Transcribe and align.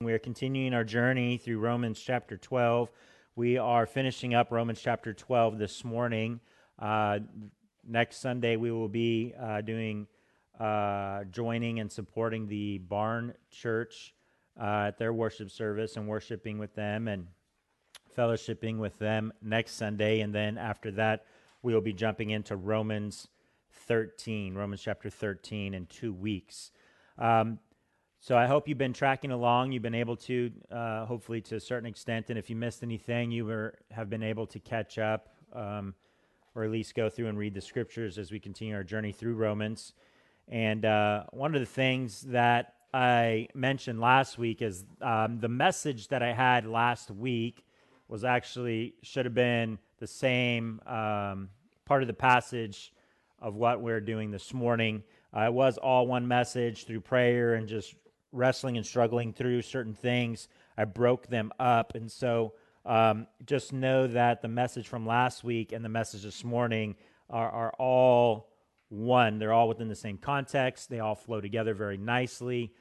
We 0.00 0.12
are 0.12 0.18
continuing 0.20 0.74
our 0.74 0.84
journey 0.84 1.38
through 1.38 1.58
Romans 1.58 1.98
chapter 1.98 2.36
12. 2.36 2.88
We 3.34 3.58
are 3.58 3.84
finishing 3.84 4.32
up 4.32 4.52
Romans 4.52 4.80
chapter 4.80 5.12
12 5.12 5.58
this 5.58 5.82
morning. 5.82 6.38
Uh, 6.78 7.18
next 7.84 8.18
Sunday, 8.18 8.54
we 8.54 8.70
will 8.70 8.86
be 8.86 9.34
uh, 9.36 9.60
doing 9.60 10.06
uh, 10.60 11.24
joining 11.32 11.80
and 11.80 11.90
supporting 11.90 12.46
the 12.46 12.78
Barn 12.78 13.34
Church 13.50 14.14
uh, 14.56 14.84
at 14.86 14.98
their 14.98 15.12
worship 15.12 15.50
service 15.50 15.96
and 15.96 16.06
worshiping 16.06 16.58
with 16.58 16.76
them 16.76 17.08
and 17.08 17.26
fellowshipping 18.16 18.78
with 18.78 18.96
them 19.00 19.32
next 19.42 19.72
Sunday. 19.72 20.20
And 20.20 20.32
then 20.32 20.58
after 20.58 20.92
that, 20.92 21.24
we 21.60 21.74
will 21.74 21.80
be 21.80 21.92
jumping 21.92 22.30
into 22.30 22.54
Romans 22.54 23.26
13, 23.72 24.54
Romans 24.54 24.80
chapter 24.80 25.10
13, 25.10 25.74
in 25.74 25.86
two 25.86 26.12
weeks. 26.12 26.70
Um, 27.18 27.58
so 28.20 28.36
I 28.36 28.46
hope 28.46 28.68
you've 28.68 28.78
been 28.78 28.92
tracking 28.92 29.30
along. 29.30 29.72
You've 29.72 29.82
been 29.82 29.94
able 29.94 30.16
to, 30.16 30.50
uh, 30.70 31.06
hopefully, 31.06 31.40
to 31.42 31.56
a 31.56 31.60
certain 31.60 31.88
extent. 31.88 32.30
And 32.30 32.38
if 32.38 32.50
you 32.50 32.56
missed 32.56 32.82
anything, 32.82 33.30
you 33.30 33.44
were, 33.46 33.74
have 33.90 34.10
been 34.10 34.24
able 34.24 34.46
to 34.48 34.58
catch 34.58 34.98
up, 34.98 35.28
um, 35.52 35.94
or 36.54 36.64
at 36.64 36.70
least 36.70 36.94
go 36.94 37.08
through 37.08 37.28
and 37.28 37.38
read 37.38 37.54
the 37.54 37.60
scriptures 37.60 38.18
as 38.18 38.32
we 38.32 38.40
continue 38.40 38.74
our 38.74 38.82
journey 38.82 39.12
through 39.12 39.34
Romans. 39.34 39.94
And 40.48 40.84
uh, 40.84 41.24
one 41.30 41.54
of 41.54 41.60
the 41.60 41.66
things 41.66 42.22
that 42.22 42.74
I 42.92 43.48
mentioned 43.54 44.00
last 44.00 44.36
week 44.36 44.62
is 44.62 44.84
um, 45.00 45.38
the 45.38 45.48
message 45.48 46.08
that 46.08 46.22
I 46.22 46.32
had 46.32 46.66
last 46.66 47.10
week 47.10 47.64
was 48.08 48.24
actually 48.24 48.94
should 49.02 49.26
have 49.26 49.34
been 49.34 49.78
the 49.98 50.06
same 50.06 50.80
um, 50.86 51.50
part 51.84 52.02
of 52.02 52.08
the 52.08 52.14
passage 52.14 52.92
of 53.40 53.54
what 53.54 53.80
we're 53.80 54.00
doing 54.00 54.30
this 54.30 54.52
morning. 54.52 55.04
Uh, 55.36 55.42
it 55.42 55.52
was 55.52 55.78
all 55.78 56.06
one 56.06 56.26
message 56.26 56.86
through 56.86 57.00
prayer 57.00 57.54
and 57.54 57.68
just 57.68 57.94
wrestling 58.32 58.76
and 58.76 58.86
struggling 58.86 59.32
through 59.32 59.62
certain 59.62 59.94
things. 59.94 60.48
I 60.76 60.84
broke 60.84 61.26
them 61.28 61.52
up. 61.58 61.94
And 61.94 62.10
so 62.10 62.54
um, 62.84 63.26
just 63.44 63.72
know 63.72 64.06
that 64.06 64.42
the 64.42 64.48
message 64.48 64.88
from 64.88 65.06
last 65.06 65.44
week 65.44 65.72
and 65.72 65.84
the 65.84 65.88
message 65.88 66.22
this 66.22 66.44
morning 66.44 66.96
are, 67.30 67.50
are 67.50 67.72
all 67.78 68.48
one. 68.88 69.38
They're 69.38 69.52
all 69.52 69.68
within 69.68 69.88
the 69.88 69.96
same 69.96 70.18
context, 70.18 70.88
they 70.88 71.00
all 71.00 71.14
flow 71.14 71.40
together 71.40 71.74
very 71.74 71.98
nicely. 71.98 72.72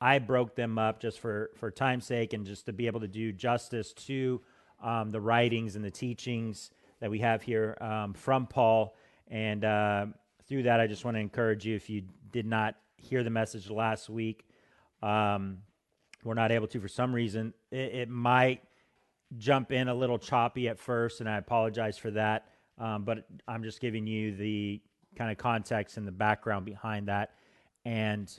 I 0.00 0.18
broke 0.18 0.54
them 0.54 0.78
up 0.78 0.98
just 0.98 1.20
for, 1.20 1.50
for 1.56 1.70
time's 1.70 2.06
sake 2.06 2.32
and 2.32 2.46
just 2.46 2.64
to 2.66 2.72
be 2.72 2.86
able 2.86 3.00
to 3.00 3.08
do 3.08 3.32
justice 3.32 3.92
to 3.92 4.40
um, 4.82 5.10
the 5.10 5.20
writings 5.20 5.76
and 5.76 5.84
the 5.84 5.90
teachings 5.90 6.70
that 7.00 7.10
we 7.10 7.18
have 7.18 7.42
here 7.42 7.76
um, 7.82 8.14
from 8.14 8.46
Paul. 8.46 8.96
And 9.28 9.62
uh, 9.62 10.06
through 10.48 10.62
that, 10.64 10.80
I 10.80 10.86
just 10.86 11.04
want 11.04 11.16
to 11.16 11.20
encourage 11.20 11.66
you 11.66 11.76
if 11.76 11.90
you 11.90 12.04
did 12.32 12.46
not 12.46 12.76
hear 12.96 13.22
the 13.22 13.30
message 13.30 13.68
last 13.68 14.08
week, 14.08 14.46
um, 15.02 15.58
we're 16.24 16.34
not 16.34 16.52
able 16.52 16.66
to 16.68 16.80
for 16.80 16.88
some 16.88 17.14
reason. 17.14 17.54
It, 17.70 17.94
it, 17.94 18.08
might 18.08 18.62
jump 19.38 19.72
in 19.72 19.88
a 19.88 19.94
little 19.94 20.18
choppy 20.18 20.68
at 20.68 20.78
first, 20.78 21.20
and 21.20 21.28
I 21.28 21.38
apologize 21.38 21.96
for 21.96 22.10
that. 22.12 22.46
Um, 22.78 23.04
but 23.04 23.26
I'm 23.46 23.62
just 23.62 23.80
giving 23.80 24.06
you 24.06 24.34
the 24.34 24.80
kind 25.16 25.30
of 25.30 25.38
context 25.38 25.96
and 25.96 26.06
the 26.06 26.12
background 26.12 26.64
behind 26.64 27.08
that 27.08 27.34
and 27.84 28.32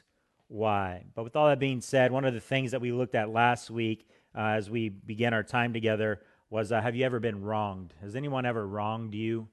why. 0.48 1.06
But 1.16 1.24
with 1.24 1.36
all 1.36 1.48
that 1.48 1.60
being 1.60 1.82
said, 1.82 2.12
one 2.12 2.26
of 2.26 2.34
the 2.34 2.40
things 2.40 2.72
that 2.72 2.82
we 2.82 2.92
looked 2.92 3.16
at 3.16 3.30
last 3.30 3.70
week 3.70 4.08
uh, 4.36 4.42
as 4.42 4.70
we 4.70 4.90
began 4.90 5.34
our 5.34 5.44
time 5.44 5.74
together 5.74 6.22
was 6.50 6.72
uh, 6.72 6.82
Have 6.82 6.96
you 6.96 7.06
ever 7.06 7.20
been 7.20 7.42
wronged? 7.42 7.94
Has 8.02 8.16
anyone 8.16 8.46
ever 8.46 8.68
wronged 8.68 9.14
you? 9.14 9.48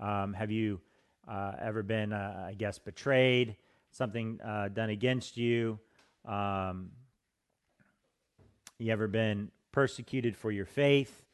Um, 0.00 0.32
have 0.32 0.50
you 0.50 0.80
uh, 1.28 1.52
ever 1.60 1.82
been, 1.82 2.12
uh, 2.12 2.46
I 2.48 2.54
guess, 2.54 2.78
betrayed? 2.78 3.56
Something 3.90 4.40
uh, 4.40 4.68
done 4.68 4.90
against 4.90 5.36
you? 5.36 5.78
Um, 6.28 6.90
you 8.78 8.92
ever 8.92 9.08
been 9.08 9.50
persecuted 9.72 10.36
for 10.36 10.50
your 10.50 10.66
faith? 10.66 11.24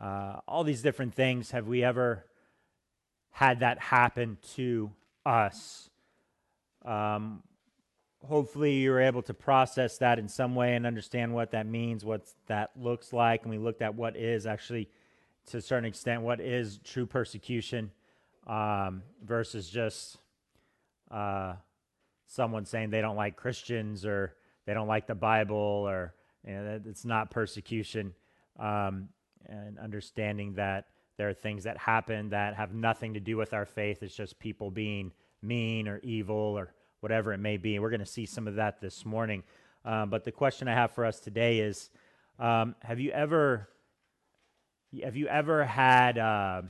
Uh, 0.00 0.36
all 0.48 0.64
these 0.64 0.80
different 0.80 1.14
things. 1.14 1.50
Have 1.50 1.68
we 1.68 1.84
ever 1.84 2.24
had 3.30 3.60
that 3.60 3.78
happen 3.78 4.38
to 4.54 4.90
us? 5.26 5.90
Um, 6.84 7.42
hopefully, 8.26 8.76
you're 8.78 9.00
able 9.00 9.22
to 9.22 9.34
process 9.34 9.98
that 9.98 10.18
in 10.18 10.28
some 10.28 10.54
way 10.54 10.74
and 10.74 10.86
understand 10.86 11.34
what 11.34 11.50
that 11.50 11.66
means, 11.66 12.04
what 12.04 12.26
that 12.46 12.70
looks 12.74 13.12
like. 13.12 13.42
And 13.42 13.50
we 13.50 13.58
looked 13.58 13.82
at 13.82 13.94
what 13.94 14.16
is 14.16 14.46
actually, 14.46 14.88
to 15.48 15.58
a 15.58 15.60
certain 15.60 15.84
extent, 15.84 16.22
what 16.22 16.40
is 16.40 16.80
true 16.82 17.06
persecution 17.06 17.90
um, 18.46 19.02
versus 19.22 19.68
just. 19.68 20.16
Uh, 21.10 21.54
someone 22.28 22.66
saying 22.66 22.90
they 22.90 23.00
don't 23.00 23.16
like 23.16 23.36
Christians 23.36 24.04
or 24.04 24.34
they 24.68 24.74
don't 24.74 24.86
like 24.86 25.06
the 25.06 25.14
Bible 25.14 25.56
or 25.56 26.12
you 26.46 26.52
know, 26.52 26.80
it's 26.84 27.06
not 27.06 27.30
persecution. 27.30 28.12
Um, 28.58 29.08
and 29.46 29.78
understanding 29.78 30.56
that 30.56 30.88
there 31.16 31.26
are 31.30 31.32
things 31.32 31.64
that 31.64 31.78
happen 31.78 32.28
that 32.30 32.54
have 32.54 32.74
nothing 32.74 33.14
to 33.14 33.20
do 33.20 33.38
with 33.38 33.54
our 33.54 33.64
faith. 33.64 34.02
It's 34.02 34.14
just 34.14 34.38
people 34.38 34.70
being 34.70 35.12
mean 35.40 35.88
or 35.88 36.00
evil 36.00 36.36
or 36.36 36.74
whatever 37.00 37.32
it 37.32 37.38
may 37.38 37.56
be. 37.56 37.78
We're 37.78 37.88
going 37.88 38.00
to 38.00 38.06
see 38.06 38.26
some 38.26 38.46
of 38.46 38.56
that 38.56 38.78
this 38.78 39.06
morning. 39.06 39.42
Um, 39.86 40.10
but 40.10 40.24
the 40.24 40.32
question 40.32 40.68
I 40.68 40.74
have 40.74 40.90
for 40.90 41.06
us 41.06 41.18
today 41.18 41.60
is: 41.60 41.88
um, 42.38 42.74
Have 42.82 43.00
you 43.00 43.10
ever, 43.12 43.70
have 45.02 45.16
you 45.16 45.28
ever 45.28 45.64
had 45.64 46.18
uh, 46.18 46.62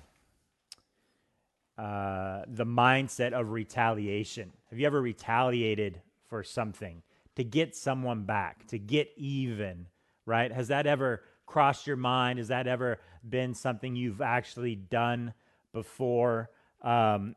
uh, 1.77 2.43
the 2.47 2.67
mindset 2.67 3.33
of 3.33 3.51
retaliation? 3.51 4.53
Have 4.71 4.79
you 4.79 4.87
ever 4.87 5.03
retaliated 5.03 6.01
for 6.29 6.45
something 6.45 7.03
to 7.39 7.45
get 7.45 7.77
someone 7.77 8.25
back, 8.25 8.67
to 8.67 8.81
get 8.81 9.13
even, 9.17 9.87
right? 10.27 10.51
Has 10.51 10.69
that 10.69 10.89
ever 10.89 11.23
crossed 11.47 11.87
your 11.87 11.97
mind? 11.97 12.41
Has 12.41 12.49
that 12.49 12.67
ever 12.67 12.99
been 13.27 13.55
something 13.55 13.95
you've 13.95 14.21
actually 14.21 14.75
done 14.75 15.33
before? 15.73 16.51
Um, 16.83 17.37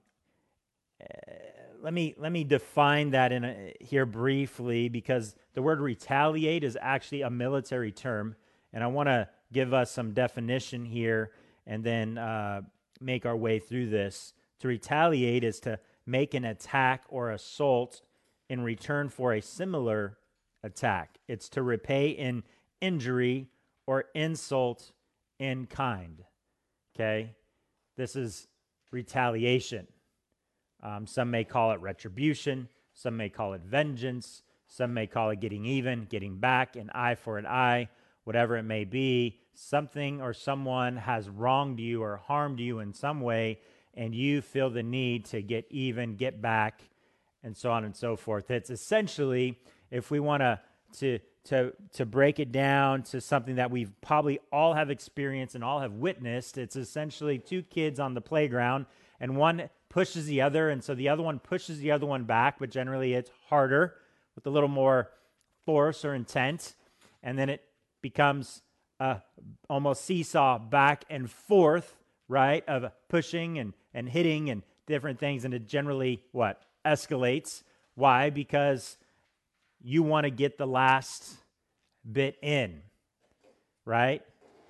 eh, 0.99 1.05
let 1.83 1.93
me 1.93 2.15
let 2.17 2.31
me 2.31 2.43
define 2.43 3.11
that 3.11 3.31
in 3.31 3.43
a, 3.43 3.75
here 3.79 4.07
briefly 4.07 4.89
because 4.89 5.35
the 5.53 5.61
word 5.61 5.79
retaliate 5.79 6.63
is 6.63 6.75
actually 6.81 7.21
a 7.21 7.29
military 7.29 7.91
term, 7.91 8.35
and 8.73 8.83
I 8.83 8.87
want 8.87 9.07
to 9.07 9.29
give 9.53 9.71
us 9.71 9.91
some 9.91 10.13
definition 10.13 10.83
here, 10.83 11.29
and 11.67 11.83
then 11.83 12.17
uh, 12.17 12.61
make 12.99 13.27
our 13.27 13.37
way 13.37 13.59
through 13.59 13.89
this. 13.89 14.33
To 14.61 14.67
retaliate 14.67 15.43
is 15.43 15.59
to 15.59 15.77
make 16.07 16.33
an 16.33 16.45
attack 16.45 17.03
or 17.07 17.29
assault 17.29 18.01
in 18.51 18.61
return 18.61 19.07
for 19.07 19.33
a 19.33 19.41
similar 19.41 20.17
attack. 20.61 21.19
It's 21.29 21.47
to 21.51 21.63
repay 21.63 22.09
in 22.09 22.43
injury 22.81 23.47
or 23.87 24.03
insult 24.13 24.91
in 25.39 25.67
kind. 25.67 26.21
Okay? 26.93 27.31
This 27.95 28.17
is 28.17 28.49
retaliation. 28.91 29.87
Um, 30.83 31.07
some 31.07 31.31
may 31.31 31.45
call 31.45 31.71
it 31.71 31.79
retribution, 31.79 32.67
some 32.93 33.15
may 33.15 33.29
call 33.29 33.53
it 33.53 33.61
vengeance, 33.61 34.43
some 34.67 34.93
may 34.93 35.07
call 35.07 35.29
it 35.29 35.39
getting 35.39 35.63
even, 35.63 36.03
getting 36.03 36.37
back, 36.37 36.75
an 36.75 36.89
eye 36.93 37.15
for 37.15 37.37
an 37.37 37.45
eye, 37.45 37.87
whatever 38.25 38.57
it 38.57 38.63
may 38.63 38.83
be. 38.83 39.39
Something 39.53 40.21
or 40.21 40.33
someone 40.33 40.97
has 40.97 41.29
wronged 41.29 41.79
you 41.79 42.03
or 42.03 42.17
harmed 42.17 42.59
you 42.59 42.79
in 42.79 42.91
some 42.91 43.21
way, 43.21 43.59
and 43.93 44.13
you 44.13 44.41
feel 44.41 44.69
the 44.69 44.83
need 44.83 45.23
to 45.27 45.41
get 45.41 45.67
even, 45.69 46.17
get 46.17 46.41
back, 46.41 46.81
and 47.43 47.55
so 47.55 47.71
on 47.71 47.83
and 47.83 47.95
so 47.95 48.15
forth. 48.15 48.51
It's 48.51 48.69
essentially, 48.69 49.57
if 49.89 50.11
we 50.11 50.19
want 50.19 50.41
to 50.41 50.59
to 50.99 51.19
to 51.45 51.73
to 51.93 52.05
break 52.05 52.39
it 52.39 52.51
down 52.51 53.03
to 53.03 53.21
something 53.21 53.55
that 53.55 53.71
we've 53.71 53.91
probably 54.01 54.39
all 54.51 54.73
have 54.73 54.89
experienced 54.89 55.55
and 55.55 55.63
all 55.63 55.79
have 55.79 55.93
witnessed, 55.93 56.57
it's 56.57 56.75
essentially 56.75 57.39
two 57.39 57.63
kids 57.63 57.99
on 57.99 58.13
the 58.13 58.21
playground, 58.21 58.85
and 59.19 59.35
one 59.35 59.69
pushes 59.89 60.25
the 60.25 60.41
other, 60.41 60.69
and 60.69 60.83
so 60.83 60.95
the 60.95 61.09
other 61.09 61.23
one 61.23 61.39
pushes 61.39 61.79
the 61.79 61.91
other 61.91 62.05
one 62.05 62.23
back, 62.23 62.59
but 62.59 62.69
generally 62.69 63.13
it's 63.13 63.31
harder 63.49 63.95
with 64.35 64.45
a 64.47 64.49
little 64.49 64.69
more 64.69 65.11
force 65.65 66.05
or 66.05 66.13
intent, 66.13 66.75
and 67.23 67.37
then 67.37 67.49
it 67.49 67.63
becomes 68.01 68.61
uh, 68.99 69.15
almost 69.69 70.05
seesaw 70.05 70.57
back 70.57 71.03
and 71.09 71.29
forth, 71.29 71.97
right? 72.27 72.67
Of 72.67 72.91
pushing 73.09 73.57
and 73.57 73.73
and 73.93 74.07
hitting 74.07 74.49
and 74.49 74.63
different 74.85 75.19
things, 75.19 75.43
and 75.43 75.53
it 75.53 75.67
generally 75.67 76.23
what 76.31 76.61
escalates. 76.85 77.63
Why? 77.95 78.29
Because 78.29 78.97
you 79.81 80.03
want 80.03 80.25
to 80.25 80.31
get 80.31 80.57
the 80.57 80.67
last 80.67 81.35
bit 82.09 82.37
in, 82.41 82.81
right? 83.85 84.21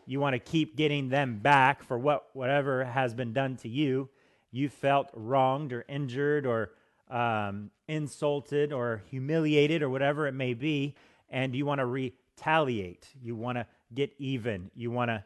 You 0.06 0.20
want 0.20 0.34
to 0.34 0.40
keep 0.40 0.76
getting 0.76 1.10
them 1.10 1.40
back 1.40 1.84
for 1.84 1.98
what 1.98 2.28
whatever 2.34 2.84
has 2.84 3.14
been 3.14 3.34
done 3.34 3.58
to 3.58 3.70
you. 3.70 4.10
You 4.52 4.68
felt 4.68 5.10
wronged 5.14 5.72
or 5.72 5.86
injured 5.88 6.46
or 6.46 6.72
um, 7.10 7.72
insulted 7.88 8.74
or 8.74 9.04
humiliated 9.10 9.82
or 9.82 9.90
whatever 9.90 10.28
it 10.28 10.34
may 10.34 10.54
be, 10.54 10.96
and 11.30 11.56
you 11.56 11.66
want 11.66 11.80
to 11.80 11.86
retaliate. 11.86 13.08
You 13.22 13.36
want 13.36 13.58
to 13.58 13.68
get 13.94 14.14
even. 14.18 14.72
You 14.76 14.92
want 14.92 15.10
to 15.10 15.24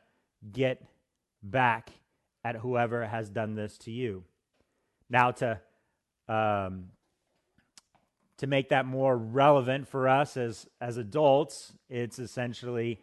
get 0.52 0.84
back 1.42 1.90
at 2.44 2.56
whoever 2.58 3.06
has 3.06 3.30
done 3.30 3.56
this 3.56 3.78
to 3.80 3.92
you. 3.92 4.24
Now, 5.10 5.32
to 5.32 5.60
um, 6.28 6.86
to 8.38 8.48
make 8.48 8.70
that 8.70 8.86
more 8.86 9.18
relevant 9.18 9.88
for 9.88 10.08
us 10.08 10.38
as 10.38 10.68
as 10.82 10.98
adults, 10.98 11.74
it's 11.90 12.20
essentially, 12.20 13.00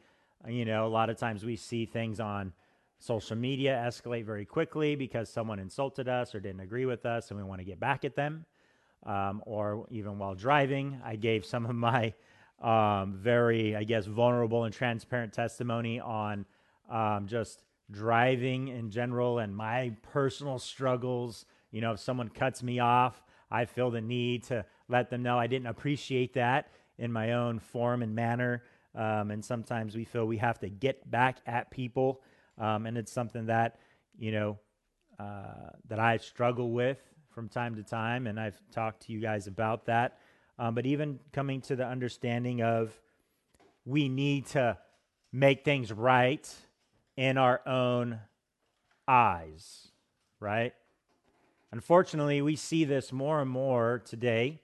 you 0.46 0.64
know, 0.64 0.86
a 0.86 0.88
lot 0.88 1.10
of 1.10 1.16
times 1.16 1.44
we 1.44 1.56
see 1.56 1.86
things 1.86 2.20
on 2.20 2.52
social 2.98 3.36
media 3.36 3.82
escalate 3.86 4.24
very 4.24 4.44
quickly 4.44 4.94
because 4.94 5.28
someone 5.28 5.58
insulted 5.58 6.08
us 6.08 6.34
or 6.34 6.40
didn't 6.40 6.60
agree 6.60 6.86
with 6.86 7.04
us, 7.04 7.30
and 7.30 7.38
we 7.38 7.44
want 7.44 7.60
to 7.60 7.64
get 7.64 7.80
back 7.80 8.04
at 8.04 8.14
them. 8.14 8.44
Um, 9.04 9.42
or 9.46 9.86
even 9.90 10.18
while 10.18 10.36
driving, 10.36 11.00
I 11.04 11.16
gave 11.16 11.44
some 11.44 11.66
of 11.66 11.74
my 11.74 12.14
um, 12.60 13.14
very, 13.14 13.74
I 13.74 13.82
guess, 13.82 14.06
vulnerable 14.06 14.64
and 14.64 14.72
transparent 14.72 15.32
testimony 15.32 15.98
on 15.98 16.46
um, 16.88 17.26
just 17.26 17.64
driving 17.90 18.68
in 18.68 18.90
general 18.90 19.40
and 19.40 19.54
my 19.54 19.96
personal 20.12 20.60
struggles. 20.60 21.44
You 21.72 21.80
know, 21.80 21.92
if 21.92 22.00
someone 22.00 22.28
cuts 22.28 22.62
me 22.62 22.78
off, 22.78 23.20
I 23.50 23.64
feel 23.64 23.90
the 23.90 24.00
need 24.00 24.44
to 24.44 24.64
let 24.88 25.10
them 25.10 25.22
know 25.22 25.38
I 25.38 25.46
didn't 25.46 25.66
appreciate 25.66 26.34
that 26.34 26.70
in 26.98 27.12
my 27.12 27.32
own 27.32 27.58
form 27.58 28.02
and 28.02 28.14
manner. 28.14 28.62
Um, 28.94 29.30
and 29.30 29.44
sometimes 29.44 29.96
we 29.96 30.04
feel 30.04 30.26
we 30.26 30.36
have 30.38 30.58
to 30.60 30.68
get 30.68 31.10
back 31.10 31.38
at 31.46 31.70
people. 31.70 32.22
Um, 32.58 32.86
and 32.86 32.96
it's 32.96 33.10
something 33.10 33.46
that, 33.46 33.78
you 34.18 34.32
know, 34.32 34.58
uh, 35.18 35.70
that 35.88 35.98
I 35.98 36.18
struggle 36.18 36.70
with 36.70 36.98
from 37.30 37.48
time 37.48 37.74
to 37.76 37.82
time. 37.82 38.26
And 38.26 38.38
I've 38.38 38.60
talked 38.70 39.06
to 39.06 39.12
you 39.12 39.20
guys 39.20 39.46
about 39.46 39.86
that. 39.86 40.18
Um, 40.58 40.74
but 40.74 40.86
even 40.86 41.18
coming 41.32 41.62
to 41.62 41.76
the 41.76 41.86
understanding 41.86 42.62
of 42.62 42.92
we 43.84 44.08
need 44.08 44.46
to 44.48 44.78
make 45.32 45.64
things 45.64 45.90
right 45.90 46.48
in 47.16 47.38
our 47.38 47.66
own 47.66 48.20
eyes, 49.08 49.88
right? 50.38 50.74
Unfortunately, 51.72 52.42
we 52.42 52.54
see 52.54 52.84
this 52.84 53.12
more 53.12 53.40
and 53.40 53.50
more 53.50 54.02
today, 54.04 54.60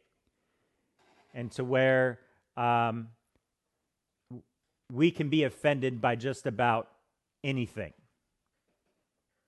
and 1.33 1.51
to 1.53 1.65
where 1.65 2.19
um, 2.57 3.09
we 4.93 5.11
can 5.11 5.31
be 5.31 5.45
offended 5.45 6.03
by 6.03 6.17
just 6.17 6.47
about 6.47 6.89
anything, 7.43 7.95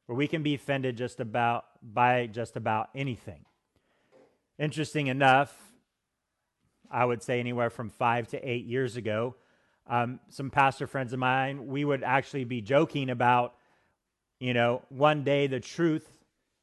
where 0.06 0.16
we 0.16 0.26
can 0.26 0.42
be 0.42 0.54
offended 0.54 0.96
just 0.96 1.20
about 1.20 1.66
by 1.82 2.26
just 2.26 2.56
about 2.56 2.88
anything. 2.94 3.44
Interesting 4.58 5.08
enough, 5.08 5.54
I 6.90 7.04
would 7.04 7.22
say 7.22 7.40
anywhere 7.40 7.68
from 7.68 7.90
five 7.90 8.26
to 8.28 8.38
eight 8.38 8.64
years 8.64 8.96
ago, 8.96 9.34
um, 9.86 10.18
some 10.30 10.50
pastor 10.50 10.86
friends 10.86 11.12
of 11.12 11.18
mine, 11.18 11.66
we 11.66 11.84
would 11.84 12.04
actually 12.04 12.44
be 12.44 12.62
joking 12.62 13.10
about, 13.10 13.54
you 14.38 14.54
know, 14.54 14.82
one 14.88 15.24
day 15.24 15.46
the 15.46 15.60
truth, 15.60 16.19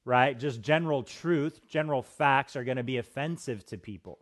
right? 0.07 0.39
Just 0.39 0.62
general 0.62 1.04
truth, 1.04 1.68
general 1.68 2.01
facts 2.01 2.56
are 2.56 2.63
going 2.63 2.77
to 2.77 2.83
be 2.83 2.98
offensive 2.98 3.65
to 3.68 3.77
people. 3.77 4.19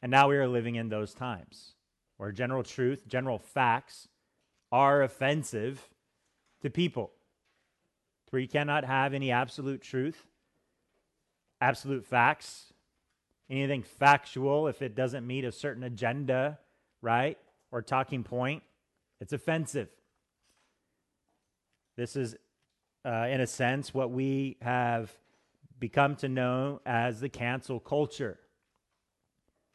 And 0.00 0.10
now 0.10 0.28
we 0.28 0.36
are 0.36 0.48
living 0.48 0.76
in 0.76 0.88
those 0.88 1.14
times 1.14 1.74
where 2.16 2.32
general 2.32 2.62
truth, 2.62 3.06
general 3.06 3.38
facts 3.38 4.08
are 4.72 5.02
offensive 5.02 5.88
to 6.62 6.70
people. 6.70 7.12
Where 8.30 8.40
you 8.40 8.48
cannot 8.48 8.86
have 8.86 9.12
any 9.12 9.30
absolute 9.30 9.82
truth, 9.82 10.26
absolute 11.60 12.06
facts, 12.06 12.72
anything 13.50 13.82
factual 13.82 14.66
if 14.66 14.80
it 14.80 14.94
doesn't 14.94 15.26
meet 15.26 15.44
a 15.44 15.52
certain 15.52 15.82
agenda, 15.82 16.58
right? 17.02 17.36
or 17.72 17.80
talking 17.82 18.22
point, 18.22 18.62
it's 19.20 19.32
offensive. 19.32 19.88
This 21.96 22.14
is, 22.14 22.36
uh, 23.04 23.26
in 23.30 23.40
a 23.40 23.46
sense, 23.46 23.92
what 23.92 24.10
we 24.10 24.56
have 24.60 25.12
become 25.78 26.14
to 26.16 26.28
know 26.28 26.80
as 26.86 27.20
the 27.20 27.28
cancel 27.28 27.80
culture. 27.80 28.38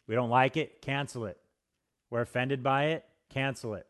We 0.07 0.15
don't 0.15 0.29
like 0.29 0.55
it, 0.55 0.81
cancel 0.81 1.25
it. 1.25 1.37
We're 2.09 2.21
offended 2.21 2.63
by 2.63 2.85
it, 2.85 3.05
cancel 3.29 3.73
it. 3.73 3.85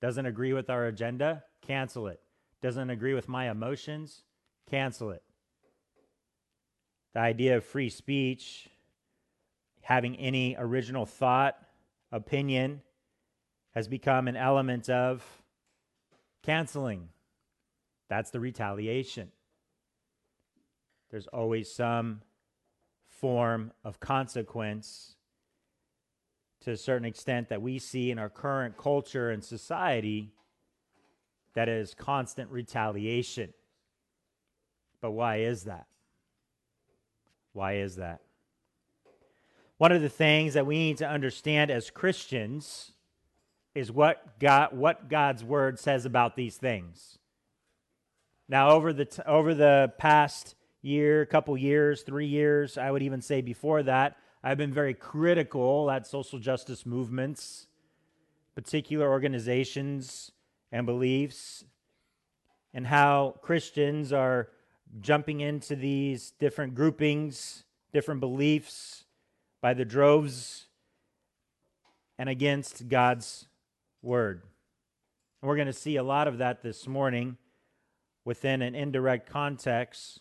Doesn't 0.00 0.26
agree 0.26 0.52
with 0.52 0.70
our 0.70 0.86
agenda, 0.86 1.42
cancel 1.66 2.06
it. 2.06 2.20
Doesn't 2.62 2.90
agree 2.90 3.14
with 3.14 3.28
my 3.28 3.50
emotions, 3.50 4.22
cancel 4.70 5.10
it. 5.10 5.22
The 7.14 7.20
idea 7.20 7.56
of 7.56 7.64
free 7.64 7.90
speech, 7.90 8.68
having 9.82 10.14
any 10.16 10.54
original 10.56 11.06
thought, 11.06 11.56
opinion, 12.12 12.82
has 13.74 13.88
become 13.88 14.28
an 14.28 14.36
element 14.36 14.88
of 14.88 15.24
canceling. 16.44 17.08
That's 18.08 18.30
the 18.30 18.40
retaliation. 18.40 19.30
There's 21.10 21.26
always 21.28 21.72
some 21.72 22.22
form 23.06 23.72
of 23.84 24.00
consequence 24.00 25.16
to 26.60 26.72
a 26.72 26.76
certain 26.76 27.04
extent 27.04 27.48
that 27.48 27.62
we 27.62 27.78
see 27.78 28.10
in 28.10 28.18
our 28.18 28.28
current 28.28 28.76
culture 28.76 29.30
and 29.30 29.42
society 29.42 30.32
that 31.54 31.68
is 31.68 31.94
constant 31.94 32.50
retaliation. 32.50 33.52
But 35.00 35.12
why 35.12 35.36
is 35.38 35.64
that? 35.64 35.86
Why 37.52 37.74
is 37.74 37.96
that? 37.96 38.20
One 39.78 39.92
of 39.92 40.02
the 40.02 40.08
things 40.08 40.54
that 40.54 40.66
we 40.66 40.76
need 40.76 40.98
to 40.98 41.08
understand 41.08 41.70
as 41.70 41.90
Christians 41.90 42.92
is 43.74 43.92
what 43.92 44.38
God, 44.40 44.76
what 44.76 45.08
God's 45.08 45.44
word 45.44 45.78
says 45.78 46.04
about 46.04 46.34
these 46.34 46.56
things. 46.56 47.17
Now, 48.48 48.70
over 48.70 48.92
the, 48.94 49.04
t- 49.04 49.22
over 49.26 49.54
the 49.54 49.92
past 49.98 50.54
year, 50.80 51.26
couple 51.26 51.56
years, 51.58 52.02
three 52.02 52.26
years, 52.26 52.78
I 52.78 52.90
would 52.90 53.02
even 53.02 53.20
say 53.20 53.42
before 53.42 53.82
that, 53.82 54.16
I've 54.42 54.56
been 54.56 54.72
very 54.72 54.94
critical 54.94 55.90
at 55.90 56.06
social 56.06 56.38
justice 56.38 56.86
movements, 56.86 57.66
particular 58.54 59.10
organizations 59.10 60.32
and 60.72 60.86
beliefs, 60.86 61.64
and 62.72 62.86
how 62.86 63.34
Christians 63.42 64.12
are 64.12 64.48
jumping 65.00 65.40
into 65.40 65.76
these 65.76 66.30
different 66.38 66.74
groupings, 66.74 67.64
different 67.92 68.20
beliefs 68.20 69.04
by 69.60 69.74
the 69.74 69.84
droves 69.84 70.68
and 72.18 72.30
against 72.30 72.88
God's 72.88 73.46
word. 74.00 74.42
And 75.42 75.48
we're 75.48 75.56
going 75.56 75.66
to 75.66 75.72
see 75.72 75.96
a 75.96 76.02
lot 76.02 76.28
of 76.28 76.38
that 76.38 76.62
this 76.62 76.86
morning 76.86 77.36
within 78.28 78.60
an 78.60 78.74
indirect 78.74 79.26
context 79.26 80.20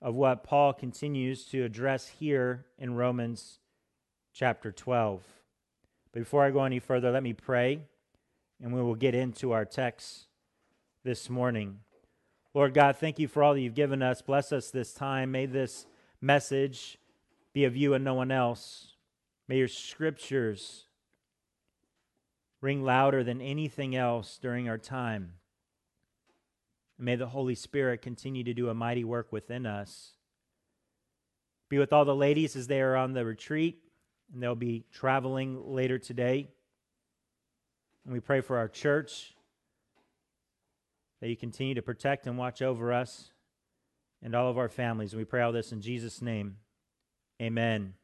of 0.00 0.14
what 0.14 0.42
Paul 0.42 0.72
continues 0.72 1.44
to 1.44 1.62
address 1.62 2.08
here 2.08 2.64
in 2.78 2.94
Romans 2.94 3.58
chapter 4.32 4.72
12. 4.72 5.22
But 6.10 6.20
before 6.20 6.46
I 6.46 6.50
go 6.50 6.64
any 6.64 6.78
further, 6.78 7.10
let 7.10 7.22
me 7.22 7.34
pray, 7.34 7.82
and 8.58 8.72
we 8.72 8.80
will 8.80 8.94
get 8.94 9.14
into 9.14 9.52
our 9.52 9.66
text 9.66 10.28
this 11.04 11.28
morning. 11.28 11.80
Lord 12.54 12.72
God, 12.72 12.96
thank 12.96 13.18
you 13.18 13.28
for 13.28 13.42
all 13.42 13.52
that 13.52 13.60
you've 13.60 13.74
given 13.74 14.02
us. 14.02 14.22
Bless 14.22 14.50
us 14.50 14.70
this 14.70 14.94
time. 14.94 15.30
May 15.30 15.44
this 15.44 15.84
message 16.22 16.96
be 17.52 17.66
of 17.66 17.76
you 17.76 17.92
and 17.92 18.02
no 18.02 18.14
one 18.14 18.30
else. 18.30 18.96
May 19.46 19.58
your 19.58 19.68
scriptures 19.68 20.86
ring 22.62 22.82
louder 22.82 23.22
than 23.22 23.42
anything 23.42 23.94
else 23.94 24.38
during 24.40 24.70
our 24.70 24.78
time. 24.78 25.34
May 27.02 27.16
the 27.16 27.26
Holy 27.26 27.54
Spirit 27.54 28.02
continue 28.02 28.44
to 28.44 28.54
do 28.54 28.68
a 28.68 28.74
mighty 28.74 29.04
work 29.04 29.32
within 29.32 29.66
us. 29.66 30.12
Be 31.68 31.78
with 31.78 31.92
all 31.92 32.04
the 32.04 32.14
ladies 32.14 32.56
as 32.56 32.66
they 32.66 32.80
are 32.80 32.96
on 32.96 33.12
the 33.12 33.24
retreat, 33.24 33.82
and 34.32 34.42
they'll 34.42 34.54
be 34.54 34.84
traveling 34.92 35.74
later 35.74 35.98
today. 35.98 36.48
And 38.04 38.12
we 38.12 38.20
pray 38.20 38.40
for 38.40 38.58
our 38.58 38.68
church 38.68 39.34
that 41.20 41.28
you 41.28 41.36
continue 41.36 41.74
to 41.74 41.82
protect 41.82 42.26
and 42.26 42.36
watch 42.36 42.62
over 42.62 42.92
us 42.92 43.30
and 44.22 44.34
all 44.34 44.50
of 44.50 44.58
our 44.58 44.68
families. 44.68 45.12
And 45.12 45.18
we 45.18 45.24
pray 45.24 45.42
all 45.42 45.52
this 45.52 45.72
in 45.72 45.80
Jesus' 45.80 46.20
name. 46.20 46.56
Amen. 47.40 47.94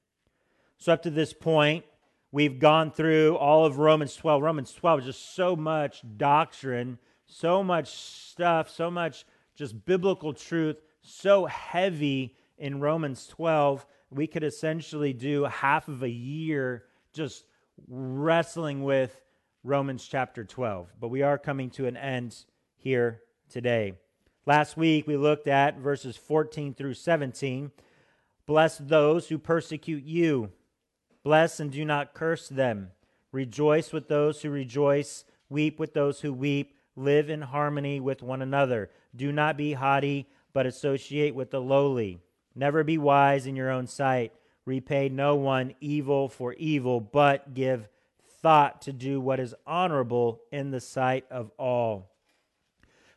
So, 0.78 0.92
up 0.92 1.02
to 1.02 1.10
this 1.10 1.32
point, 1.32 1.84
We've 2.30 2.58
gone 2.58 2.90
through 2.90 3.36
all 3.36 3.64
of 3.64 3.78
Romans 3.78 4.14
12. 4.14 4.42
Romans 4.42 4.72
12 4.74 5.00
is 5.00 5.06
just 5.06 5.34
so 5.34 5.56
much 5.56 6.02
doctrine, 6.18 6.98
so 7.28 7.62
much 7.62 7.96
stuff, 7.96 8.68
so 8.68 8.90
much 8.90 9.24
just 9.54 9.84
biblical 9.86 10.32
truth, 10.32 10.80
so 11.00 11.46
heavy 11.46 12.34
in 12.58 12.80
Romans 12.80 13.28
12. 13.28 13.86
We 14.10 14.26
could 14.26 14.42
essentially 14.42 15.12
do 15.12 15.44
half 15.44 15.86
of 15.86 16.02
a 16.02 16.08
year 16.08 16.84
just 17.12 17.44
wrestling 17.86 18.82
with 18.82 19.20
Romans 19.62 20.04
chapter 20.04 20.44
12. 20.44 20.88
But 20.98 21.08
we 21.08 21.22
are 21.22 21.38
coming 21.38 21.70
to 21.70 21.86
an 21.86 21.96
end 21.96 22.36
here 22.74 23.22
today. 23.48 23.94
Last 24.46 24.76
week 24.76 25.06
we 25.06 25.16
looked 25.16 25.46
at 25.46 25.78
verses 25.78 26.16
14 26.16 26.74
through 26.74 26.94
17. 26.94 27.70
Bless 28.46 28.78
those 28.78 29.28
who 29.28 29.38
persecute 29.38 30.04
you 30.04 30.50
Bless 31.28 31.60
and 31.60 31.70
do 31.70 31.84
not 31.84 32.14
curse 32.14 32.48
them. 32.48 32.92
Rejoice 33.32 33.92
with 33.92 34.08
those 34.08 34.40
who 34.40 34.48
rejoice. 34.48 35.24
Weep 35.50 35.78
with 35.78 35.92
those 35.92 36.22
who 36.22 36.32
weep. 36.32 36.77
Live 36.98 37.30
in 37.30 37.42
harmony 37.42 38.00
with 38.00 38.24
one 38.24 38.42
another. 38.42 38.90
Do 39.14 39.30
not 39.30 39.56
be 39.56 39.74
haughty, 39.74 40.28
but 40.52 40.66
associate 40.66 41.32
with 41.32 41.52
the 41.52 41.60
lowly. 41.60 42.18
Never 42.56 42.82
be 42.82 42.98
wise 42.98 43.46
in 43.46 43.54
your 43.54 43.70
own 43.70 43.86
sight. 43.86 44.32
Repay 44.64 45.08
no 45.08 45.36
one 45.36 45.76
evil 45.80 46.28
for 46.28 46.54
evil, 46.54 47.00
but 47.00 47.54
give 47.54 47.88
thought 48.42 48.82
to 48.82 48.92
do 48.92 49.20
what 49.20 49.38
is 49.38 49.54
honorable 49.64 50.40
in 50.50 50.72
the 50.72 50.80
sight 50.80 51.24
of 51.30 51.52
all. 51.56 52.10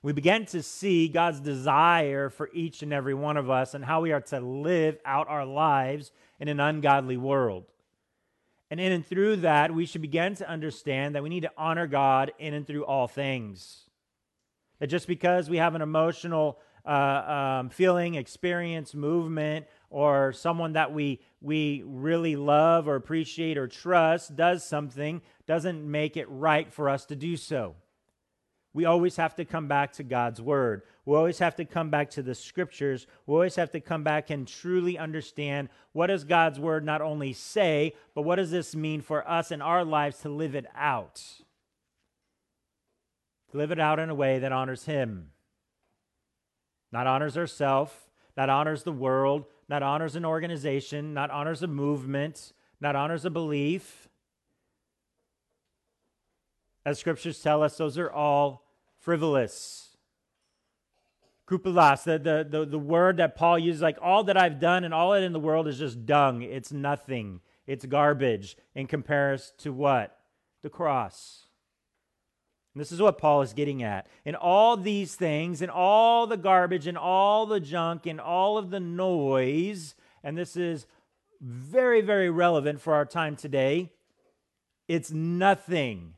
We 0.03 0.13
begin 0.13 0.45
to 0.47 0.61
see 0.61 1.07
God's 1.07 1.39
desire 1.39 2.29
for 2.29 2.51
each 2.53 2.83
and 2.83 2.93
every 2.93 3.15
one 3.15 3.35
of 3.35 3.49
us 3.49 3.73
and 3.73 3.83
how 3.83 4.01
we 4.01 4.11
are 4.11 4.21
to 4.21 4.39
live 4.39 4.99
out 5.05 5.27
our 5.27 5.45
lives 5.45 6.11
in 6.39 6.49
an 6.49 6.59
ungodly 6.59 7.17
world. 7.17 7.70
And 8.71 8.79
in 8.79 8.93
and 8.93 9.05
through 9.05 9.35
that, 9.37 9.75
we 9.75 9.85
should 9.85 10.01
begin 10.01 10.33
to 10.35 10.49
understand 10.49 11.13
that 11.13 11.23
we 11.23 11.27
need 11.27 11.41
to 11.41 11.51
honor 11.57 11.87
God 11.87 12.31
in 12.39 12.53
and 12.53 12.65
through 12.65 12.85
all 12.85 13.05
things. 13.05 13.81
That 14.79 14.87
just 14.87 15.07
because 15.07 15.49
we 15.49 15.57
have 15.57 15.75
an 15.75 15.81
emotional 15.81 16.57
uh, 16.85 17.59
um, 17.59 17.69
feeling, 17.69 18.15
experience, 18.15 18.95
movement, 18.95 19.67
or 19.89 20.31
someone 20.31 20.73
that 20.73 20.93
we 20.93 21.19
we 21.41 21.83
really 21.85 22.37
love 22.37 22.87
or 22.87 22.95
appreciate 22.95 23.57
or 23.57 23.67
trust 23.67 24.37
does 24.37 24.63
something 24.63 25.21
doesn't 25.45 25.83
make 25.83 26.15
it 26.15 26.27
right 26.29 26.71
for 26.71 26.89
us 26.89 27.05
to 27.07 27.15
do 27.15 27.35
so. 27.35 27.75
We 28.73 28.85
always 28.85 29.17
have 29.17 29.35
to 29.35 29.45
come 29.45 29.67
back 29.67 29.91
to 29.93 30.03
God's 30.03 30.41
word. 30.41 30.83
We 31.05 31.15
always 31.15 31.39
have 31.39 31.55
to 31.57 31.65
come 31.65 31.89
back 31.89 32.09
to 32.11 32.21
the 32.21 32.35
scriptures. 32.35 33.05
We 33.25 33.33
always 33.33 33.55
have 33.55 33.71
to 33.71 33.81
come 33.81 34.03
back 34.03 34.29
and 34.29 34.47
truly 34.47 34.97
understand 34.97 35.69
what 35.91 36.07
does 36.07 36.23
God's 36.23 36.59
word 36.59 36.85
not 36.85 37.01
only 37.01 37.33
say, 37.33 37.93
but 38.15 38.21
what 38.21 38.37
does 38.37 38.51
this 38.51 38.73
mean 38.73 39.01
for 39.01 39.29
us 39.29 39.51
in 39.51 39.61
our 39.61 39.83
lives 39.83 40.19
to 40.19 40.29
live 40.29 40.55
it 40.55 40.67
out? 40.73 41.21
To 43.51 43.57
live 43.57 43.71
it 43.71 43.79
out 43.79 43.99
in 43.99 44.09
a 44.09 44.15
way 44.15 44.39
that 44.39 44.53
honors 44.53 44.85
him. 44.85 45.31
Not 46.93 47.07
honors 47.07 47.37
ourselves, 47.37 47.91
not 48.37 48.49
honors 48.49 48.83
the 48.83 48.91
world, 48.93 49.45
not 49.67 49.83
honors 49.83 50.15
an 50.15 50.23
organization, 50.23 51.13
not 51.13 51.29
honors 51.29 51.61
a 51.61 51.67
movement, 51.67 52.53
not 52.79 52.95
honors 52.95 53.25
a 53.25 53.29
belief. 53.29 54.07
As 56.85 56.99
scriptures 56.99 57.41
tell 57.41 57.61
us, 57.63 57.77
those 57.77 57.97
are 57.97 58.11
all 58.11 58.60
frivolous. 59.01 59.89
Krupelas, 61.47 62.03
the, 62.03 62.17
the, 62.17 62.47
the, 62.49 62.65
the 62.65 62.79
word 62.79 63.17
that 63.17 63.35
Paul 63.35 63.59
uses, 63.59 63.81
like 63.81 63.97
all 64.01 64.23
that 64.23 64.37
I've 64.37 64.59
done 64.59 64.85
and 64.85 64.93
all 64.93 65.11
that 65.11 65.23
in 65.23 65.33
the 65.33 65.39
world 65.39 65.67
is 65.67 65.77
just 65.77 66.05
dung. 66.05 66.41
It's 66.41 66.71
nothing. 66.71 67.41
It's 67.67 67.85
garbage 67.85 68.55
in 68.73 68.87
comparison 68.87 69.53
to 69.59 69.73
what? 69.73 70.17
The 70.61 70.69
cross. 70.69 71.47
And 72.73 72.79
this 72.79 72.91
is 72.91 73.01
what 73.01 73.17
Paul 73.17 73.41
is 73.41 73.51
getting 73.51 73.83
at. 73.83 74.07
In 74.23 74.35
all 74.35 74.77
these 74.77 75.15
things, 75.15 75.61
in 75.61 75.69
all 75.69 76.25
the 76.25 76.37
garbage, 76.37 76.87
and 76.87 76.97
all 76.97 77.45
the 77.45 77.59
junk, 77.59 78.05
and 78.05 78.21
all 78.21 78.57
of 78.57 78.69
the 78.69 78.79
noise, 78.79 79.93
and 80.23 80.37
this 80.37 80.55
is 80.55 80.87
very, 81.41 81.99
very 81.99 82.29
relevant 82.29 82.79
for 82.79 82.93
our 82.93 83.05
time 83.05 83.35
today, 83.35 83.91
it's 84.87 85.11
nothing. 85.11 86.13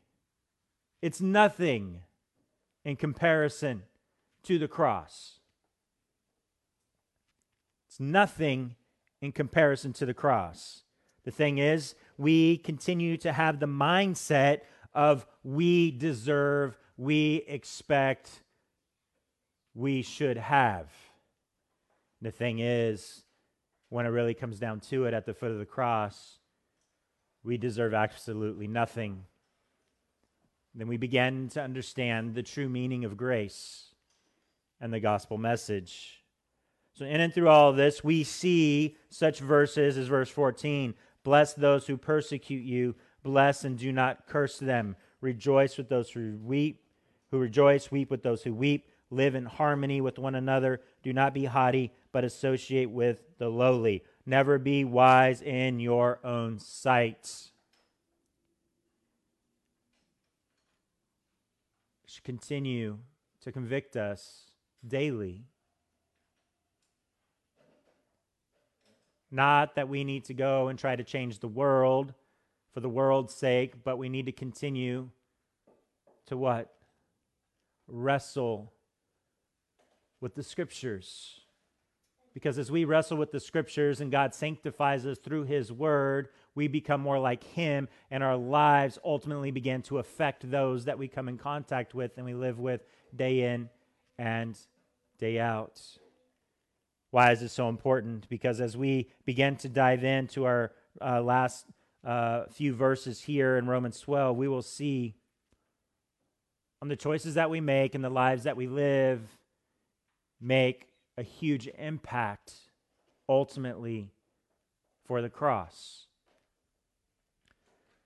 It's 1.01 1.21
nothing 1.21 2.01
in 2.83 2.95
comparison 2.95 3.83
to 4.43 4.59
the 4.59 4.67
cross. 4.67 5.39
It's 7.87 7.99
nothing 7.99 8.75
in 9.21 9.31
comparison 9.31 9.93
to 9.93 10.05
the 10.05 10.13
cross. 10.13 10.83
The 11.23 11.31
thing 11.31 11.57
is, 11.57 11.95
we 12.17 12.57
continue 12.57 13.17
to 13.17 13.31
have 13.31 13.59
the 13.59 13.67
mindset 13.67 14.61
of 14.93 15.25
we 15.43 15.91
deserve, 15.91 16.77
we 16.97 17.43
expect, 17.47 18.41
we 19.73 20.01
should 20.01 20.37
have. 20.37 20.89
The 22.21 22.31
thing 22.31 22.59
is, 22.59 23.23
when 23.89 24.05
it 24.05 24.09
really 24.09 24.33
comes 24.33 24.59
down 24.59 24.79
to 24.79 25.05
it 25.05 25.13
at 25.13 25.25
the 25.25 25.33
foot 25.33 25.51
of 25.51 25.59
the 25.59 25.65
cross, 25.65 26.39
we 27.43 27.57
deserve 27.57 27.93
absolutely 27.93 28.67
nothing. 28.67 29.25
Then 30.75 30.87
we 30.87 30.97
begin 30.97 31.49
to 31.49 31.61
understand 31.61 32.33
the 32.33 32.43
true 32.43 32.67
meaning 32.67 33.05
of 33.05 33.17
grace 33.17 33.93
and 34.81 34.91
the 34.91 34.99
gospel 34.99 35.37
message. 35.37 36.23
So, 36.93 37.05
in 37.05 37.21
and 37.21 37.33
through 37.33 37.49
all 37.49 37.69
of 37.69 37.75
this, 37.75 38.03
we 38.03 38.23
see 38.23 38.97
such 39.09 39.39
verses 39.39 39.97
as 39.97 40.07
verse 40.07 40.29
14 40.29 40.93
Bless 41.23 41.53
those 41.53 41.87
who 41.87 41.95
persecute 41.95 42.63
you, 42.63 42.95
Bless 43.23 43.63
and 43.63 43.77
do 43.77 43.91
not 43.91 44.27
curse 44.27 44.59
them. 44.59 44.97
Rejoice 45.21 45.77
with 45.77 45.87
those 45.87 46.11
who 46.11 46.37
weep, 46.43 46.83
who 47.31 47.39
rejoice, 47.39 47.89
weep 47.89 48.11
with 48.11 48.21
those 48.21 48.43
who 48.43 48.53
weep. 48.53 48.89
Live 49.09 49.35
in 49.35 49.45
harmony 49.45 50.01
with 50.01 50.19
one 50.19 50.35
another. 50.35 50.81
Do 51.03 51.13
not 51.13 51.33
be 51.33 51.45
haughty, 51.45 51.91
but 52.11 52.23
associate 52.23 52.89
with 52.89 53.21
the 53.37 53.47
lowly. 53.47 54.03
Never 54.25 54.57
be 54.57 54.83
wise 54.83 55.41
in 55.41 55.79
your 55.79 56.19
own 56.25 56.59
sight. 56.59 57.51
Should 62.13 62.25
continue 62.25 62.99
to 63.41 63.51
convict 63.51 63.95
us 63.95 64.51
daily. 64.87 65.45
Not 69.31 69.73
that 69.73 69.89
we 69.89 70.03
need 70.03 70.25
to 70.25 70.35
go 70.35 70.67
and 70.67 70.77
try 70.77 70.95
to 70.95 71.03
change 71.03 71.39
the 71.39 71.47
world 71.47 72.13
for 72.71 72.81
the 72.81 72.89
world's 72.89 73.33
sake, 73.33 73.83
but 73.83 73.97
we 73.97 74.09
need 74.09 74.27
to 74.27 74.31
continue 74.31 75.09
to 76.27 76.37
what? 76.37 76.71
Wrestle 77.87 78.71
with 80.21 80.35
the 80.35 80.43
scriptures. 80.43 81.39
Because 82.33 82.57
as 82.57 82.71
we 82.71 82.85
wrestle 82.85 83.17
with 83.17 83.31
the 83.31 83.39
scriptures 83.39 84.01
and 84.01 84.11
God 84.11 84.33
sanctifies 84.33 85.05
us 85.05 85.19
through 85.19 85.43
his 85.43 85.71
word, 85.71 86.29
we 86.55 86.67
become 86.67 87.01
more 87.01 87.19
like 87.19 87.43
him, 87.43 87.87
and 88.09 88.23
our 88.23 88.35
lives 88.35 88.97
ultimately 89.03 89.51
begin 89.51 89.81
to 89.83 89.99
affect 89.99 90.49
those 90.49 90.85
that 90.85 90.97
we 90.97 91.07
come 91.07 91.29
in 91.29 91.37
contact 91.37 91.93
with 91.93 92.17
and 92.17 92.25
we 92.25 92.33
live 92.33 92.59
with 92.59 92.81
day 93.15 93.53
in 93.53 93.69
and 94.17 94.57
day 95.19 95.39
out. 95.39 95.81
Why 97.11 97.31
is 97.31 97.41
this 97.41 97.53
so 97.53 97.69
important? 97.69 98.27
Because 98.29 98.59
as 98.59 98.75
we 98.75 99.11
begin 99.25 99.55
to 99.57 99.69
dive 99.69 100.03
into 100.03 100.45
our 100.45 100.71
uh, 100.99 101.21
last 101.21 101.67
uh, 102.03 102.45
few 102.51 102.73
verses 102.73 103.21
here 103.21 103.57
in 103.57 103.67
Romans 103.67 103.99
12, 103.99 104.35
we 104.35 104.47
will 104.47 104.63
see 104.63 105.13
on 106.81 106.87
the 106.87 106.95
choices 106.95 107.35
that 107.35 107.51
we 107.51 107.61
make 107.61 107.93
and 107.93 108.03
the 108.03 108.09
lives 108.09 108.43
that 108.43 108.57
we 108.57 108.67
live 108.67 109.21
make 110.41 110.87
a 111.17 111.23
huge 111.23 111.67
impact 111.77 112.53
ultimately 113.29 114.11
for 115.05 115.21
the 115.21 115.29
cross. 115.29 116.07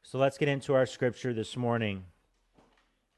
So 0.03 0.17
let's 0.17 0.37
get 0.37 0.47
into 0.47 0.73
our 0.73 0.85
scripture 0.85 1.33
this 1.33 1.57
morning. 1.57 2.05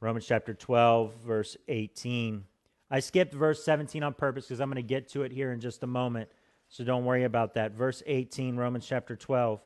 Romans 0.02 0.26
chapter 0.26 0.54
12, 0.54 1.16
verse 1.26 1.58
18. 1.68 2.44
I 2.92 3.00
skipped 3.00 3.34
verse 3.34 3.64
17 3.64 4.02
on 4.02 4.14
purpose 4.14 4.46
because 4.46 4.60
I'm 4.60 4.70
going 4.70 4.76
to 4.76 4.88
get 4.88 5.10
to 5.10 5.24
it 5.24 5.32
here 5.32 5.52
in 5.52 5.60
just 5.60 5.84
a 5.84 5.88
moment. 5.88 6.30
So 6.70 6.84
don't 6.84 7.06
worry 7.06 7.24
about 7.24 7.54
that. 7.56 7.74
Verse 7.74 8.02
18, 8.06 8.56
Romans 8.56 8.86
chapter 8.88 9.16
12 9.16 9.62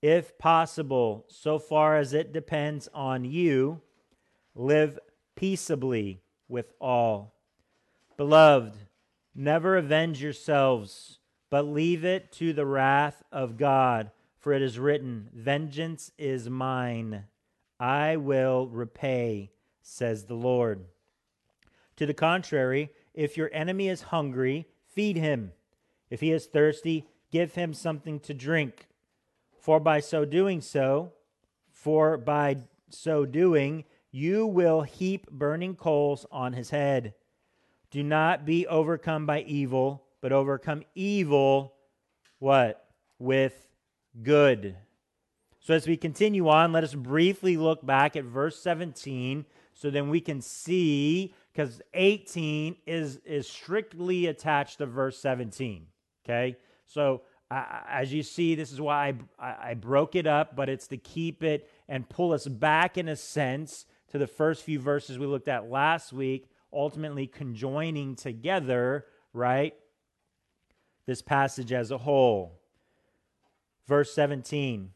if 0.00 0.38
possible, 0.38 1.24
so 1.28 1.58
far 1.58 1.96
as 1.96 2.12
it 2.12 2.32
depends 2.32 2.88
on 2.94 3.24
you, 3.24 3.80
live 4.54 4.98
peaceably 5.34 6.22
with 6.48 6.72
all. 6.80 7.34
Beloved, 8.16 8.76
never 9.38 9.76
avenge 9.76 10.22
yourselves, 10.22 11.18
but 11.48 11.62
leave 11.62 12.04
it 12.04 12.32
to 12.32 12.52
the 12.52 12.66
wrath 12.66 13.22
of 13.32 13.56
God, 13.56 14.10
for 14.38 14.52
it 14.52 14.60
is 14.60 14.78
written, 14.78 15.30
Vengeance 15.32 16.10
is 16.18 16.50
mine, 16.50 17.24
I 17.80 18.16
will 18.16 18.66
repay, 18.66 19.50
says 19.80 20.24
the 20.24 20.34
Lord. 20.34 20.84
To 21.96 22.04
the 22.04 22.14
contrary, 22.14 22.90
if 23.14 23.36
your 23.36 23.50
enemy 23.52 23.88
is 23.88 24.02
hungry, 24.02 24.66
feed 24.86 25.16
him. 25.16 25.52
If 26.10 26.20
he 26.20 26.32
is 26.32 26.46
thirsty, 26.46 27.06
give 27.30 27.54
him 27.54 27.72
something 27.72 28.20
to 28.20 28.34
drink 28.34 28.88
for 29.68 29.80
by 29.80 30.00
so 30.00 30.24
doing 30.24 30.62
so, 30.62 31.12
for 31.70 32.16
by 32.16 32.56
so 32.88 33.26
doing, 33.26 33.84
you 34.10 34.46
will 34.46 34.80
heap 34.80 35.30
burning 35.30 35.76
coals 35.76 36.24
on 36.32 36.54
his 36.54 36.70
head. 36.70 37.12
Do 37.90 38.02
not 38.02 38.44
be 38.44 38.66
overcome 38.66 39.26
by 39.26 39.42
evil, 39.42 40.04
but 40.20 40.32
overcome 40.32 40.82
evil 40.94 41.74
what? 42.38 42.84
With 43.18 43.68
good. 44.22 44.76
So 45.60 45.74
as 45.74 45.86
we 45.86 45.96
continue 45.96 46.48
on, 46.48 46.72
let 46.72 46.84
us 46.84 46.94
briefly 46.94 47.56
look 47.56 47.84
back 47.84 48.16
at 48.16 48.24
verse 48.24 48.60
17 48.60 49.44
so 49.74 49.90
then 49.90 50.08
we 50.08 50.20
can 50.20 50.40
see 50.40 51.34
because 51.52 51.80
18 51.94 52.76
is 52.86 53.20
is 53.24 53.48
strictly 53.48 54.26
attached 54.26 54.78
to 54.78 54.86
verse 54.86 55.18
17. 55.18 55.86
Okay? 56.24 56.56
So 56.86 57.22
as 57.50 58.12
you 58.12 58.22
see, 58.22 58.54
this 58.54 58.72
is 58.72 58.80
why 58.80 59.14
I, 59.38 59.70
I 59.70 59.74
broke 59.74 60.14
it 60.14 60.26
up, 60.26 60.54
but 60.54 60.68
it's 60.68 60.86
to 60.88 60.96
keep 60.96 61.42
it 61.42 61.68
and 61.88 62.08
pull 62.08 62.32
us 62.32 62.46
back 62.46 62.98
in 62.98 63.08
a 63.08 63.16
sense 63.16 63.86
to 64.08 64.18
the 64.18 64.26
first 64.26 64.62
few 64.62 64.78
verses 64.78 65.18
we 65.18 65.26
looked 65.26 65.48
at 65.48 65.70
last 65.70 66.12
week, 66.12 66.48
ultimately 66.72 67.26
conjoining 67.26 68.14
together, 68.14 69.06
right? 69.32 69.74
This 71.06 71.22
passage 71.22 71.72
as 71.72 71.90
a 71.90 71.98
whole. 71.98 72.60
Verse 73.86 74.12
17 74.14 74.90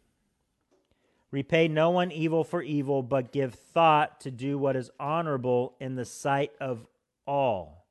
Repay 1.31 1.67
no 1.67 1.89
one 1.89 2.13
evil 2.13 2.45
for 2.45 2.63
evil, 2.63 3.03
but 3.03 3.33
give 3.33 3.55
thought 3.55 4.21
to 4.21 4.31
do 4.31 4.59
what 4.59 4.77
is 4.77 4.91
honorable 5.01 5.75
in 5.81 5.95
the 5.95 6.05
sight 6.05 6.53
of 6.61 6.87
all. 7.27 7.87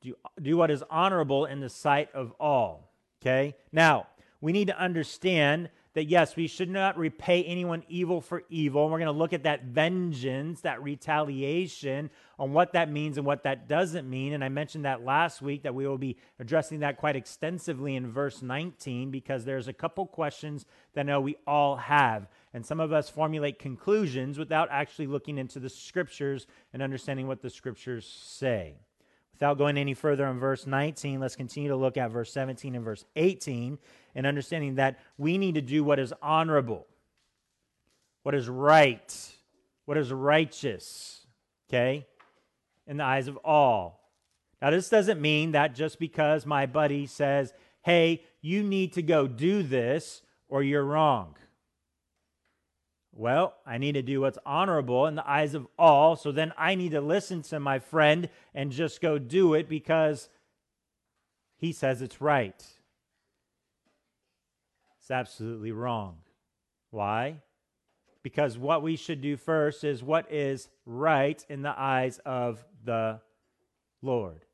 Do, 0.00 0.14
do 0.40 0.56
what 0.56 0.70
is 0.70 0.82
honorable 0.90 1.44
in 1.44 1.60
the 1.60 1.68
sight 1.68 2.08
of 2.14 2.32
all. 2.40 2.90
Okay? 3.20 3.54
Now, 3.72 4.06
we 4.40 4.52
need 4.52 4.68
to 4.68 4.78
understand 4.78 5.68
that 5.94 6.04
yes, 6.04 6.36
we 6.36 6.46
should 6.46 6.70
not 6.70 6.96
repay 6.96 7.44
anyone 7.44 7.82
evil 7.88 8.20
for 8.20 8.44
evil. 8.48 8.84
And 8.84 8.92
we're 8.92 8.98
going 8.98 9.12
to 9.12 9.18
look 9.18 9.34
at 9.34 9.42
that 9.42 9.64
vengeance, 9.64 10.62
that 10.62 10.82
retaliation, 10.82 12.10
on 12.38 12.52
what 12.52 12.72
that 12.72 12.90
means 12.90 13.18
and 13.18 13.26
what 13.26 13.42
that 13.42 13.68
doesn't 13.68 14.08
mean. 14.08 14.32
And 14.32 14.42
I 14.42 14.48
mentioned 14.48 14.86
that 14.86 15.04
last 15.04 15.42
week 15.42 15.64
that 15.64 15.74
we 15.74 15.86
will 15.86 15.98
be 15.98 16.16
addressing 16.40 16.80
that 16.80 16.96
quite 16.96 17.14
extensively 17.14 17.94
in 17.94 18.10
verse 18.10 18.40
19 18.40 19.10
because 19.10 19.44
there's 19.44 19.68
a 19.68 19.72
couple 19.72 20.06
questions 20.06 20.64
that 20.94 21.00
I 21.00 21.04
know 21.04 21.20
we 21.20 21.36
all 21.46 21.76
have. 21.76 22.26
And 22.54 22.64
some 22.64 22.80
of 22.80 22.92
us 22.92 23.10
formulate 23.10 23.58
conclusions 23.58 24.38
without 24.38 24.68
actually 24.70 25.08
looking 25.08 25.36
into 25.36 25.60
the 25.60 25.68
scriptures 25.68 26.46
and 26.72 26.82
understanding 26.82 27.26
what 27.28 27.42
the 27.42 27.50
scriptures 27.50 28.06
say. 28.06 28.76
Without 29.34 29.58
going 29.58 29.76
any 29.76 29.94
further 29.94 30.24
on 30.24 30.38
verse 30.38 30.66
19, 30.66 31.18
let's 31.18 31.34
continue 31.34 31.68
to 31.68 31.76
look 31.76 31.96
at 31.96 32.12
verse 32.12 32.32
17 32.32 32.76
and 32.76 32.84
verse 32.84 33.04
18 33.16 33.76
and 34.14 34.26
understanding 34.26 34.76
that 34.76 34.98
we 35.18 35.38
need 35.38 35.54
to 35.54 35.62
do 35.62 35.82
what 35.84 35.98
is 35.98 36.12
honorable, 36.22 36.86
what 38.22 38.34
is 38.34 38.48
right, 38.48 39.32
what 39.84 39.96
is 39.96 40.12
righteous, 40.12 41.26
okay, 41.68 42.06
in 42.86 42.98
the 42.98 43.04
eyes 43.04 43.28
of 43.28 43.36
all. 43.38 44.00
Now, 44.60 44.70
this 44.70 44.88
doesn't 44.88 45.20
mean 45.20 45.52
that 45.52 45.74
just 45.74 45.98
because 45.98 46.46
my 46.46 46.66
buddy 46.66 47.06
says, 47.06 47.52
hey, 47.82 48.22
you 48.40 48.62
need 48.62 48.92
to 48.92 49.02
go 49.02 49.26
do 49.26 49.62
this 49.62 50.22
or 50.48 50.62
you're 50.62 50.84
wrong. 50.84 51.36
Well, 53.14 53.54
I 53.66 53.78
need 53.78 53.92
to 53.92 54.02
do 54.02 54.20
what's 54.20 54.38
honorable 54.46 55.06
in 55.06 55.16
the 55.16 55.28
eyes 55.28 55.54
of 55.54 55.66
all, 55.78 56.16
so 56.16 56.32
then 56.32 56.52
I 56.56 56.74
need 56.74 56.92
to 56.92 57.00
listen 57.00 57.42
to 57.42 57.60
my 57.60 57.78
friend 57.78 58.28
and 58.54 58.72
just 58.72 59.00
go 59.00 59.18
do 59.18 59.54
it 59.54 59.68
because 59.68 60.28
he 61.56 61.72
says 61.72 62.00
it's 62.00 62.20
right. 62.20 62.64
It's 65.02 65.10
absolutely 65.10 65.72
wrong. 65.72 66.18
Why? 66.90 67.38
Because 68.22 68.56
what 68.56 68.82
we 68.84 68.94
should 68.94 69.20
do 69.20 69.36
first 69.36 69.82
is 69.82 70.00
what 70.00 70.30
is 70.30 70.68
right 70.86 71.44
in 71.48 71.62
the 71.62 71.74
eyes 71.76 72.20
of 72.24 72.64
the 72.84 73.20
Lord. 74.00 74.44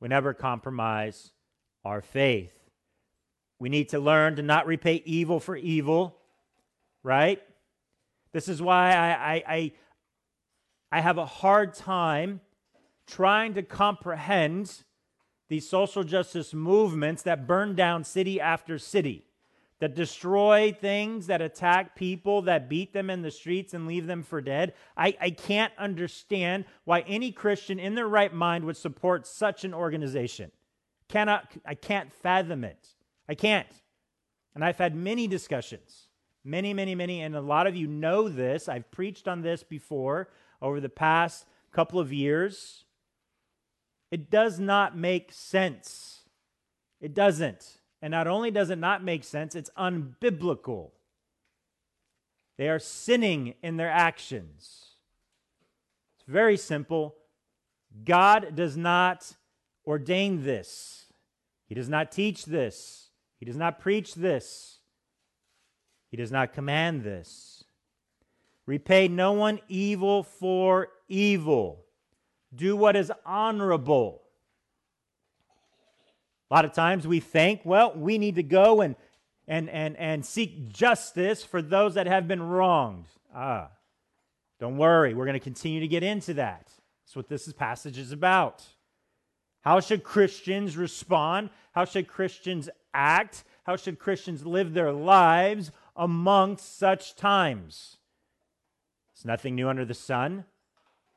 We 0.00 0.08
never 0.08 0.34
compromise 0.34 1.30
our 1.84 2.02
faith. 2.02 2.52
We 3.60 3.68
need 3.68 3.90
to 3.90 4.00
learn 4.00 4.34
to 4.34 4.42
not 4.42 4.66
repay 4.66 5.00
evil 5.04 5.38
for 5.38 5.56
evil, 5.56 6.16
right? 7.04 7.40
This 8.32 8.48
is 8.48 8.60
why 8.60 8.92
I, 8.92 9.10
I, 9.12 9.42
I, 9.46 9.72
I 10.90 11.00
have 11.02 11.18
a 11.18 11.26
hard 11.26 11.74
time 11.74 12.40
trying 13.06 13.54
to 13.54 13.62
comprehend 13.62 14.82
these 15.48 15.68
social 15.68 16.02
justice 16.02 16.52
movements 16.52 17.22
that 17.22 17.46
burn 17.46 17.76
down 17.76 18.02
city 18.02 18.40
after 18.40 18.76
city, 18.76 19.24
that 19.82 19.94
destroy 19.94 20.72
things, 20.72 21.26
that 21.26 21.42
attack 21.42 21.96
people, 21.96 22.42
that 22.42 22.68
beat 22.68 22.92
them 22.92 23.10
in 23.10 23.20
the 23.20 23.30
streets 23.30 23.74
and 23.74 23.86
leave 23.86 24.06
them 24.06 24.22
for 24.22 24.40
dead. 24.40 24.72
I, 24.96 25.16
I 25.20 25.30
can't 25.30 25.72
understand 25.76 26.66
why 26.84 27.00
any 27.00 27.32
Christian 27.32 27.78
in 27.80 27.96
their 27.96 28.08
right 28.08 28.32
mind 28.32 28.64
would 28.64 28.76
support 28.76 29.26
such 29.26 29.64
an 29.64 29.74
organization. 29.74 30.52
Cannot, 31.08 31.52
I 31.66 31.74
can't 31.74 32.12
fathom 32.12 32.62
it. 32.62 32.88
I 33.28 33.34
can't. 33.34 33.66
And 34.54 34.64
I've 34.64 34.78
had 34.78 34.94
many 34.94 35.26
discussions 35.26 36.06
Many, 36.44 36.74
many, 36.74 36.94
many, 36.94 37.22
and 37.22 37.36
a 37.36 37.40
lot 37.40 37.66
of 37.66 37.76
you 37.76 37.86
know 37.86 38.28
this. 38.28 38.68
I've 38.68 38.90
preached 38.90 39.28
on 39.28 39.42
this 39.42 39.62
before 39.62 40.28
over 40.60 40.80
the 40.80 40.88
past 40.88 41.46
couple 41.70 42.00
of 42.00 42.12
years. 42.12 42.84
It 44.10 44.28
does 44.28 44.58
not 44.58 44.96
make 44.96 45.32
sense. 45.32 46.22
It 47.00 47.14
doesn't. 47.14 47.78
And 48.02 48.10
not 48.10 48.26
only 48.26 48.50
does 48.50 48.68
it 48.68 48.78
not 48.78 49.04
make 49.04 49.22
sense, 49.22 49.54
it's 49.54 49.70
unbiblical. 49.78 50.90
They 52.58 52.68
are 52.68 52.80
sinning 52.80 53.54
in 53.62 53.76
their 53.76 53.90
actions. 53.90 54.86
It's 56.16 56.26
very 56.26 56.56
simple. 56.56 57.14
God 58.04 58.56
does 58.56 58.76
not 58.76 59.36
ordain 59.86 60.44
this, 60.44 61.06
He 61.66 61.74
does 61.74 61.88
not 61.88 62.12
teach 62.12 62.44
this, 62.44 63.10
He 63.38 63.46
does 63.46 63.56
not 63.56 63.80
preach 63.80 64.14
this. 64.14 64.78
He 66.10 66.18
does 66.18 66.30
not 66.30 66.52
command 66.52 67.04
this. 67.04 67.64
Repay 68.66 69.08
no 69.08 69.32
one 69.32 69.60
evil 69.66 70.22
for 70.22 70.88
evil. 71.08 71.86
Do 72.54 72.76
what 72.76 72.96
is 72.96 73.10
honorable. 73.24 74.21
A 76.52 76.54
lot 76.54 76.66
of 76.66 76.74
times 76.74 77.06
we 77.06 77.18
think, 77.18 77.62
well, 77.64 77.94
we 77.96 78.18
need 78.18 78.34
to 78.34 78.42
go 78.42 78.82
and, 78.82 78.94
and, 79.48 79.70
and, 79.70 79.96
and 79.96 80.22
seek 80.22 80.68
justice 80.68 81.42
for 81.42 81.62
those 81.62 81.94
that 81.94 82.06
have 82.06 82.28
been 82.28 82.42
wronged. 82.42 83.06
Ah, 83.34 83.70
don't 84.60 84.76
worry. 84.76 85.14
We're 85.14 85.24
going 85.24 85.32
to 85.32 85.40
continue 85.40 85.80
to 85.80 85.88
get 85.88 86.02
into 86.02 86.34
that. 86.34 86.70
That's 87.06 87.16
what 87.16 87.30
this 87.30 87.50
passage 87.54 87.96
is 87.96 88.12
about. 88.12 88.62
How 89.62 89.80
should 89.80 90.04
Christians 90.04 90.76
respond? 90.76 91.48
How 91.72 91.86
should 91.86 92.06
Christians 92.06 92.68
act? 92.92 93.44
How 93.64 93.76
should 93.76 93.98
Christians 93.98 94.44
live 94.44 94.74
their 94.74 94.92
lives 94.92 95.72
amongst 95.96 96.78
such 96.78 97.16
times. 97.16 97.96
It's 99.14 99.24
nothing 99.24 99.54
new 99.54 99.70
under 99.70 99.86
the 99.86 99.94
sun. 99.94 100.44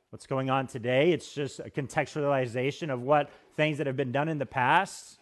What's 0.08 0.26
going 0.26 0.48
on 0.48 0.66
today? 0.66 1.12
It's 1.12 1.34
just 1.34 1.60
a 1.60 1.68
contextualization 1.68 2.90
of 2.90 3.02
what 3.02 3.28
things 3.54 3.76
that 3.76 3.86
have 3.86 3.98
been 3.98 4.12
done 4.12 4.30
in 4.30 4.38
the 4.38 4.46
past. 4.46 5.18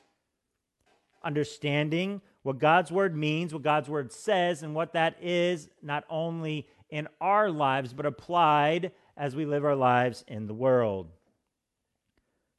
Understanding 1.25 2.21
what 2.43 2.59
God's 2.59 2.93
word 2.93 3.17
means, 3.17 3.53
what 3.53 3.63
God's 3.63 3.89
word 3.89 4.13
says, 4.13 4.63
and 4.63 4.75
what 4.75 4.93
that 4.93 5.17
is 5.23 5.69
not 5.83 6.05
only 6.11 6.69
in 6.91 7.09
our 7.21 7.51
lives, 7.51 7.93
but 7.93 8.07
applied 8.07 8.93
as 9.17 9.35
we 9.35 9.47
live 9.47 9.65
our 9.65 9.75
lives 9.75 10.25
in 10.29 10.47
the 10.47 10.55
world. 10.55 11.09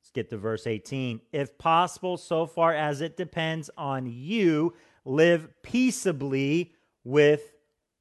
Let's 0.01 0.12
get 0.12 0.30
to 0.32 0.38
verse 0.38 0.67
18. 0.67 1.21
If 1.32 1.58
possible, 1.58 2.17
so 2.17 2.45
far 2.45 2.73
as 2.73 3.01
it 3.01 3.15
depends 3.15 3.69
on 3.78 4.08
you, 4.08 4.73
live 5.06 5.47
peaceably 5.62 6.73
with 7.04 7.54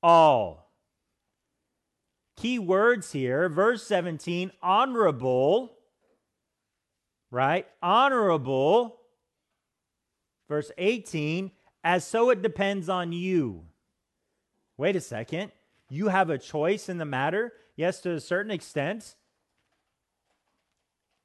all. 0.02 0.72
Key 2.36 2.58
words 2.58 3.12
here, 3.12 3.48
verse 3.48 3.86
17, 3.86 4.50
honorable, 4.62 5.76
right? 7.30 7.66
Honorable. 7.82 8.98
Verse 10.48 10.70
18, 10.78 11.50
as 11.82 12.06
so 12.06 12.30
it 12.30 12.42
depends 12.42 12.88
on 12.88 13.12
you. 13.12 13.64
Wait 14.76 14.96
a 14.96 15.00
second. 15.00 15.52
You 15.88 16.08
have 16.08 16.30
a 16.30 16.38
choice 16.38 16.88
in 16.88 16.98
the 16.98 17.04
matter? 17.04 17.52
Yes, 17.76 18.00
to 18.00 18.12
a 18.12 18.20
certain 18.20 18.50
extent. 18.50 19.16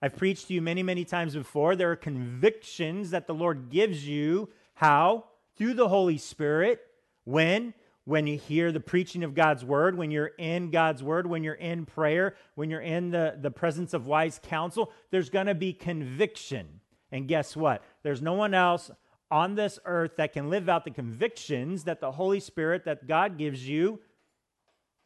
I've 0.01 0.15
preached 0.15 0.47
to 0.47 0.53
you 0.53 0.61
many, 0.61 0.83
many 0.83 1.03
times 1.03 1.35
before. 1.35 1.75
There 1.75 1.91
are 1.91 1.97
convictions 1.97 3.11
that 3.11 3.27
the 3.27 3.33
Lord 3.33 3.69
gives 3.69 4.07
you. 4.07 4.49
How? 4.75 5.25
Through 5.57 5.73
the 5.73 5.89
Holy 5.89 6.17
Spirit 6.17 6.81
when? 7.25 7.73
When 8.05 8.25
you 8.25 8.37
hear 8.37 8.71
the 8.71 8.79
preaching 8.79 9.23
of 9.23 9.35
God's 9.35 9.63
word, 9.63 9.95
when 9.95 10.09
you're 10.09 10.31
in 10.37 10.71
God's 10.71 11.03
word, 11.03 11.27
when 11.27 11.43
you're 11.43 11.53
in 11.53 11.85
prayer, 11.85 12.35
when 12.55 12.71
you're 12.71 12.81
in 12.81 13.11
the, 13.11 13.37
the 13.39 13.51
presence 13.51 13.93
of 13.93 14.07
wise 14.07 14.39
counsel, 14.41 14.91
there's 15.11 15.29
going 15.29 15.45
to 15.45 15.53
be 15.53 15.73
conviction. 15.73 16.79
And 17.11 17.27
guess 17.27 17.55
what? 17.55 17.83
There's 18.01 18.21
no 18.21 18.33
one 18.33 18.55
else 18.55 18.89
on 19.31 19.55
this 19.55 19.79
earth 19.85 20.17
that 20.17 20.33
can 20.33 20.49
live 20.49 20.69
out 20.69 20.85
the 20.85 20.91
convictions 20.91 21.83
that 21.83 22.01
the 22.01 22.11
Holy 22.11 22.39
Spirit, 22.39 22.85
that 22.85 23.07
God 23.07 23.37
gives 23.37 23.67
you, 23.67 23.99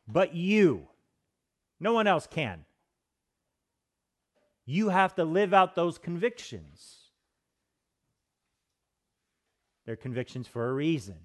but 0.08 0.34
you. 0.34 0.88
No 1.80 1.94
one 1.94 2.08
else 2.08 2.28
can. 2.28 2.66
You 4.66 4.90
have 4.90 5.16
to 5.16 5.26
live 5.26 5.54
out 5.54 5.76
those 5.76 5.98
convictions. 5.98 6.98
They're 9.86 9.98
convictions 9.98 10.48
for 10.48 10.70
a 10.70 10.74
reason. 10.74 11.18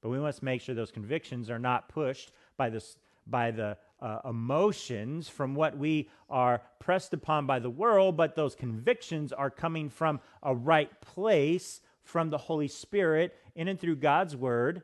But 0.00 0.08
we 0.08 0.18
must 0.18 0.42
make 0.42 0.62
sure 0.62 0.74
those 0.74 0.90
convictions 0.90 1.50
are 1.50 1.58
not 1.58 1.88
pushed 1.88 2.32
by, 2.56 2.70
this, 2.70 2.96
by 3.26 3.50
the 3.50 3.76
uh, 4.00 4.20
emotions 4.24 5.28
from 5.28 5.54
what 5.54 5.76
we 5.76 6.08
are 6.30 6.62
pressed 6.78 7.12
upon 7.12 7.46
by 7.46 7.58
the 7.58 7.68
world, 7.68 8.16
but 8.16 8.36
those 8.36 8.54
convictions 8.54 9.32
are 9.32 9.50
coming 9.50 9.90
from 9.90 10.20
a 10.42 10.54
right 10.54 11.00
place 11.00 11.80
from 12.08 12.30
the 12.30 12.38
Holy 12.38 12.68
Spirit 12.68 13.36
in 13.54 13.68
and 13.68 13.78
through 13.78 13.96
God's 13.96 14.34
Word, 14.34 14.82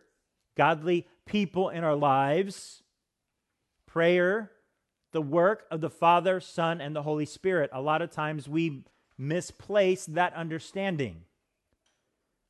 godly 0.57 1.07
people 1.25 1.71
in 1.71 1.83
our 1.83 1.97
lives, 1.97 2.83
prayer, 3.87 4.51
the 5.13 5.23
work 5.23 5.65
of 5.71 5.81
the 5.81 5.89
Father, 5.89 6.39
Son, 6.39 6.83
and 6.83 6.95
the 6.95 7.03
Holy 7.03 7.25
Spirit. 7.25 7.71
A 7.73 7.81
lot 7.81 8.03
of 8.03 8.11
times 8.11 8.47
we 8.47 8.85
misplace 9.17 10.05
that 10.05 10.35
understanding. 10.35 11.23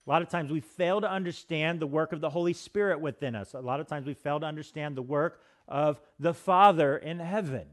A 0.07 0.11
lot 0.11 0.23
of 0.23 0.29
times 0.29 0.51
we 0.51 0.61
fail 0.61 1.01
to 1.01 1.11
understand 1.11 1.79
the 1.79 1.87
work 1.87 2.13
of 2.13 2.21
the 2.21 2.31
Holy 2.31 2.53
Spirit 2.53 3.01
within 3.01 3.37
us. 3.37 3.55
A 3.55 3.61
lot 3.61 3.79
of 3.79 3.87
times 3.87 4.07
we 4.07 4.15
fail 4.15 4.41
to 4.41 4.47
understand 4.47 4.97
the 4.97 5.03
work 5.03 5.41
of 5.69 6.01
the 6.19 6.35
Father 6.35 6.97
in 6.97 7.21
heaven. 7.21 7.67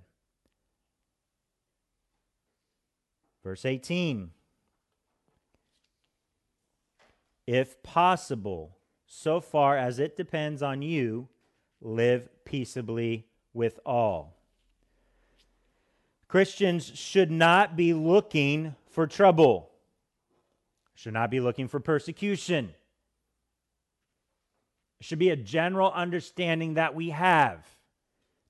Verse 3.43 3.65
18 3.65 4.29
If 7.47 7.81
possible, 7.83 8.77
so 9.05 9.41
far 9.41 9.77
as 9.77 9.99
it 9.99 10.15
depends 10.15 10.61
on 10.61 10.81
you, 10.81 11.27
live 11.81 12.29
peaceably 12.45 13.27
with 13.53 13.79
all. 13.85 14.37
Christians 16.27 16.91
should 16.95 17.29
not 17.29 17.75
be 17.75 17.93
looking 17.93 18.75
for 18.89 19.05
trouble, 19.05 19.69
should 20.95 21.13
not 21.13 21.29
be 21.29 21.41
looking 21.41 21.67
for 21.67 21.79
persecution. 21.79 22.73
It 24.99 25.05
should 25.05 25.19
be 25.19 25.31
a 25.31 25.35
general 25.35 25.91
understanding 25.91 26.75
that 26.75 26.95
we 26.95 27.09
have. 27.09 27.65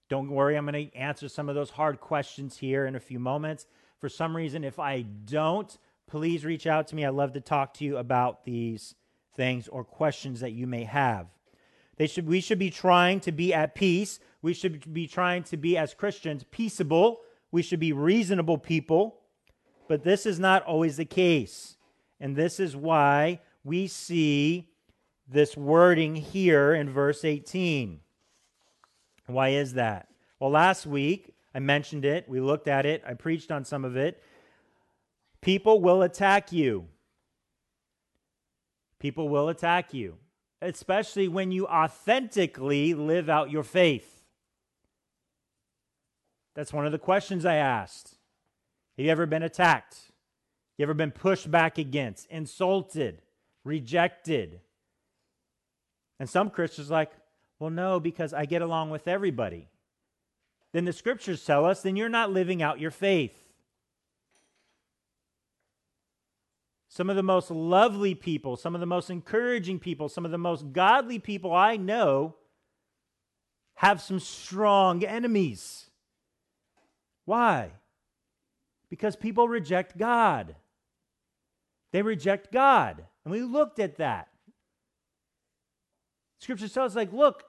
Don't 0.09 0.29
worry, 0.29 0.57
I'm 0.57 0.65
going 0.65 0.89
to 0.89 0.95
answer 0.95 1.29
some 1.29 1.47
of 1.47 1.55
those 1.55 1.69
hard 1.69 2.01
questions 2.01 2.57
here 2.57 2.85
in 2.85 2.95
a 2.95 2.99
few 2.99 3.17
moments. 3.17 3.65
For 3.99 4.09
some 4.09 4.35
reason, 4.35 4.63
if 4.63 4.77
I 4.77 5.01
don't, 5.01 5.75
please 6.11 6.45
reach 6.45 6.67
out 6.67 6.87
to 6.89 6.95
me. 6.95 7.03
I'd 7.03 7.15
love 7.15 7.33
to 7.33 7.41
talk 7.41 7.73
to 7.75 7.85
you 7.85 7.97
about 7.97 8.43
these 8.43 8.93
things 9.35 9.67
or 9.67 9.83
questions 9.83 10.41
that 10.41 10.51
you 10.51 10.67
may 10.67 10.83
have. 10.83 11.27
They 11.97 12.05
should, 12.05 12.27
we 12.27 12.41
should 12.41 12.59
be 12.59 12.69
trying 12.69 13.21
to 13.21 13.31
be 13.31 13.53
at 13.53 13.73
peace. 13.73 14.19
We 14.43 14.53
should 14.53 14.93
be 14.93 15.07
trying 15.07 15.43
to 15.45 15.57
be, 15.57 15.77
as 15.77 15.93
Christians, 15.93 16.43
peaceable 16.51 17.21
we 17.51 17.61
should 17.61 17.79
be 17.79 17.93
reasonable 17.93 18.57
people, 18.57 19.19
but 19.87 20.03
this 20.03 20.25
is 20.25 20.39
not 20.39 20.63
always 20.63 20.97
the 20.97 21.05
case. 21.05 21.75
And 22.19 22.35
this 22.35 22.59
is 22.59 22.75
why 22.75 23.41
we 23.63 23.87
see 23.87 24.69
this 25.27 25.57
wording 25.57 26.15
here 26.15 26.73
in 26.73 26.89
verse 26.89 27.25
18. 27.25 27.99
Why 29.27 29.49
is 29.49 29.73
that? 29.73 30.07
Well, 30.39 30.49
last 30.49 30.85
week 30.85 31.35
I 31.53 31.59
mentioned 31.59 32.05
it, 32.05 32.27
we 32.29 32.39
looked 32.39 32.67
at 32.67 32.85
it, 32.85 33.03
I 33.05 33.13
preached 33.13 33.51
on 33.51 33.65
some 33.65 33.83
of 33.83 33.97
it. 33.97 34.23
People 35.41 35.81
will 35.81 36.01
attack 36.01 36.51
you. 36.51 36.87
People 38.99 39.29
will 39.29 39.49
attack 39.49 39.93
you, 39.93 40.17
especially 40.61 41.27
when 41.27 41.51
you 41.51 41.65
authentically 41.65 42.93
live 42.93 43.29
out 43.29 43.49
your 43.49 43.63
faith. 43.63 44.23
That's 46.53 46.71
one 46.73 46.85
of 46.85 46.91
the 46.91 46.99
questions 46.99 47.45
I 47.45 47.55
asked. 47.55 48.17
Have 48.97 49.05
you 49.05 49.11
ever 49.11 49.25
been 49.25 49.41
attacked? 49.41 50.11
You 50.77 50.83
ever 50.83 50.93
been 50.93 51.11
pushed 51.11 51.49
back 51.49 51.79
against, 51.79 52.27
insulted, 52.27 53.21
rejected? 53.63 54.59
And 56.19 56.29
some 56.29 56.51
Christians 56.51 56.91
like, 56.91 57.11
well, 57.57 57.71
no, 57.71 57.99
because 57.99 58.33
I 58.33 58.45
get 58.45 58.61
along 58.61 58.91
with 58.91 59.07
everybody. 59.07 59.69
Then 60.73 60.85
the 60.85 60.93
scriptures 60.93 61.43
tell 61.43 61.65
us, 61.65 61.81
then 61.81 61.95
you're 61.95 62.09
not 62.09 62.31
living 62.31 62.61
out 62.61 62.79
your 62.79 62.91
faith. 62.91 63.40
Some 66.93 67.09
of 67.09 67.15
the 67.15 67.23
most 67.23 67.49
lovely 67.49 68.13
people, 68.15 68.57
some 68.57 68.75
of 68.75 68.81
the 68.81 68.85
most 68.85 69.09
encouraging 69.09 69.79
people, 69.79 70.09
some 70.09 70.25
of 70.25 70.31
the 70.31 70.37
most 70.37 70.73
godly 70.73 71.19
people 71.19 71.53
I 71.53 71.77
know 71.77 72.35
have 73.75 74.01
some 74.01 74.19
strong 74.19 75.01
enemies. 75.05 75.89
Why? 77.23 77.71
Because 78.89 79.15
people 79.15 79.47
reject 79.47 79.97
God. 79.97 80.57
They 81.93 82.01
reject 82.01 82.51
God. 82.51 83.05
And 83.23 83.31
we 83.31 83.41
looked 83.41 83.79
at 83.79 83.95
that. 83.95 84.27
Scripture 86.39 86.67
tells 86.67 86.91
us, 86.91 86.95
like, 86.97 87.13
look, 87.13 87.45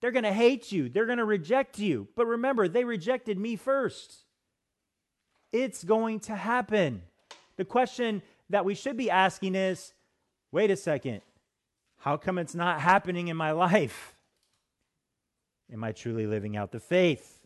they're 0.00 0.10
going 0.10 0.24
to 0.24 0.32
hate 0.32 0.72
you, 0.72 0.88
they're 0.88 1.06
going 1.06 1.18
to 1.18 1.24
reject 1.24 1.78
you. 1.78 2.08
But 2.16 2.26
remember, 2.26 2.66
they 2.66 2.82
rejected 2.82 3.38
me 3.38 3.54
first. 3.54 4.24
It's 5.52 5.84
going 5.84 6.18
to 6.20 6.34
happen. 6.34 7.02
The 7.56 7.64
question 7.64 8.22
that 8.50 8.64
we 8.64 8.74
should 8.74 8.96
be 8.96 9.10
asking 9.10 9.54
is 9.54 9.92
wait 10.52 10.70
a 10.70 10.76
second, 10.76 11.20
how 11.98 12.16
come 12.16 12.38
it's 12.38 12.54
not 12.54 12.80
happening 12.80 13.28
in 13.28 13.36
my 13.36 13.52
life? 13.52 14.14
Am 15.72 15.82
I 15.82 15.92
truly 15.92 16.26
living 16.26 16.56
out 16.56 16.70
the 16.70 16.80
faith? 16.80 17.40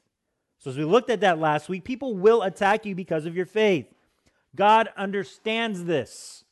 So, 0.59 0.71
as 0.71 0.77
we 0.77 0.85
looked 0.85 1.09
at 1.09 1.21
that 1.21 1.39
last 1.39 1.71
week, 1.71 1.85
people 1.85 2.15
will 2.15 2.43
attack 2.43 2.85
you 2.85 2.95
because 2.95 3.25
of 3.25 3.35
your 3.35 3.47
faith. 3.47 3.87
God 4.55 4.91
understands 4.97 5.85
this. 5.85 6.45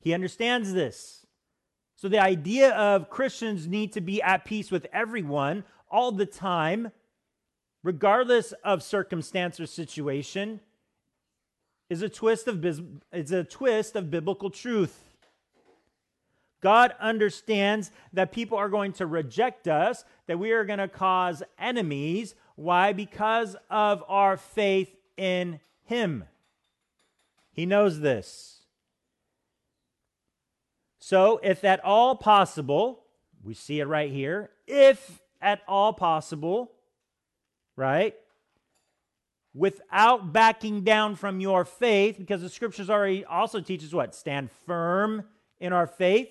He 0.00 0.14
understands 0.14 0.72
this. 0.72 1.26
So, 1.96 2.08
the 2.08 2.22
idea 2.22 2.70
of 2.70 3.10
Christians 3.10 3.66
need 3.66 3.92
to 3.92 4.00
be 4.00 4.22
at 4.22 4.46
peace 4.46 4.70
with 4.70 4.86
everyone 4.92 5.64
all 5.90 6.10
the 6.10 6.24
time, 6.24 6.90
regardless 7.82 8.52
of 8.64 8.82
circumstance 8.82 9.60
or 9.60 9.66
situation, 9.66 10.60
is 11.90 12.00
a 12.02 12.08
twist 12.08 12.46
of, 12.46 12.64
it's 13.12 13.32
a 13.32 13.44
twist 13.44 13.96
of 13.96 14.10
biblical 14.10 14.48
truth. 14.48 14.96
God 16.62 16.94
understands 17.00 17.90
that 18.12 18.32
people 18.32 18.56
are 18.56 18.68
going 18.68 18.92
to 18.94 19.06
reject 19.06 19.66
us, 19.66 20.04
that 20.26 20.38
we 20.38 20.52
are 20.52 20.64
going 20.64 20.78
to 20.78 20.88
cause 20.88 21.42
enemies, 21.58 22.34
why? 22.54 22.92
Because 22.92 23.56
of 23.68 24.04
our 24.08 24.36
faith 24.36 24.94
in 25.16 25.60
Him. 25.84 26.24
He 27.52 27.66
knows 27.66 28.00
this. 28.00 28.62
So, 31.00 31.40
if 31.42 31.64
at 31.64 31.82
all 31.82 32.14
possible, 32.14 33.04
we 33.42 33.54
see 33.54 33.80
it 33.80 33.86
right 33.86 34.12
here, 34.12 34.50
if 34.66 35.20
at 35.40 35.62
all 35.66 35.94
possible, 35.94 36.72
right? 37.74 38.14
Without 39.52 40.32
backing 40.32 40.82
down 40.82 41.16
from 41.16 41.40
your 41.40 41.64
faith, 41.64 42.16
because 42.18 42.40
the 42.40 42.48
scriptures 42.48 42.88
already 42.88 43.24
also 43.24 43.60
teaches 43.60 43.94
what? 43.94 44.14
Stand 44.14 44.50
firm 44.66 45.24
in 45.58 45.72
our 45.72 45.86
faith. 45.86 46.28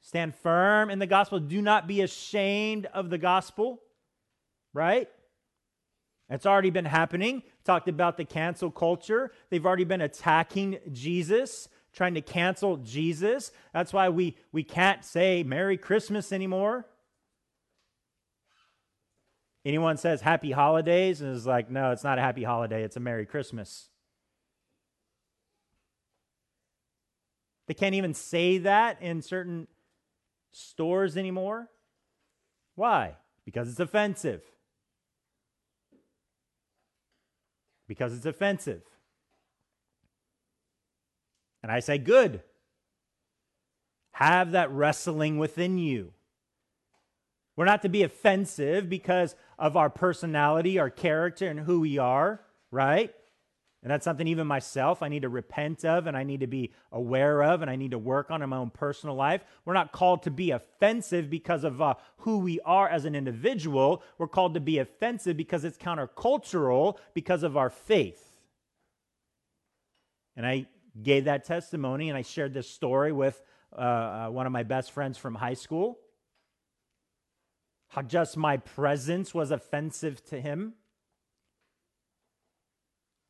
Stand 0.00 0.34
firm 0.36 0.90
in 0.90 1.00
the 1.00 1.06
gospel. 1.06 1.40
Do 1.40 1.60
not 1.60 1.88
be 1.88 2.02
ashamed 2.02 2.86
of 2.86 3.10
the 3.10 3.18
gospel 3.18 3.82
right? 4.76 5.08
It's 6.28 6.46
already 6.46 6.70
been 6.70 6.84
happening. 6.84 7.42
Talked 7.64 7.88
about 7.88 8.16
the 8.16 8.24
cancel 8.24 8.70
culture. 8.70 9.32
They've 9.50 9.64
already 9.64 9.84
been 9.84 10.02
attacking 10.02 10.78
Jesus, 10.92 11.68
trying 11.92 12.14
to 12.14 12.20
cancel 12.20 12.76
Jesus. 12.78 13.52
That's 13.72 13.92
why 13.92 14.10
we, 14.10 14.36
we 14.52 14.62
can't 14.62 15.04
say 15.04 15.42
Merry 15.42 15.78
Christmas 15.78 16.30
anymore. 16.30 16.86
Anyone 19.66 19.98
says 19.98 20.22
Happy 20.22 20.52
Holidays 20.52 21.20
and 21.20 21.34
is 21.34 21.46
like, 21.46 21.70
no, 21.70 21.90
it's 21.90 22.04
not 22.04 22.18
a 22.18 22.22
happy 22.22 22.44
holiday, 22.44 22.82
it's 22.84 22.96
a 22.96 23.00
Merry 23.00 23.26
Christmas. 23.26 23.90
They 27.66 27.74
can't 27.74 27.94
even 27.94 28.14
say 28.14 28.58
that 28.58 29.02
in 29.02 29.20
certain 29.20 29.66
stores 30.52 31.18
anymore. 31.18 31.68
Why? 32.76 33.16
Because 33.44 33.68
it's 33.68 33.80
offensive. 33.80 34.42
because 37.88 38.16
it's 38.16 38.26
offensive. 38.26 38.82
And 41.62 41.72
I 41.72 41.80
say, 41.80 41.98
good. 41.98 42.42
Have 44.12 44.52
that 44.52 44.70
wrestling 44.70 45.38
within 45.38 45.78
you. 45.78 46.12
We're 47.56 47.64
not 47.64 47.82
to 47.82 47.88
be 47.88 48.02
offensive 48.02 48.88
because 48.88 49.34
of 49.58 49.76
our 49.76 49.90
personality, 49.90 50.78
our 50.78 50.90
character, 50.90 51.48
and 51.48 51.58
who 51.60 51.80
we 51.80 51.98
are, 51.98 52.40
right? 52.70 53.14
And 53.82 53.90
that's 53.92 54.04
something 54.04 54.26
even 54.26 54.46
myself 54.46 55.02
I 55.02 55.08
need 55.08 55.22
to 55.22 55.28
repent 55.28 55.84
of 55.84 56.06
and 56.08 56.16
I 56.16 56.24
need 56.24 56.40
to 56.40 56.46
be 56.46 56.72
aware 56.90 57.42
of 57.42 57.62
and 57.62 57.70
I 57.70 57.76
need 57.76 57.92
to 57.92 57.98
work 57.98 58.30
on 58.32 58.42
in 58.42 58.48
my 58.50 58.56
own 58.56 58.70
personal 58.70 59.14
life. 59.14 59.44
We're 59.64 59.74
not 59.74 59.92
called 59.92 60.24
to 60.24 60.30
be 60.30 60.50
offensive 60.50 61.30
because 61.30 61.62
of 61.62 61.80
uh, 61.80 61.94
who 62.18 62.38
we 62.38 62.58
are 62.62 62.88
as 62.88 63.04
an 63.04 63.14
individual. 63.14 64.02
We're 64.18 64.26
called 64.26 64.54
to 64.54 64.60
be 64.60 64.78
offensive 64.78 65.36
because 65.36 65.64
it's 65.64 65.78
countercultural 65.78 66.98
because 67.14 67.44
of 67.44 67.56
our 67.56 67.70
faith. 67.70 68.32
And 70.36 70.44
I 70.44 70.66
gave 71.00 71.26
that 71.26 71.44
testimony 71.44 72.08
and 72.08 72.18
I 72.18 72.22
shared 72.22 72.54
this 72.54 72.68
story 72.68 73.12
with 73.12 73.40
uh, 73.72 73.80
uh, 73.80 74.28
one 74.30 74.46
of 74.46 74.52
my 74.52 74.64
best 74.64 74.90
friends 74.90 75.16
from 75.16 75.34
high 75.34 75.54
school. 75.54 75.98
How 77.88 78.02
just 78.02 78.36
my 78.36 78.56
presence 78.56 79.32
was 79.34 79.50
offensive 79.50 80.24
to 80.26 80.40
him 80.40 80.74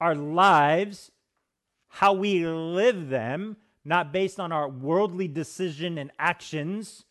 our 0.00 0.14
lives, 0.14 1.10
how 1.88 2.12
we 2.12 2.46
live 2.46 3.08
them, 3.08 3.56
not 3.84 4.12
based 4.12 4.38
on 4.40 4.52
our 4.52 4.68
worldly 4.68 5.28
decision 5.28 5.96
and 5.98 6.10
actions, 6.18 7.04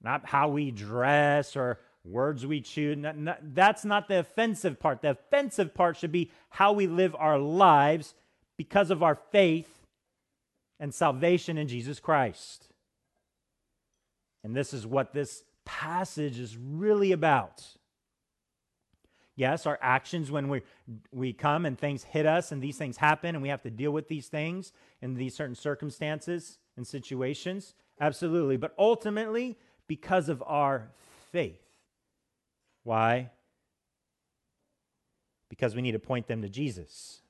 not 0.00 0.26
how 0.26 0.48
we 0.48 0.70
dress 0.70 1.56
or 1.56 1.80
words 2.04 2.46
we 2.46 2.60
choose. 2.60 2.96
Not, 2.96 3.18
not, 3.18 3.54
that's 3.54 3.84
not 3.84 4.08
the 4.08 4.20
offensive 4.20 4.78
part. 4.78 5.02
The 5.02 5.10
offensive 5.10 5.74
part 5.74 5.96
should 5.96 6.12
be 6.12 6.30
how 6.50 6.72
we 6.72 6.86
live 6.86 7.16
our 7.18 7.38
lives 7.38 8.14
because 8.56 8.90
of 8.90 9.02
our 9.02 9.18
faith 9.32 9.86
and 10.78 10.94
salvation 10.94 11.58
in 11.58 11.68
Jesus 11.68 11.98
Christ. 11.98 12.68
And 14.44 14.54
this 14.54 14.72
is 14.72 14.86
what 14.86 15.12
this 15.12 15.42
passage 15.68 16.40
is 16.40 16.56
really 16.56 17.12
about. 17.12 17.62
Yes, 19.36 19.66
our 19.66 19.78
actions 19.82 20.30
when 20.30 20.48
we, 20.48 20.62
we 21.12 21.34
come 21.34 21.66
and 21.66 21.78
things 21.78 22.02
hit 22.02 22.24
us 22.24 22.50
and 22.50 22.62
these 22.62 22.78
things 22.78 22.96
happen 22.96 23.34
and 23.34 23.42
we 23.42 23.50
have 23.50 23.62
to 23.62 23.70
deal 23.70 23.92
with 23.92 24.08
these 24.08 24.28
things 24.28 24.72
in 25.02 25.14
these 25.14 25.34
certain 25.36 25.54
circumstances 25.54 26.58
and 26.76 26.86
situations. 26.86 27.74
Absolutely. 28.00 28.56
But 28.56 28.74
ultimately, 28.78 29.58
because 29.86 30.30
of 30.30 30.42
our 30.46 30.88
faith. 31.30 31.60
Why? 32.82 33.30
Because 35.50 35.76
we 35.76 35.82
need 35.82 35.92
to 35.92 35.98
point 35.98 36.28
them 36.28 36.40
to 36.40 36.48
Jesus. 36.48 37.20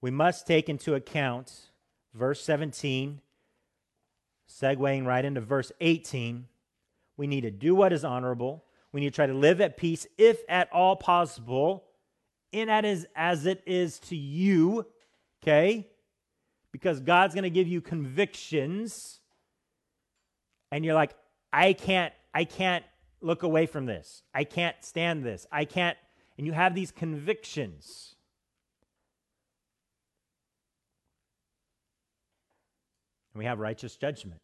We 0.00 0.10
must 0.10 0.46
take 0.46 0.70
into 0.70 0.94
account 0.94 1.52
verse 2.14 2.42
17, 2.42 3.20
segueing 4.50 5.06
right 5.06 5.24
into 5.24 5.40
verse 5.40 5.72
18. 5.80 6.46
We 7.16 7.26
need 7.26 7.42
to 7.42 7.50
do 7.50 7.74
what 7.74 7.92
is 7.92 8.04
honorable 8.04 8.64
we 8.92 9.00
need 9.00 9.10
to 9.10 9.16
try 9.16 9.26
to 9.26 9.34
live 9.34 9.60
at 9.60 9.76
peace, 9.76 10.06
if 10.18 10.40
at 10.48 10.68
all 10.72 10.96
possible, 10.96 11.84
in 12.52 12.68
as, 12.68 13.06
as 13.14 13.46
it 13.46 13.62
is 13.66 14.00
to 14.00 14.16
you, 14.16 14.86
okay? 15.42 15.88
Because 16.72 17.00
God's 17.00 17.34
going 17.34 17.44
to 17.44 17.50
give 17.50 17.68
you 17.68 17.80
convictions, 17.80 19.20
and 20.72 20.84
you're 20.84 20.94
like, 20.94 21.14
I 21.52 21.72
can't, 21.72 22.12
I 22.34 22.44
can't 22.44 22.84
look 23.20 23.42
away 23.42 23.66
from 23.66 23.86
this. 23.86 24.22
I 24.34 24.44
can't 24.44 24.76
stand 24.80 25.24
this. 25.24 25.46
I 25.52 25.64
can't, 25.64 25.96
and 26.36 26.46
you 26.46 26.52
have 26.52 26.74
these 26.74 26.90
convictions. 26.90 28.16
And 33.32 33.38
we 33.38 33.44
have 33.44 33.58
righteous 33.58 33.96
judgment. 33.96 34.40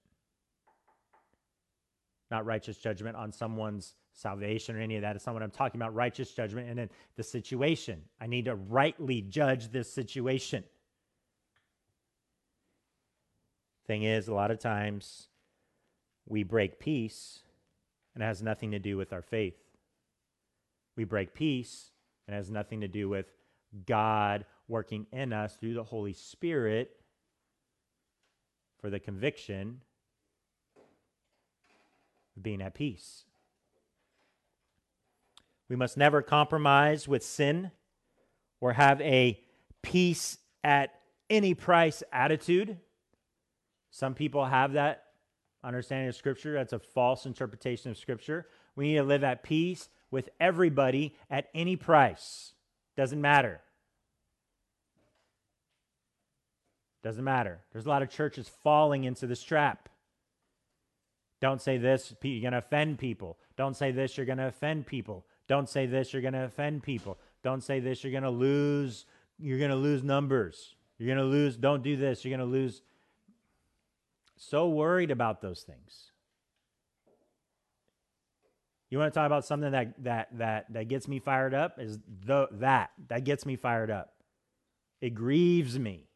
Not 2.30 2.44
righteous 2.44 2.76
judgment 2.76 3.16
on 3.16 3.32
someone's 3.32 3.94
salvation 4.12 4.76
or 4.76 4.80
any 4.80 4.96
of 4.96 5.02
that. 5.02 5.16
It's 5.16 5.26
not 5.26 5.34
what 5.34 5.42
I'm 5.42 5.50
talking 5.50 5.80
about. 5.80 5.94
Righteous 5.94 6.32
judgment 6.32 6.68
and 6.68 6.78
then 6.78 6.90
the 7.16 7.22
situation. 7.22 8.02
I 8.20 8.26
need 8.26 8.46
to 8.46 8.54
rightly 8.54 9.22
judge 9.22 9.70
this 9.70 9.92
situation. 9.92 10.64
Thing 13.86 14.02
is, 14.02 14.26
a 14.26 14.34
lot 14.34 14.50
of 14.50 14.58
times 14.58 15.28
we 16.26 16.42
break 16.42 16.80
peace 16.80 17.40
and 18.14 18.22
it 18.22 18.26
has 18.26 18.42
nothing 18.42 18.72
to 18.72 18.78
do 18.78 18.96
with 18.96 19.12
our 19.12 19.22
faith. 19.22 19.58
We 20.96 21.04
break 21.04 21.34
peace 21.34 21.90
and 22.26 22.34
it 22.34 22.38
has 22.38 22.50
nothing 22.50 22.80
to 22.80 22.88
do 22.88 23.08
with 23.08 23.26
God 23.86 24.44
working 24.66 25.06
in 25.12 25.32
us 25.32 25.56
through 25.56 25.74
the 25.74 25.84
Holy 25.84 26.14
Spirit 26.14 26.90
for 28.80 28.90
the 28.90 29.00
conviction 29.00 29.80
of 32.36 32.42
being 32.42 32.62
at 32.62 32.74
peace. 32.74 33.24
We 35.68 35.76
must 35.76 35.96
never 35.96 36.22
compromise 36.22 37.08
with 37.08 37.24
sin 37.24 37.72
or 38.60 38.72
have 38.72 39.00
a 39.00 39.40
peace 39.82 40.38
at 40.62 40.90
any 41.28 41.54
price 41.54 42.02
attitude. 42.12 42.78
Some 43.90 44.14
people 44.14 44.44
have 44.44 44.74
that 44.74 45.04
understanding 45.64 46.08
of 46.08 46.14
Scripture. 46.14 46.54
That's 46.54 46.72
a 46.72 46.78
false 46.78 47.26
interpretation 47.26 47.90
of 47.90 47.98
Scripture. 47.98 48.46
We 48.76 48.88
need 48.88 48.96
to 48.96 49.02
live 49.02 49.24
at 49.24 49.42
peace 49.42 49.88
with 50.10 50.28
everybody 50.38 51.16
at 51.30 51.48
any 51.54 51.76
price. 51.76 52.52
Doesn't 52.96 53.20
matter. 53.20 53.60
Doesn't 57.06 57.22
matter. 57.22 57.60
There's 57.72 57.86
a 57.86 57.88
lot 57.88 58.02
of 58.02 58.10
churches 58.10 58.50
falling 58.64 59.04
into 59.04 59.28
this 59.28 59.40
trap. 59.40 59.88
Don't 61.40 61.62
say 61.62 61.78
this, 61.78 62.12
you're 62.20 62.40
going 62.40 62.50
to 62.50 62.58
offend 62.58 62.98
people. 62.98 63.38
Don't 63.56 63.76
say 63.76 63.92
this, 63.92 64.16
you're 64.16 64.26
going 64.26 64.38
to 64.38 64.48
offend 64.48 64.88
people. 64.88 65.24
Don't 65.46 65.68
say 65.68 65.86
this, 65.86 66.12
you're 66.12 66.20
going 66.20 66.34
to 66.34 66.42
offend 66.42 66.82
people. 66.82 67.16
Don't 67.44 67.62
say 67.62 67.78
this, 67.78 68.02
you're 68.02 68.10
going 68.10 68.24
to 68.24 68.30
lose 68.30 69.06
you're 69.38 69.60
going 69.60 69.70
to 69.70 69.76
lose 69.76 70.02
numbers. 70.02 70.74
You're 70.98 71.06
going 71.06 71.24
to 71.24 71.30
lose 71.30 71.56
don't 71.56 71.84
do 71.84 71.96
this, 71.96 72.24
you're 72.24 72.36
going 72.36 72.44
to 72.44 72.52
lose 72.52 72.82
so 74.36 74.68
worried 74.68 75.12
about 75.12 75.40
those 75.40 75.60
things. 75.60 76.10
You 78.90 78.98
want 78.98 79.14
to 79.14 79.16
talk 79.16 79.26
about 79.26 79.44
something 79.44 79.70
that 79.70 80.02
that 80.02 80.36
that 80.38 80.72
that 80.72 80.88
gets 80.88 81.06
me 81.06 81.20
fired 81.20 81.54
up 81.54 81.78
is 81.78 82.00
the 82.24 82.48
that 82.50 82.90
that 83.06 83.22
gets 83.22 83.46
me 83.46 83.54
fired 83.54 83.92
up. 83.92 84.12
It 85.00 85.10
grieves 85.10 85.78
me. 85.78 86.08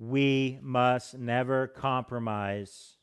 We 0.00 0.58
must 0.62 1.18
never 1.18 1.66
compromise 1.66 2.94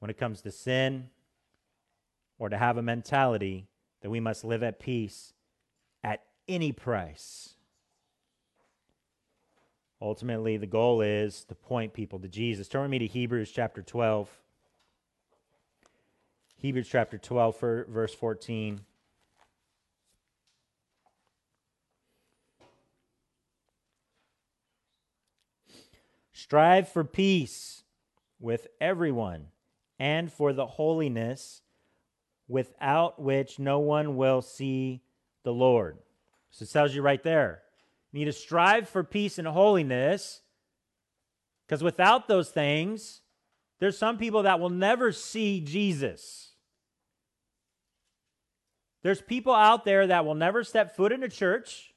when 0.00 0.10
it 0.10 0.18
comes 0.18 0.42
to 0.42 0.50
sin 0.50 1.10
or 2.40 2.48
to 2.48 2.58
have 2.58 2.76
a 2.76 2.82
mentality 2.82 3.68
that 4.02 4.10
we 4.10 4.18
must 4.18 4.42
live 4.42 4.64
at 4.64 4.80
peace 4.80 5.32
at 6.02 6.24
any 6.48 6.72
price. 6.72 7.54
Ultimately, 10.02 10.56
the 10.56 10.66
goal 10.66 11.00
is 11.00 11.44
to 11.44 11.54
point 11.54 11.94
people 11.94 12.18
to 12.18 12.28
Jesus. 12.28 12.66
Turn 12.66 12.82
with 12.82 12.90
me 12.90 12.98
to 12.98 13.06
Hebrews 13.06 13.52
chapter 13.52 13.80
12. 13.80 14.28
Hebrews 16.56 16.88
chapter 16.88 17.16
12, 17.16 17.60
verse 17.60 18.12
14. 18.12 18.80
Strive 26.34 26.88
for 26.88 27.04
peace 27.04 27.84
with 28.40 28.66
everyone 28.80 29.46
and 30.00 30.30
for 30.32 30.52
the 30.52 30.66
holiness 30.66 31.62
without 32.48 33.22
which 33.22 33.60
no 33.60 33.78
one 33.78 34.16
will 34.16 34.42
see 34.42 35.00
the 35.44 35.52
Lord. 35.52 35.96
So 36.50 36.64
it 36.64 36.72
tells 36.72 36.92
you 36.92 37.02
right 37.02 37.22
there. 37.22 37.62
You 38.10 38.18
need 38.18 38.24
to 38.24 38.32
strive 38.32 38.88
for 38.88 39.04
peace 39.04 39.38
and 39.38 39.46
holiness 39.46 40.42
because 41.66 41.84
without 41.84 42.26
those 42.26 42.50
things, 42.50 43.20
there's 43.78 43.96
some 43.96 44.18
people 44.18 44.42
that 44.42 44.58
will 44.58 44.70
never 44.70 45.12
see 45.12 45.60
Jesus. 45.60 46.50
There's 49.04 49.22
people 49.22 49.54
out 49.54 49.84
there 49.84 50.08
that 50.08 50.26
will 50.26 50.34
never 50.34 50.64
step 50.64 50.96
foot 50.96 51.12
in 51.12 51.22
a 51.22 51.28
church, 51.28 51.93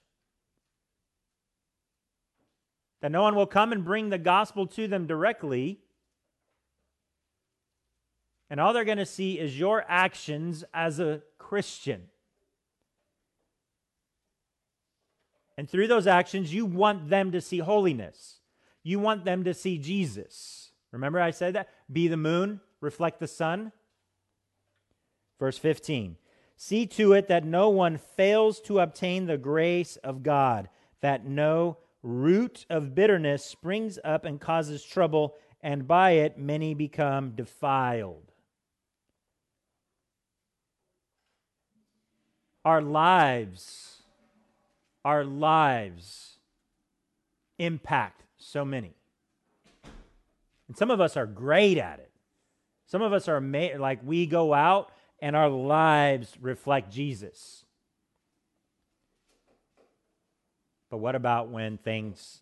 that 3.01 3.11
no 3.11 3.21
one 3.21 3.35
will 3.35 3.45
come 3.45 3.71
and 3.71 3.85
bring 3.85 4.09
the 4.09 4.17
gospel 4.17 4.67
to 4.67 4.87
them 4.87 5.07
directly 5.07 5.79
and 8.49 8.59
all 8.59 8.73
they're 8.73 8.85
going 8.85 8.97
to 8.97 9.05
see 9.05 9.39
is 9.39 9.59
your 9.59 9.83
actions 9.87 10.63
as 10.73 10.99
a 10.99 11.21
Christian. 11.37 12.03
And 15.57 15.69
through 15.69 15.87
those 15.87 16.07
actions, 16.07 16.53
you 16.53 16.65
want 16.65 17.09
them 17.09 17.31
to 17.31 17.41
see 17.41 17.59
holiness. 17.59 18.39
You 18.83 18.99
want 18.99 19.25
them 19.25 19.43
to 19.43 19.53
see 19.53 19.77
Jesus. 19.77 20.71
Remember, 20.91 21.19
I 21.19 21.31
said 21.31 21.55
that? 21.55 21.69
Be 21.91 22.07
the 22.07 22.17
moon, 22.17 22.61
reflect 22.79 23.19
the 23.19 23.27
sun. 23.27 23.71
Verse 25.39 25.57
15 25.57 26.17
See 26.59 26.87
to 26.87 27.13
it 27.13 27.27
that 27.27 27.45
no 27.45 27.69
one 27.69 27.97
fails 27.97 28.59
to 28.61 28.79
obtain 28.79 29.25
the 29.25 29.37
grace 29.37 29.97
of 29.97 30.23
God, 30.23 30.69
that 31.01 31.25
no 31.25 31.77
root 32.03 32.65
of 32.69 32.95
bitterness 32.95 33.43
springs 33.43 33.99
up 34.03 34.25
and 34.25 34.39
causes 34.39 34.83
trouble, 34.83 35.35
and 35.61 35.87
by 35.87 36.11
it 36.11 36.37
many 36.37 36.73
become 36.73 37.31
defiled. 37.31 38.27
our 42.67 42.81
lives, 42.81 44.01
our 45.05 45.23
lives 45.23 46.37
impact 47.57 48.25
so 48.37 48.65
many. 48.65 48.93
And 50.67 50.75
some 50.75 50.91
of 50.91 50.99
us 50.99 51.15
are 51.15 51.25
great 51.25 51.77
at 51.77 51.99
it. 51.99 52.11
Some 52.85 53.01
of 53.01 53.13
us 53.13 53.29
are 53.29 53.39
like 53.39 54.01
we 54.03 54.25
go 54.25 54.53
out 54.53 54.91
and 55.21 55.33
our 55.33 55.47
lives 55.47 56.35
reflect 56.41 56.91
Jesus. 56.91 57.63
But 60.89 60.97
what 60.97 61.15
about 61.15 61.49
when 61.49 61.77
things 61.77 62.41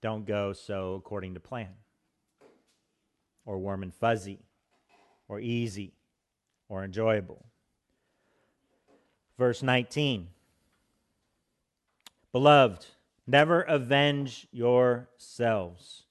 don't 0.00 0.26
go 0.26 0.52
so 0.52 0.94
according 0.94 1.34
to 1.34 1.40
plan? 1.40 1.74
Or 3.44 3.58
warm 3.58 3.82
and 3.82 3.94
fuzzy? 3.94 4.40
Or 5.28 5.38
easy? 5.40 5.94
Or 6.68 6.84
enjoyable? 6.84 7.44
Verse 9.38 9.62
19 9.62 10.28
Beloved, 12.32 12.86
never 13.26 13.60
avenge 13.60 14.46
yourselves, 14.50 16.04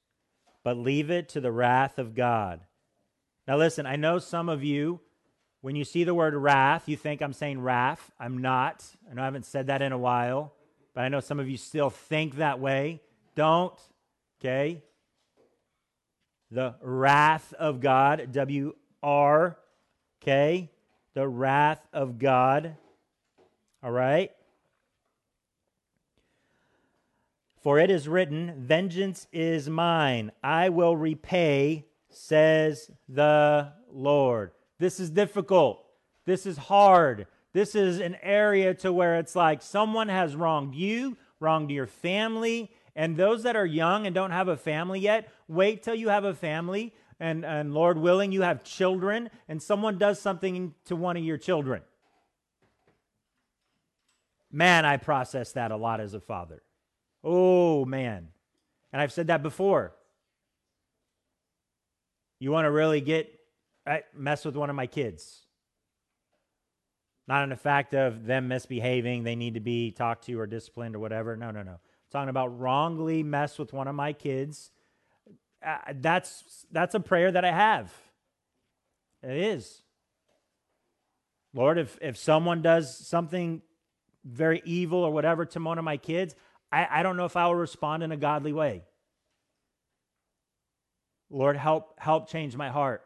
but 0.63 0.77
leave 0.77 1.09
it 1.09 1.27
to 1.29 1.41
the 1.41 1.51
wrath 1.51 1.97
of 1.97 2.13
God. 2.13 2.61
Now, 3.47 3.57
listen, 3.57 3.87
I 3.87 3.95
know 3.95 4.19
some 4.19 4.47
of 4.47 4.63
you 4.63 5.01
when 5.61 5.75
you 5.75 5.83
see 5.83 6.03
the 6.03 6.13
word 6.13 6.33
wrath, 6.33 6.89
you 6.89 6.97
think 6.97 7.21
I'm 7.21 7.33
saying 7.33 7.61
wrath. 7.61 8.11
I'm 8.19 8.39
not. 8.39 8.83
I 9.09 9.13
know 9.13 9.21
I 9.21 9.25
haven't 9.25 9.45
said 9.45 9.67
that 9.67 9.81
in 9.81 9.91
a 9.91 9.97
while, 9.97 10.53
but 10.93 11.01
I 11.01 11.09
know 11.09 11.19
some 11.19 11.39
of 11.39 11.47
you 11.47 11.57
still 11.57 11.91
think 11.91 12.37
that 12.37 12.59
way. 12.59 13.01
Don't, 13.35 13.79
okay? 14.39 14.81
The 16.49 16.75
wrath 16.81 17.53
of 17.53 17.79
God, 17.79 18.31
W 18.31 18.73
R, 19.03 19.57
okay? 20.21 20.71
The 21.13 21.27
wrath 21.27 21.85
of 21.93 22.17
God, 22.17 22.75
all 23.83 23.91
right? 23.91 24.31
For 27.61 27.77
it 27.77 27.91
is 27.91 28.07
written, 28.07 28.55
Vengeance 28.57 29.27
is 29.31 29.69
mine, 29.69 30.31
I 30.43 30.69
will 30.69 30.97
repay, 30.97 31.85
says 32.09 32.89
the 33.07 33.73
Lord. 33.91 34.51
This 34.81 34.99
is 34.99 35.11
difficult. 35.11 35.85
This 36.25 36.47
is 36.47 36.57
hard. 36.57 37.27
This 37.53 37.75
is 37.75 37.99
an 37.99 38.17
area 38.23 38.73
to 38.73 38.91
where 38.91 39.19
it's 39.19 39.35
like 39.35 39.61
someone 39.61 40.09
has 40.09 40.35
wronged 40.35 40.73
you, 40.73 41.17
wronged 41.39 41.69
your 41.69 41.85
family, 41.85 42.71
and 42.95 43.15
those 43.15 43.43
that 43.43 43.55
are 43.55 43.65
young 43.65 44.07
and 44.07 44.15
don't 44.15 44.31
have 44.31 44.47
a 44.47 44.57
family 44.57 44.99
yet, 44.99 45.29
wait 45.47 45.83
till 45.83 45.93
you 45.93 46.09
have 46.09 46.25
a 46.25 46.33
family 46.33 46.95
and, 47.19 47.45
and 47.45 47.75
Lord 47.75 47.99
willing, 47.99 48.31
you 48.31 48.41
have 48.41 48.63
children, 48.63 49.29
and 49.47 49.61
someone 49.61 49.99
does 49.99 50.19
something 50.19 50.73
to 50.85 50.95
one 50.95 51.15
of 51.15 51.23
your 51.23 51.37
children. 51.37 51.83
Man, 54.51 54.83
I 54.83 54.97
process 54.97 55.51
that 55.51 55.69
a 55.69 55.77
lot 55.77 55.99
as 55.99 56.15
a 56.15 56.19
father. 56.19 56.63
Oh, 57.23 57.85
man. 57.85 58.29
And 58.91 58.99
I've 58.99 59.13
said 59.13 59.27
that 59.27 59.43
before. 59.43 59.93
You 62.39 62.49
want 62.49 62.65
to 62.65 62.71
really 62.71 62.99
get 62.99 63.40
Mess 64.15 64.45
with 64.45 64.55
one 64.55 64.69
of 64.69 64.75
my 64.75 64.87
kids. 64.87 65.45
Not 67.27 67.43
in 67.43 67.49
the 67.49 67.55
fact 67.55 67.93
of 67.93 68.25
them 68.25 68.47
misbehaving, 68.47 69.23
they 69.23 69.35
need 69.35 69.53
to 69.53 69.59
be 69.59 69.91
talked 69.91 70.25
to 70.25 70.39
or 70.39 70.47
disciplined 70.47 70.95
or 70.95 70.99
whatever. 70.99 71.35
No, 71.37 71.51
no, 71.51 71.63
no. 71.63 71.71
I'm 71.71 71.79
talking 72.11 72.29
about 72.29 72.59
wrongly 72.59 73.23
mess 73.23 73.57
with 73.57 73.73
one 73.73 73.87
of 73.87 73.95
my 73.95 74.13
kids. 74.13 74.71
Uh, 75.65 75.77
that's 75.95 76.65
that's 76.71 76.95
a 76.95 76.99
prayer 76.99 77.31
that 77.31 77.45
I 77.45 77.51
have. 77.51 77.93
It 79.23 79.37
is. 79.37 79.83
Lord, 81.53 81.77
if 81.77 81.97
if 82.01 82.17
someone 82.17 82.61
does 82.61 82.97
something 83.07 83.61
very 84.25 84.61
evil 84.65 84.99
or 84.99 85.11
whatever 85.11 85.45
to 85.45 85.59
one 85.59 85.77
of 85.77 85.85
my 85.85 85.97
kids, 85.97 86.35
I, 86.71 86.87
I 86.89 87.03
don't 87.03 87.17
know 87.17 87.25
if 87.25 87.37
I 87.37 87.47
will 87.47 87.55
respond 87.55 88.03
in 88.03 88.11
a 88.11 88.17
godly 88.17 88.53
way. 88.53 88.83
Lord, 91.29 91.55
help 91.55 91.99
help 91.99 92.29
change 92.29 92.55
my 92.55 92.69
heart. 92.69 93.03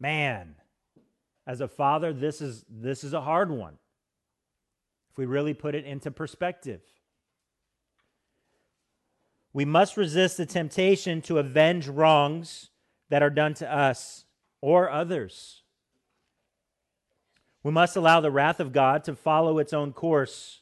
Man, 0.00 0.56
as 1.46 1.60
a 1.60 1.68
father, 1.68 2.12
this 2.12 2.40
is 2.40 2.64
this 2.68 3.04
is 3.04 3.12
a 3.12 3.20
hard 3.20 3.50
one. 3.50 3.76
If 5.10 5.18
we 5.18 5.26
really 5.26 5.54
put 5.54 5.74
it 5.74 5.84
into 5.84 6.10
perspective. 6.10 6.80
We 9.52 9.64
must 9.64 9.96
resist 9.96 10.36
the 10.36 10.46
temptation 10.46 11.20
to 11.22 11.38
avenge 11.38 11.88
wrongs 11.88 12.70
that 13.08 13.22
are 13.22 13.30
done 13.30 13.54
to 13.54 13.70
us 13.70 14.24
or 14.60 14.88
others. 14.88 15.62
We 17.62 17.72
must 17.72 17.96
allow 17.96 18.20
the 18.20 18.30
wrath 18.30 18.60
of 18.60 18.72
God 18.72 19.04
to 19.04 19.16
follow 19.16 19.58
its 19.58 19.72
own 19.72 19.92
course. 19.92 20.60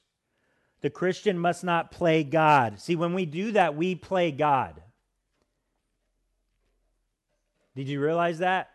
The 0.80 0.90
Christian 0.90 1.38
must 1.38 1.62
not 1.62 1.90
play 1.90 2.24
God. 2.24 2.80
See, 2.80 2.96
when 2.96 3.14
we 3.14 3.26
do 3.26 3.52
that, 3.52 3.76
we 3.76 3.94
play 3.94 4.30
God. 4.30 4.82
Did 7.76 7.88
you 7.88 8.00
realize 8.00 8.38
that? 8.38 8.70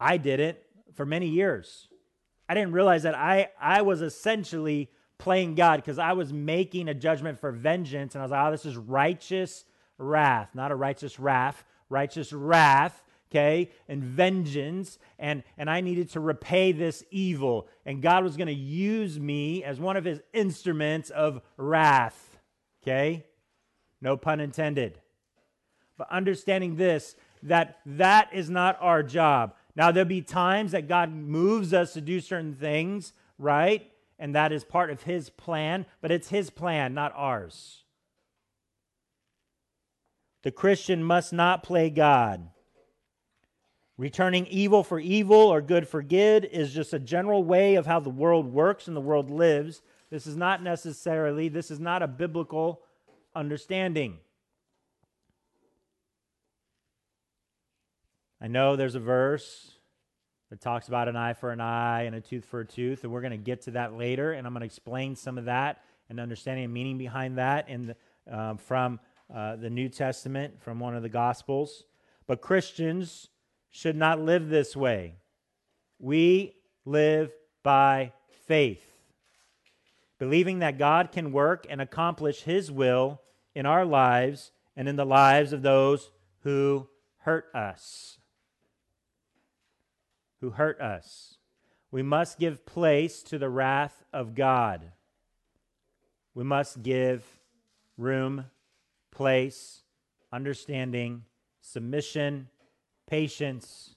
I 0.00 0.16
did 0.16 0.40
it 0.40 0.66
for 0.94 1.04
many 1.04 1.28
years. 1.28 1.88
I 2.48 2.54
didn't 2.54 2.72
realize 2.72 3.04
that 3.04 3.14
I, 3.14 3.50
I 3.60 3.82
was 3.82 4.02
essentially 4.02 4.90
playing 5.18 5.54
God 5.54 5.76
because 5.76 5.98
I 5.98 6.14
was 6.14 6.32
making 6.32 6.88
a 6.88 6.94
judgment 6.94 7.38
for 7.38 7.52
vengeance. 7.52 8.14
And 8.14 8.22
I 8.22 8.24
was 8.24 8.32
like, 8.32 8.46
oh, 8.46 8.50
this 8.50 8.64
is 8.64 8.76
righteous 8.76 9.64
wrath, 9.98 10.48
not 10.54 10.72
a 10.72 10.74
righteous 10.74 11.20
wrath, 11.20 11.62
righteous 11.88 12.32
wrath, 12.32 13.04
okay, 13.30 13.70
and 13.88 14.02
vengeance. 14.02 14.98
And, 15.18 15.44
and 15.58 15.70
I 15.70 15.80
needed 15.82 16.10
to 16.10 16.20
repay 16.20 16.72
this 16.72 17.04
evil. 17.10 17.68
And 17.86 18.02
God 18.02 18.24
was 18.24 18.36
going 18.36 18.48
to 18.48 18.52
use 18.52 19.20
me 19.20 19.62
as 19.62 19.78
one 19.78 19.96
of 19.96 20.04
his 20.04 20.20
instruments 20.32 21.10
of 21.10 21.42
wrath, 21.56 22.38
okay? 22.82 23.26
No 24.00 24.16
pun 24.16 24.40
intended. 24.40 24.98
But 25.96 26.10
understanding 26.10 26.76
this, 26.76 27.14
that 27.42 27.78
that 27.84 28.30
is 28.32 28.48
not 28.48 28.78
our 28.80 29.02
job. 29.02 29.54
Now, 29.80 29.90
there'll 29.90 30.06
be 30.06 30.20
times 30.20 30.72
that 30.72 30.88
God 30.88 31.10
moves 31.10 31.72
us 31.72 31.94
to 31.94 32.02
do 32.02 32.20
certain 32.20 32.54
things, 32.54 33.14
right? 33.38 33.90
And 34.18 34.34
that 34.34 34.52
is 34.52 34.62
part 34.62 34.90
of 34.90 35.04
His 35.04 35.30
plan, 35.30 35.86
but 36.02 36.10
it's 36.10 36.28
His 36.28 36.50
plan, 36.50 36.92
not 36.92 37.14
ours. 37.16 37.84
The 40.42 40.50
Christian 40.50 41.02
must 41.02 41.32
not 41.32 41.62
play 41.62 41.88
God. 41.88 42.50
Returning 43.96 44.46
evil 44.48 44.84
for 44.84 45.00
evil 45.00 45.38
or 45.38 45.62
good 45.62 45.88
for 45.88 46.02
good 46.02 46.44
is 46.44 46.74
just 46.74 46.92
a 46.92 46.98
general 46.98 47.42
way 47.42 47.76
of 47.76 47.86
how 47.86 48.00
the 48.00 48.10
world 48.10 48.52
works 48.52 48.86
and 48.86 48.94
the 48.94 49.00
world 49.00 49.30
lives. 49.30 49.80
This 50.10 50.26
is 50.26 50.36
not 50.36 50.62
necessarily, 50.62 51.48
this 51.48 51.70
is 51.70 51.80
not 51.80 52.02
a 52.02 52.06
biblical 52.06 52.82
understanding. 53.34 54.18
I 58.42 58.48
know 58.48 58.74
there's 58.74 58.94
a 58.94 59.00
verse 59.00 59.70
that 60.48 60.62
talks 60.62 60.88
about 60.88 61.08
an 61.08 61.16
eye 61.16 61.34
for 61.34 61.50
an 61.50 61.60
eye 61.60 62.04
and 62.04 62.16
a 62.16 62.22
tooth 62.22 62.46
for 62.46 62.60
a 62.60 62.66
tooth, 62.66 63.04
and 63.04 63.12
we're 63.12 63.20
going 63.20 63.32
to 63.32 63.36
get 63.36 63.62
to 63.62 63.72
that 63.72 63.92
later, 63.92 64.32
and 64.32 64.46
I'm 64.46 64.54
going 64.54 64.62
to 64.62 64.66
explain 64.66 65.14
some 65.14 65.36
of 65.36 65.44
that 65.44 65.82
and 66.08 66.18
understanding 66.18 66.64
and 66.64 66.72
meaning 66.72 66.96
behind 66.96 67.36
that 67.36 67.68
in 67.68 67.88
the, 67.88 67.96
um, 68.30 68.56
from 68.56 68.98
uh, 69.32 69.56
the 69.56 69.68
New 69.68 69.90
Testament, 69.90 70.58
from 70.62 70.80
one 70.80 70.96
of 70.96 71.02
the 71.02 71.08
Gospels. 71.10 71.84
But 72.26 72.40
Christians 72.40 73.28
should 73.68 73.94
not 73.94 74.20
live 74.20 74.48
this 74.48 74.74
way. 74.74 75.16
We 75.98 76.56
live 76.86 77.30
by 77.62 78.14
faith, 78.46 78.86
believing 80.18 80.60
that 80.60 80.78
God 80.78 81.12
can 81.12 81.30
work 81.30 81.66
and 81.68 81.82
accomplish 81.82 82.40
His 82.40 82.72
will 82.72 83.20
in 83.54 83.66
our 83.66 83.84
lives 83.84 84.50
and 84.74 84.88
in 84.88 84.96
the 84.96 85.04
lives 85.04 85.52
of 85.52 85.60
those 85.60 86.10
who 86.42 86.88
hurt 87.18 87.44
us 87.54 88.19
who 90.40 90.50
hurt 90.50 90.80
us. 90.80 91.36
We 91.90 92.02
must 92.02 92.38
give 92.38 92.66
place 92.66 93.22
to 93.24 93.38
the 93.38 93.48
wrath 93.48 94.04
of 94.12 94.34
God. 94.34 94.92
We 96.34 96.44
must 96.44 96.82
give 96.82 97.24
room, 97.96 98.46
place, 99.10 99.82
understanding, 100.32 101.24
submission, 101.60 102.48
patience 103.06 103.96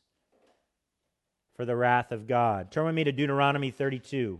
for 1.55 1.65
the 1.65 1.75
wrath 1.75 2.11
of 2.11 2.27
God. 2.27 2.71
Turn 2.71 2.85
with 2.85 2.95
me 2.95 3.03
to 3.03 3.11
Deuteronomy 3.11 3.71
32. 3.71 4.39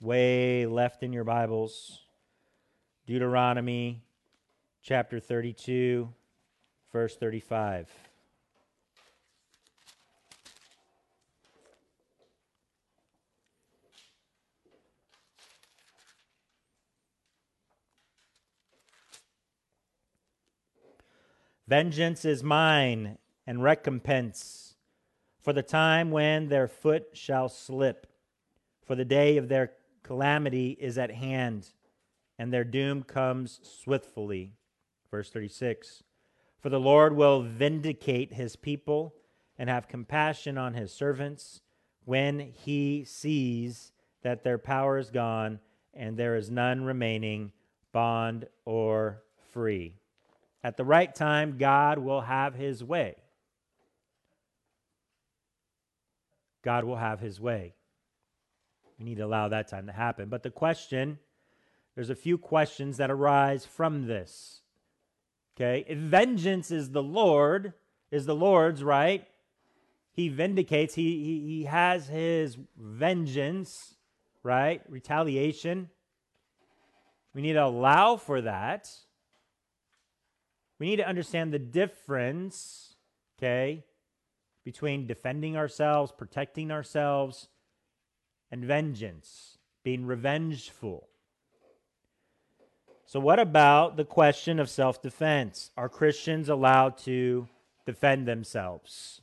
Way 0.00 0.66
left 0.66 1.02
in 1.02 1.12
your 1.12 1.24
Bibles. 1.24 2.00
Deuteronomy 3.06 4.02
chapter 4.82 5.18
32, 5.18 6.08
verse 6.92 7.16
35. 7.16 7.88
Vengeance 21.68 22.24
is 22.24 22.42
mine, 22.42 23.18
and 23.46 23.62
recompense 23.62 24.74
for 25.40 25.52
the 25.52 25.62
time 25.62 26.10
when 26.10 26.48
their 26.48 26.68
foot 26.68 27.08
shall 27.12 27.48
slip. 27.48 28.06
For 28.84 28.94
the 28.94 29.04
day 29.04 29.36
of 29.36 29.48
their 29.48 29.72
calamity 30.02 30.76
is 30.80 30.98
at 30.98 31.10
hand, 31.10 31.72
and 32.38 32.52
their 32.52 32.64
doom 32.64 33.02
comes 33.02 33.60
swiftly. 33.62 34.52
Verse 35.10 35.30
36 35.30 36.02
For 36.60 36.68
the 36.68 36.80
Lord 36.80 37.16
will 37.16 37.42
vindicate 37.42 38.32
his 38.32 38.56
people 38.56 39.14
and 39.58 39.68
have 39.68 39.88
compassion 39.88 40.56
on 40.56 40.74
his 40.74 40.92
servants 40.92 41.60
when 42.04 42.40
he 42.40 43.04
sees 43.04 43.92
that 44.22 44.42
their 44.42 44.58
power 44.58 44.98
is 44.98 45.10
gone 45.10 45.60
and 45.94 46.16
there 46.16 46.36
is 46.36 46.50
none 46.50 46.84
remaining, 46.84 47.52
bond 47.92 48.46
or 48.64 49.22
free. 49.52 50.01
At 50.64 50.76
the 50.76 50.84
right 50.84 51.12
time, 51.12 51.58
God 51.58 51.98
will 51.98 52.20
have 52.20 52.54
his 52.54 52.84
way. 52.84 53.16
God 56.64 56.84
will 56.84 56.96
have 56.96 57.20
his 57.20 57.40
way. 57.40 57.74
We 58.98 59.04
need 59.04 59.16
to 59.16 59.24
allow 59.24 59.48
that 59.48 59.68
time 59.68 59.86
to 59.86 59.92
happen. 59.92 60.28
But 60.28 60.44
the 60.44 60.50
question, 60.50 61.18
there's 61.94 62.10
a 62.10 62.14
few 62.14 62.38
questions 62.38 62.98
that 62.98 63.10
arise 63.10 63.66
from 63.66 64.06
this. 64.06 64.60
Okay? 65.56 65.84
If 65.88 65.98
vengeance 65.98 66.70
is 66.70 66.90
the 66.90 67.02
Lord, 67.02 67.72
is 68.12 68.26
the 68.26 68.34
Lord's, 68.34 68.84
right? 68.84 69.26
he 70.12 70.28
vindicates, 70.28 70.94
he, 70.94 71.24
he, 71.24 71.56
he 71.56 71.64
has 71.64 72.06
his 72.06 72.58
vengeance, 72.76 73.94
right? 74.42 74.82
Retaliation. 74.88 75.88
We 77.34 77.40
need 77.40 77.54
to 77.54 77.64
allow 77.64 78.16
for 78.16 78.42
that. 78.42 78.90
We 80.82 80.88
need 80.88 80.96
to 80.96 81.06
understand 81.06 81.52
the 81.52 81.60
difference, 81.60 82.96
okay, 83.38 83.84
between 84.64 85.06
defending 85.06 85.56
ourselves, 85.56 86.10
protecting 86.10 86.72
ourselves, 86.72 87.46
and 88.50 88.64
vengeance, 88.64 89.58
being 89.84 90.04
revengeful. 90.04 91.06
So, 93.06 93.20
what 93.20 93.38
about 93.38 93.96
the 93.96 94.04
question 94.04 94.58
of 94.58 94.68
self 94.68 95.00
defense? 95.00 95.70
Are 95.76 95.88
Christians 95.88 96.48
allowed 96.48 96.98
to 97.04 97.46
defend 97.86 98.26
themselves? 98.26 99.22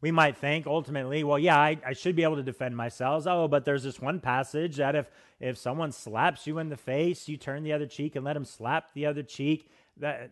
we 0.00 0.10
might 0.10 0.36
think 0.36 0.66
ultimately, 0.66 1.24
well, 1.24 1.38
yeah, 1.38 1.58
I, 1.58 1.78
I, 1.86 1.92
should 1.92 2.16
be 2.16 2.22
able 2.22 2.36
to 2.36 2.42
defend 2.42 2.76
myself. 2.76 3.26
Oh, 3.26 3.48
but 3.48 3.64
there's 3.64 3.82
this 3.82 4.00
one 4.00 4.20
passage 4.20 4.76
that 4.76 4.94
if 4.94 5.10
if 5.40 5.56
someone 5.58 5.92
slaps 5.92 6.46
you 6.46 6.58
in 6.58 6.68
the 6.68 6.76
face, 6.76 7.28
you 7.28 7.36
turn 7.36 7.62
the 7.62 7.72
other 7.72 7.86
cheek 7.86 8.16
and 8.16 8.24
let 8.24 8.36
him 8.36 8.44
slap 8.44 8.92
the 8.94 9.06
other 9.06 9.22
cheek. 9.22 9.70
That 10.00 10.30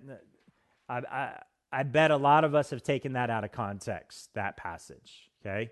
I, 0.88 0.98
I, 0.98 1.42
I 1.72 1.82
bet 1.82 2.10
a 2.10 2.16
lot 2.16 2.44
of 2.44 2.54
us 2.54 2.70
have 2.70 2.82
taken 2.82 3.12
that 3.12 3.30
out 3.30 3.44
of 3.44 3.52
context. 3.52 4.30
That 4.34 4.56
passage, 4.56 5.30
okay, 5.40 5.70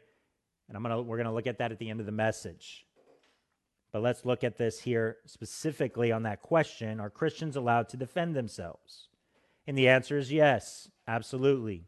and 0.68 0.76
I'm 0.76 0.82
gonna 0.82 1.02
we're 1.02 1.16
gonna 1.16 1.32
look 1.32 1.46
at 1.46 1.58
that 1.58 1.72
at 1.72 1.78
the 1.78 1.90
end 1.90 2.00
of 2.00 2.06
the 2.06 2.12
message. 2.12 2.84
But 3.92 4.02
let's 4.02 4.26
look 4.26 4.44
at 4.44 4.58
this 4.58 4.80
here 4.80 5.16
specifically 5.26 6.12
on 6.12 6.24
that 6.24 6.42
question: 6.42 7.00
Are 7.00 7.10
Christians 7.10 7.56
allowed 7.56 7.88
to 7.90 7.96
defend 7.96 8.36
themselves? 8.36 9.08
And 9.66 9.76
the 9.76 9.88
answer 9.88 10.16
is 10.16 10.32
yes, 10.32 10.90
absolutely. 11.08 11.84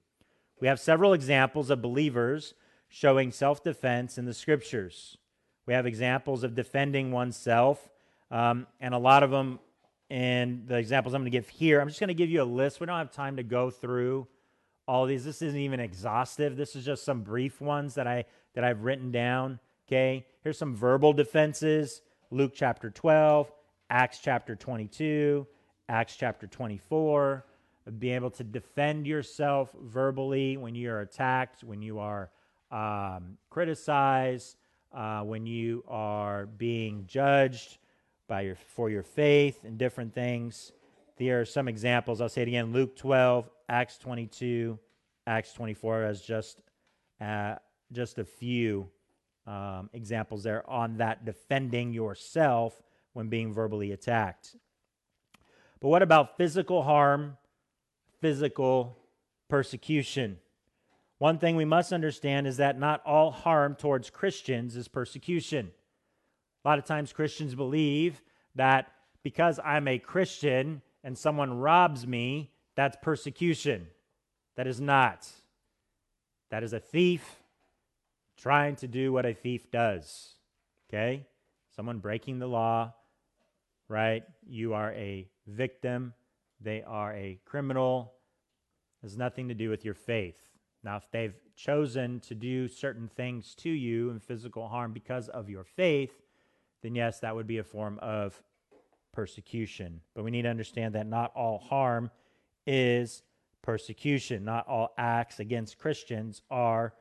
We 0.61 0.69
have 0.69 0.81
several 0.81 1.13
examples 1.13 1.71
of 1.71 1.83
believers 1.83 2.55
showing 2.89 3.31
self 3.31 3.63
defense 3.63 4.19
in 4.19 4.25
the 4.25 4.35
scriptures. 4.35 5.19
We 5.67 5.75
have 5.75 5.87
examples 5.87 6.45
of 6.45 6.55
defending 6.55 7.13
oneself, 7.13 7.91
um, 8.31 8.67
and 8.81 8.95
a 8.95 8.99
lot 8.99 9.23
of 9.23 9.31
them 9.31 9.61
in 10.11 10.63
the 10.67 10.77
examples 10.77 11.15
I'm 11.15 11.23
going 11.23 11.31
to 11.31 11.39
give 11.39 11.49
here. 11.49 11.81
I'm 11.81 11.89
just 11.89 12.01
going 12.01 12.09
to 12.09 12.15
give 12.15 12.31
you 12.31 12.43
a 12.43 12.45
list. 12.45 12.81
We 12.81 12.87
don't 12.87 12.99
have 12.99 13.13
time 13.13 13.37
to 13.37 13.43
go 13.43 13.71
through 13.71 14.27
all 14.87 15.07
these. 15.07 15.25
This 15.25 15.43
isn't 15.43 15.61
even 15.61 15.81
exhaustive. 15.81 16.57
This 16.57 16.75
is 16.75 16.85
just 16.85 17.05
some 17.05 17.23
brief 17.23 17.61
ones 17.61 17.95
that 17.95 18.07
I 18.07 18.25
that 18.55 18.65
I've 18.65 18.83
written 18.83 19.11
down. 19.11 19.61
Okay, 19.87 20.27
here's 20.43 20.59
some 20.59 20.75
verbal 20.75 21.13
defenses: 21.13 22.01
Luke 22.31 22.53
chapter 22.55 22.91
12, 22.91 23.53
Acts 23.91 24.19
chapter 24.21 24.57
22, 24.57 25.47
Acts 25.89 26.17
chapter 26.17 26.47
24 26.47 27.45
Be 27.99 28.11
able 28.11 28.31
to 28.31 28.45
defend 28.45 29.07
yourself 29.07 29.71
verbally 29.83 30.57
when 30.57 30.75
you 30.75 30.91
are 30.91 31.01
attacked, 31.01 31.65
when 31.65 31.83
you 31.83 31.99
are 31.99 32.31
um, 32.71 33.37
criticized, 33.51 34.57
uh, 34.93 35.21
when 35.21 35.47
you 35.47 35.85
are 35.87 36.47
being 36.47 37.05
judged 37.07 37.79
by 38.29 38.43
your 38.43 38.55
for 38.55 38.91
your 38.91 39.03
faith 39.03 39.65
and 39.65 39.79
different 39.79 40.15
things. 40.15 40.73
There 41.17 41.41
are 41.41 41.45
some 41.45 41.67
examples. 41.67 42.21
I'll 42.21 42.29
say 42.29 42.43
it 42.43 42.49
again: 42.49 42.73
Luke 42.73 42.95
12, 42.97 43.51
Acts 43.69 43.99
22, 43.99 44.79
Acts 45.27 45.53
24, 45.53 46.05
as 46.05 46.23
just 46.23 46.61
uh, 47.21 47.57
just 47.91 48.19
a 48.19 48.25
few 48.25 48.89
um, 49.47 49.91
examples 49.93 50.45
there 50.45 50.69
on 50.71 50.99
that 50.99 51.25
defending 51.25 51.93
yourself 51.93 52.81
when 53.15 53.29
being 53.29 53.53
verbally 53.53 53.91
attacked. 53.91 54.55
But 55.81 55.89
what 55.89 56.03
about 56.03 56.37
physical 56.37 56.85
harm 56.85 57.37
physical 58.21 58.99
persecution. 59.49 60.39
One 61.19 61.39
thing 61.39 61.57
we 61.57 61.65
must 61.65 61.93
understand 61.93 62.47
is 62.47 62.59
that 62.59 62.79
not 62.79 63.03
all 63.05 63.31
harm 63.31 63.75
towards 63.75 64.11
Christians 64.11 64.77
is 64.77 64.89
persecution. 64.89 65.73
A 66.69 66.73
lot 66.77 66.79
of 66.79 66.85
times 66.85 67.15
Christians 67.15 67.55
believe 67.55 68.21
that 68.55 68.93
because 69.23 69.59
I'm 69.65 69.89
a 69.89 69.99
Christian 69.99 70.83
and 71.03 71.17
someone 71.17 71.59
robs 71.59 72.07
me, 72.07 72.51
that's 72.77 72.95
persecution. 73.01 73.87
That 74.57 74.67
is 74.67 74.79
not. 74.79 75.27
That 76.51 76.63
is 76.63 76.75
a 76.75 76.79
thief 76.79 77.25
trying 78.37 78.77
to 78.77 78.87
do 78.87 79.15
what 79.15 79.25
a 79.25 79.33
thief 79.33 79.71
does. 79.71 80.35
Okay? 80.91 81.25
Someone 81.75 82.01
breaking 82.01 82.39
the 82.39 82.47
law, 82.47 82.93
right? 83.89 84.25
You 84.47 84.75
are 84.75 84.93
a 84.93 85.27
victim 85.47 86.13
they 86.61 86.83
are 86.83 87.15
a 87.15 87.41
criminal. 87.47 88.13
It 89.03 89.07
has 89.07 89.17
nothing 89.17 89.49
to 89.49 89.55
do 89.55 89.71
with 89.71 89.87
your 89.87 89.95
faith. 89.95 90.37
Now, 90.85 90.99
if 90.99 91.11
they've 91.11 91.41
chosen 91.57 92.21
to 92.21 92.35
do 92.35 92.69
certain 92.69 93.09
things 93.09 93.55
to 93.55 93.71
you 93.71 94.11
in 94.11 94.19
physical 94.19 94.69
harm 94.69 94.93
because 94.93 95.31
of 95.31 95.49
your 95.49 95.65
faith, 95.65 96.28
then 96.83 96.95
yes, 96.95 97.21
that 97.21 97.35
would 97.35 97.47
be 97.47 97.59
a 97.59 97.65
form 97.65 97.99
of 98.01 98.41
persecution. 99.13 100.01
But 100.15 100.25
we 100.25 100.31
need 100.31 100.43
to 100.43 100.49
understand 100.49 100.95
that 100.95 101.07
not 101.07 101.33
all 101.35 101.59
harm 101.59 102.11
is 102.67 103.23
persecution. 103.63 104.45
Not 104.45 104.67
all 104.69 104.95
acts 104.97 105.41
against 105.41 105.79
Christians 105.79 106.43
are 106.51 106.95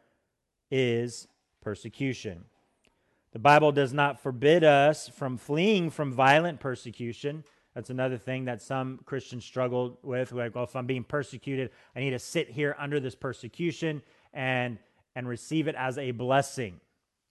is 0.72 1.28
persecution. 1.62 2.46
The 3.34 3.40
Bible 3.40 3.72
does 3.72 3.94
not 3.94 4.20
forbid 4.20 4.64
us 4.64 5.10
from 5.10 5.38
fleeing 5.38 5.90
from 5.90 6.12
violent 6.12 6.60
persecution. 6.60 7.44
That's 7.76 7.92
another 7.92 8.18
thing 8.18 8.46
that 8.46 8.62
some 8.62 9.00
Christians 9.06 9.46
struggle 9.46 10.00
with. 10.02 10.32
Like, 10.32 10.56
well, 10.56 10.64
if 10.64 10.76
I'm 10.76 10.88
being 10.88 11.04
persecuted, 11.04 11.70
I 11.96 12.00
need 12.00 12.12
to 12.12 12.20
sit 12.20 12.50
here 12.50 12.76
under 12.80 13.00
this 13.00 13.16
persecution 13.16 14.02
and 14.34 14.80
and 15.16 15.28
receive 15.28 15.68
it 15.68 15.76
as 15.76 15.98
a 15.98 16.12
blessing. 16.12 16.80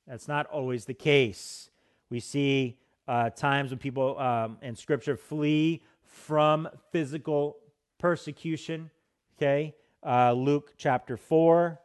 That's 0.07 0.26
not 0.26 0.47
always 0.47 0.86
the 0.86 0.94
case. 0.94 1.70
We 2.11 2.21
see 2.21 2.79
uh, 3.09 3.31
times 3.31 3.71
when 3.71 3.79
people 3.79 4.19
um, 4.19 4.59
in 4.63 4.77
Scripture 4.77 5.17
flee 5.17 5.83
from 6.03 6.69
physical 6.93 7.57
persecution. 7.99 8.91
Okay, 9.37 9.75
uh, 10.05 10.33
Luke 10.33 10.73
chapter 10.77 11.17
four, 11.17 11.81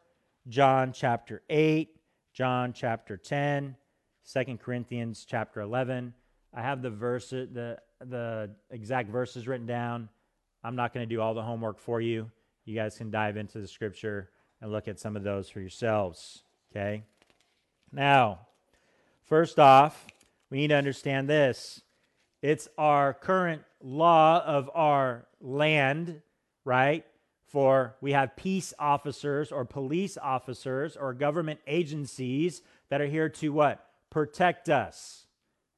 John 0.48 0.94
chapter 0.94 1.42
eight, 1.50 1.98
John 2.34 2.74
chapter 2.74 3.18
10, 3.18 3.76
2 4.32 4.58
Corinthians 4.58 5.26
chapter 5.28 5.62
eleven. 5.62 6.14
I 6.54 6.62
have 6.62 6.82
the 6.82 6.90
verse 6.90 7.30
the 7.30 7.78
the 8.00 8.52
exact 8.70 9.10
verses 9.10 9.48
written 9.48 9.68
down. 9.68 10.10
I'm 10.64 10.76
not 10.76 10.94
going 10.94 11.08
to 11.08 11.16
do 11.16 11.22
all 11.22 11.34
the 11.34 11.42
homework 11.42 11.80
for 11.80 12.02
you. 12.02 12.30
You 12.66 12.76
guys 12.76 12.98
can 12.98 13.10
dive 13.10 13.38
into 13.38 13.60
the 13.60 13.68
scripture 13.68 14.30
and 14.62 14.72
look 14.72 14.88
at 14.88 15.00
some 15.00 15.16
of 15.16 15.24
those 15.24 15.50
for 15.50 15.60
yourselves. 15.60 16.44
Okay? 16.72 17.04
Now, 17.92 18.48
first 19.24 19.60
off, 19.60 20.06
we 20.52 20.58
need 20.60 20.68
to 20.68 20.76
understand 20.76 21.28
this 21.28 21.82
it's 22.41 22.68
our 22.78 23.14
current 23.14 23.62
law 23.82 24.43
of 24.43 24.70
our 24.74 25.28
land, 25.39 26.22
right? 26.66 27.06
For 27.47 27.95
we 28.02 28.14
have 28.14 28.36
peace 28.36 28.74
officers 28.80 29.52
or 29.52 29.66
police 29.66 30.18
officers 30.18 30.97
or 30.97 31.14
government 31.14 31.60
agencies 31.68 32.62
that 32.89 33.02
are 33.02 33.08
here 33.08 33.30
to 33.30 33.54
what? 33.54 33.86
Protect 34.10 34.70
us, 34.70 35.26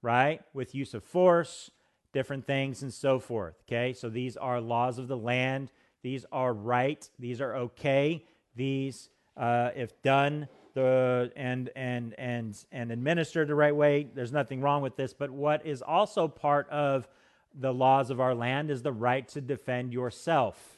right? 0.01 0.41
With 0.53 0.75
use 0.75 0.93
of 0.93 1.03
force, 1.03 1.71
different 2.13 2.45
things 2.47 2.81
and 2.81 2.93
so 2.93 3.19
forth. 3.19 3.55
Okay, 3.67 3.93
so 3.93 4.07
these 4.07 4.37
are 4.37 4.61
laws 4.61 4.99
of 4.99 5.07
the 5.07 5.17
land. 5.17 5.71
These 6.01 6.25
are 6.31 6.53
right. 6.53 7.09
These 7.19 7.41
are 7.41 7.55
okay. 7.55 8.23
These, 8.55 9.09
uh, 9.35 9.71
if 9.75 10.01
done 10.01 10.47
the 10.73 11.31
and 11.35 11.69
and 11.75 12.15
and 12.17 12.65
and 12.71 12.91
administered 12.91 13.47
the 13.47 13.55
right 13.55 13.75
way, 13.75 14.07
there's 14.13 14.31
nothing 14.31 14.61
wrong 14.61 14.81
with 14.81 14.95
this. 14.95 15.13
But 15.13 15.31
what 15.31 15.65
is 15.65 15.81
also 15.81 16.27
part 16.27 16.69
of 16.69 17.07
the 17.53 17.73
laws 17.73 18.09
of 18.09 18.19
our 18.19 18.33
land 18.33 18.71
is 18.71 18.81
the 18.81 18.91
right 18.91 19.27
to 19.29 19.41
defend 19.41 19.93
yourself, 19.93 20.77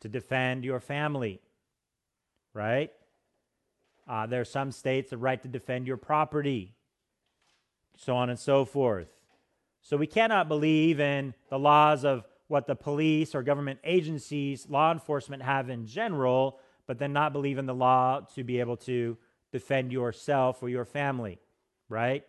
to 0.00 0.08
defend 0.08 0.64
your 0.64 0.80
family. 0.80 1.40
Right? 2.52 2.92
Uh, 4.06 4.26
there 4.26 4.40
are 4.40 4.44
some 4.44 4.70
states 4.70 5.10
the 5.10 5.16
right 5.16 5.40
to 5.42 5.48
defend 5.48 5.86
your 5.86 5.96
property, 5.96 6.74
so 7.96 8.14
on 8.16 8.28
and 8.28 8.38
so 8.38 8.64
forth. 8.64 9.08
So 9.80 9.96
we 9.96 10.06
cannot 10.06 10.48
believe 10.48 11.00
in 11.00 11.34
the 11.48 11.58
laws 11.58 12.04
of 12.04 12.24
what 12.48 12.66
the 12.66 12.74
police 12.74 13.34
or 13.34 13.42
government 13.42 13.80
agencies, 13.84 14.66
law 14.68 14.92
enforcement 14.92 15.42
have 15.42 15.70
in 15.70 15.86
general, 15.86 16.58
but 16.86 16.98
then 16.98 17.12
not 17.12 17.32
believe 17.32 17.58
in 17.58 17.66
the 17.66 17.74
law 17.74 18.20
to 18.34 18.44
be 18.44 18.60
able 18.60 18.76
to 18.76 19.16
defend 19.52 19.92
yourself 19.92 20.62
or 20.62 20.68
your 20.68 20.84
family, 20.84 21.38
right? 21.88 22.24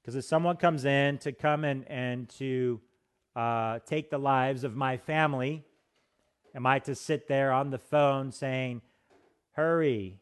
Because 0.00 0.16
if 0.16 0.24
someone 0.24 0.56
comes 0.56 0.84
in 0.84 1.18
to 1.18 1.32
come 1.32 1.64
in 1.64 1.84
and 1.84 2.28
to 2.38 2.80
uh, 3.36 3.80
take 3.86 4.10
the 4.10 4.18
lives 4.18 4.64
of 4.64 4.76
my 4.76 4.96
family, 4.96 5.64
am 6.54 6.66
I 6.66 6.78
to 6.80 6.94
sit 6.94 7.28
there 7.28 7.52
on 7.52 7.70
the 7.70 7.78
phone 7.78 8.32
saying, 8.32 8.82
Hurry, 9.52 10.20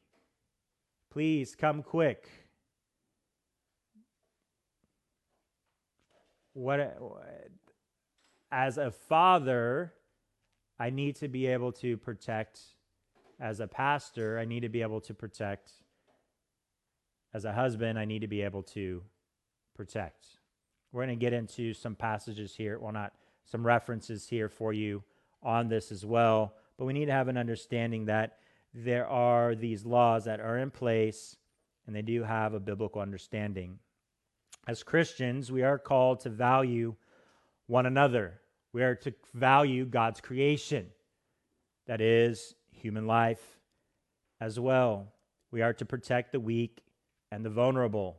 please 1.11 1.55
come 1.55 1.82
quick? 1.82 2.28
what 6.59 6.80
as 8.51 8.78
a 8.78 8.91
father, 8.91 9.95
I 10.78 10.91
need 10.91 11.16
to 11.16 11.28
be 11.28 11.47
able 11.47 11.72
to 11.72 11.97
protect 11.97 12.61
as 13.41 13.61
a 13.61 13.66
pastor, 13.66 14.39
I 14.39 14.45
need 14.45 14.61
to 14.61 14.68
be 14.68 14.82
able 14.82 15.01
to 15.03 15.14
protect. 15.14 15.72
As 17.32 17.45
a 17.45 17.53
husband, 17.53 17.99
I 17.99 18.05
need 18.05 18.20
to 18.20 18.26
be 18.26 18.43
able 18.43 18.62
to 18.64 19.03
protect. 19.74 20.26
We're 20.93 21.05
going 21.05 21.18
to 21.18 21.24
get 21.24 21.32
into 21.32 21.74
some 21.74 21.95
passages 21.95 22.55
here, 22.55 22.78
well, 22.78 22.93
not 22.93 23.12
some 23.45 23.66
references 23.66 24.26
here 24.26 24.49
for 24.49 24.72
you 24.72 25.03
on 25.43 25.68
this 25.68 25.93
as 25.93 26.05
well, 26.05 26.55
but 26.76 26.84
we 26.84 26.93
need 26.93 27.07
to 27.07 27.12
have 27.12 27.28
an 27.28 27.36
understanding 27.36 28.07
that 28.07 28.39
there 28.74 29.07
are 29.07 29.55
these 29.55 29.84
laws 29.84 30.24
that 30.24 30.41
are 30.41 30.59
in 30.59 30.70
place 30.70 31.36
and 31.86 31.95
they 31.95 32.03
do 32.03 32.22
have 32.22 32.55
a 32.55 32.61
biblical 32.61 33.01
understanding. 33.01 33.78
As 34.66 34.82
Christians, 34.82 35.51
we 35.51 35.62
are 35.62 35.78
called 35.78 36.20
to 36.20 36.28
value 36.28 36.95
one 37.66 37.86
another. 37.86 38.41
We 38.72 38.82
are 38.82 38.95
to 38.97 39.14
value 39.32 39.86
God's 39.86 40.20
creation, 40.20 40.89
that 41.86 42.03
is, 42.03 42.55
human 42.79 43.07
life 43.07 43.59
as 44.41 44.59
well. 44.59 45.12
We 45.51 45.62
are 45.62 45.72
to 45.74 45.85
protect 45.85 46.33
the 46.33 46.41
weak 46.41 46.83
and 47.31 47.45
the 47.45 47.51
vulnerable. 47.51 48.18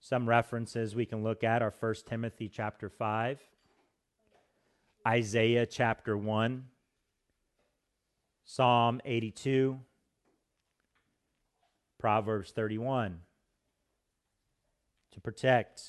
Some 0.00 0.28
references 0.28 0.94
we 0.94 1.06
can 1.06 1.22
look 1.22 1.44
at 1.44 1.62
are 1.62 1.74
1 1.78 1.94
Timothy 2.06 2.48
chapter 2.48 2.88
5, 2.88 3.38
Isaiah 5.06 5.66
chapter 5.66 6.16
1, 6.16 6.64
Psalm 8.44 9.00
82, 9.04 9.78
Proverbs 11.98 12.50
31. 12.50 13.20
To 15.12 15.20
protect. 15.20 15.82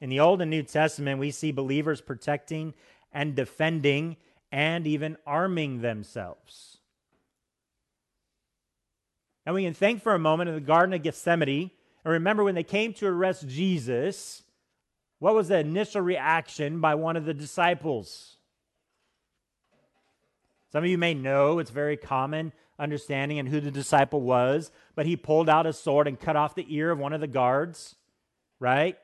In 0.00 0.10
the 0.10 0.20
Old 0.20 0.40
and 0.40 0.50
New 0.50 0.62
Testament, 0.62 1.20
we 1.20 1.30
see 1.30 1.52
believers 1.52 2.00
protecting 2.00 2.74
and 3.12 3.34
defending 3.34 4.16
and 4.50 4.86
even 4.86 5.16
arming 5.26 5.80
themselves. 5.80 6.77
And 9.48 9.54
we 9.54 9.64
can 9.64 9.72
think 9.72 10.02
for 10.02 10.14
a 10.14 10.18
moment 10.18 10.50
in 10.50 10.54
the 10.54 10.60
Garden 10.60 10.92
of 10.92 11.02
Gethsemane 11.02 11.70
and 12.04 12.12
remember 12.12 12.44
when 12.44 12.54
they 12.54 12.62
came 12.62 12.92
to 12.92 13.06
arrest 13.06 13.48
Jesus, 13.48 14.42
what 15.20 15.34
was 15.34 15.48
the 15.48 15.58
initial 15.58 16.02
reaction 16.02 16.82
by 16.82 16.96
one 16.96 17.16
of 17.16 17.24
the 17.24 17.32
disciples? 17.32 18.36
Some 20.70 20.84
of 20.84 20.90
you 20.90 20.98
may 20.98 21.14
know 21.14 21.60
it's 21.60 21.70
very 21.70 21.96
common 21.96 22.52
understanding 22.78 23.38
and 23.38 23.48
who 23.48 23.58
the 23.62 23.70
disciple 23.70 24.20
was, 24.20 24.70
but 24.94 25.06
he 25.06 25.16
pulled 25.16 25.48
out 25.48 25.64
his 25.64 25.78
sword 25.78 26.06
and 26.06 26.20
cut 26.20 26.36
off 26.36 26.54
the 26.54 26.66
ear 26.68 26.90
of 26.90 26.98
one 26.98 27.14
of 27.14 27.22
the 27.22 27.26
guards, 27.26 27.94
right? 28.60 28.98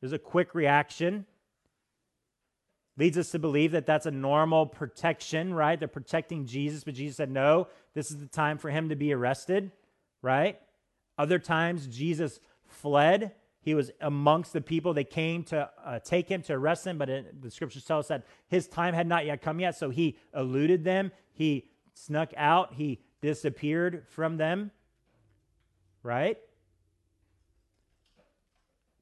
There's 0.00 0.12
a 0.12 0.18
quick 0.20 0.54
reaction. 0.54 1.26
Leads 2.98 3.18
us 3.18 3.30
to 3.30 3.38
believe 3.38 3.72
that 3.72 3.84
that's 3.84 4.06
a 4.06 4.10
normal 4.10 4.66
protection, 4.66 5.52
right? 5.52 5.78
They're 5.78 5.86
protecting 5.86 6.46
Jesus, 6.46 6.82
but 6.82 6.94
Jesus 6.94 7.16
said, 7.16 7.30
no, 7.30 7.68
this 7.94 8.10
is 8.10 8.18
the 8.18 8.26
time 8.26 8.56
for 8.56 8.70
him 8.70 8.88
to 8.88 8.96
be 8.96 9.12
arrested, 9.12 9.70
right? 10.22 10.58
Other 11.18 11.38
times, 11.38 11.86
Jesus 11.86 12.40
fled. 12.64 13.32
He 13.60 13.74
was 13.74 13.90
amongst 14.00 14.52
the 14.52 14.60
people. 14.60 14.94
They 14.94 15.04
came 15.04 15.42
to 15.44 15.68
uh, 15.84 15.98
take 15.98 16.28
him 16.28 16.40
to 16.42 16.54
arrest 16.54 16.86
him, 16.86 16.98
but 16.98 17.10
it, 17.10 17.42
the 17.42 17.50
scriptures 17.50 17.84
tell 17.84 17.98
us 17.98 18.08
that 18.08 18.24
his 18.48 18.68
time 18.68 18.94
had 18.94 19.06
not 19.06 19.26
yet 19.26 19.42
come 19.42 19.60
yet. 19.60 19.76
So 19.76 19.90
he 19.90 20.16
eluded 20.34 20.84
them. 20.84 21.10
He 21.32 21.68
snuck 21.92 22.32
out. 22.36 22.74
He 22.74 23.00
disappeared 23.20 24.04
from 24.08 24.36
them. 24.36 24.70
Right? 26.02 26.38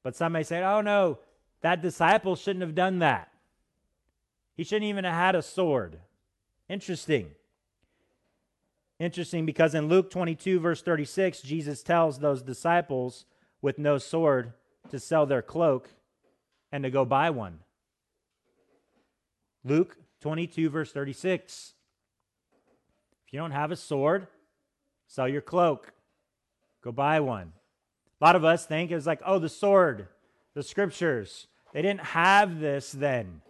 But 0.03 0.17
some 0.17 0.33
may 0.33 0.43
say, 0.43 0.63
oh 0.63 0.81
no, 0.81 1.19
that 1.61 1.83
disciple 1.83 2.35
shouldn't 2.35 2.63
have 2.63 2.75
done 2.75 3.01
that. 3.01 3.29
He 4.57 4.65
shouldn't 4.65 4.89
even 4.89 5.05
have 5.05 5.15
had 5.15 5.35
a 5.35 5.43
sword. 5.43 5.99
Interesting. 6.69 7.31
Interesting 8.99 9.45
because 9.45 9.75
in 9.75 9.89
Luke 9.89 10.11
22, 10.11 10.61
verse 10.61 10.81
36, 10.83 11.43
Jesus 11.43 11.83
tells 11.83 12.19
those 12.19 12.43
disciples 12.43 13.25
with 13.61 13.79
no 13.79 13.99
sword 13.99 14.53
to 14.91 15.01
sell 15.01 15.27
their 15.27 15.43
cloak 15.43 15.91
and 16.71 16.85
to 16.85 16.91
go 16.91 17.05
buy 17.05 17.31
one. 17.31 17.61
Luke 19.65 19.97
22, 20.21 20.71
verse 20.71 20.93
36. 20.93 21.75
If 23.27 23.33
you 23.33 23.41
don't 23.41 23.51
have 23.51 23.73
a 23.73 23.77
sword, 23.77 24.29
sell 25.09 25.29
your 25.29 25.41
cloak, 25.41 25.93
go 26.83 26.93
buy 26.93 27.21
one. 27.21 27.53
A 28.21 28.25
lot 28.25 28.37
of 28.37 28.45
us 28.45 28.67
think 28.67 28.91
it's 28.91 29.07
like, 29.07 29.21
oh, 29.27 29.39
the 29.39 29.49
sword, 29.49 30.09
the 30.55 30.63
scriptures. 30.63 31.49
They 31.73 31.83
didn't 31.83 32.05
have 32.05 32.61
this 32.61 32.93
then. 32.93 33.41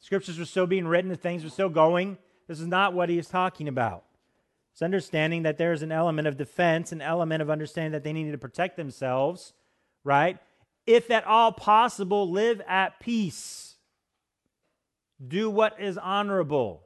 Scriptures 0.00 0.38
were 0.38 0.44
still 0.44 0.66
being 0.66 0.86
written, 0.86 1.14
things 1.16 1.44
were 1.44 1.50
still 1.50 1.68
going. 1.68 2.18
This 2.46 2.60
is 2.60 2.66
not 2.66 2.94
what 2.94 3.08
he 3.08 3.18
is 3.18 3.28
talking 3.28 3.68
about. 3.68 4.04
It's 4.72 4.82
understanding 4.82 5.42
that 5.42 5.58
there's 5.58 5.82
an 5.82 5.90
element 5.90 6.28
of 6.28 6.36
defense, 6.36 6.92
an 6.92 7.02
element 7.02 7.42
of 7.42 7.50
understanding 7.50 7.92
that 7.92 8.04
they 8.04 8.12
needed 8.12 8.32
to 8.32 8.38
protect 8.38 8.76
themselves, 8.76 9.52
right? 10.04 10.38
If 10.86 11.10
at 11.10 11.24
all 11.24 11.52
possible, 11.52 12.30
live 12.30 12.62
at 12.66 13.00
peace. 13.00 13.74
Do 15.26 15.50
what 15.50 15.80
is 15.80 15.98
honorable. 15.98 16.84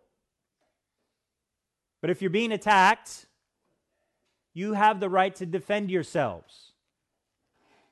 But 2.00 2.10
if 2.10 2.22
you're 2.22 2.30
being 2.30 2.50
attacked, 2.50 3.26
you 4.54 4.72
have 4.72 4.98
the 4.98 5.10
right 5.10 5.34
to 5.36 5.46
defend 5.46 5.90
yourselves. 5.90 6.72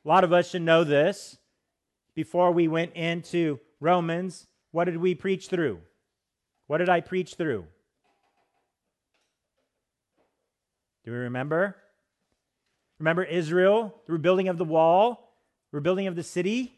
A 0.04 0.08
lot 0.08 0.24
of 0.24 0.32
us 0.32 0.50
should 0.50 0.62
know 0.62 0.82
this. 0.82 1.36
Before 2.14 2.50
we 2.50 2.68
went 2.68 2.94
into 2.94 3.60
Romans, 3.78 4.46
what 4.72 4.84
did 4.84 4.96
we 4.96 5.14
preach 5.14 5.48
through? 5.48 5.80
What 6.66 6.78
did 6.78 6.88
I 6.88 7.00
preach 7.00 7.34
through? 7.34 7.64
Do 11.04 11.12
we 11.12 11.16
remember? 11.16 11.76
Remember 12.98 13.24
Israel, 13.24 13.94
the 14.06 14.12
rebuilding 14.12 14.48
of 14.48 14.58
the 14.58 14.64
wall, 14.64 15.34
rebuilding 15.72 16.06
of 16.06 16.16
the 16.16 16.22
city? 16.22 16.76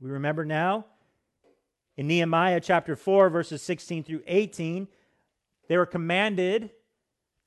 We 0.00 0.10
remember 0.10 0.44
now. 0.44 0.86
In 1.96 2.06
Nehemiah 2.08 2.60
chapter 2.60 2.96
4, 2.96 3.30
verses 3.30 3.62
16 3.62 4.04
through 4.04 4.22
18, 4.26 4.88
they 5.68 5.76
were 5.76 5.86
commanded 5.86 6.70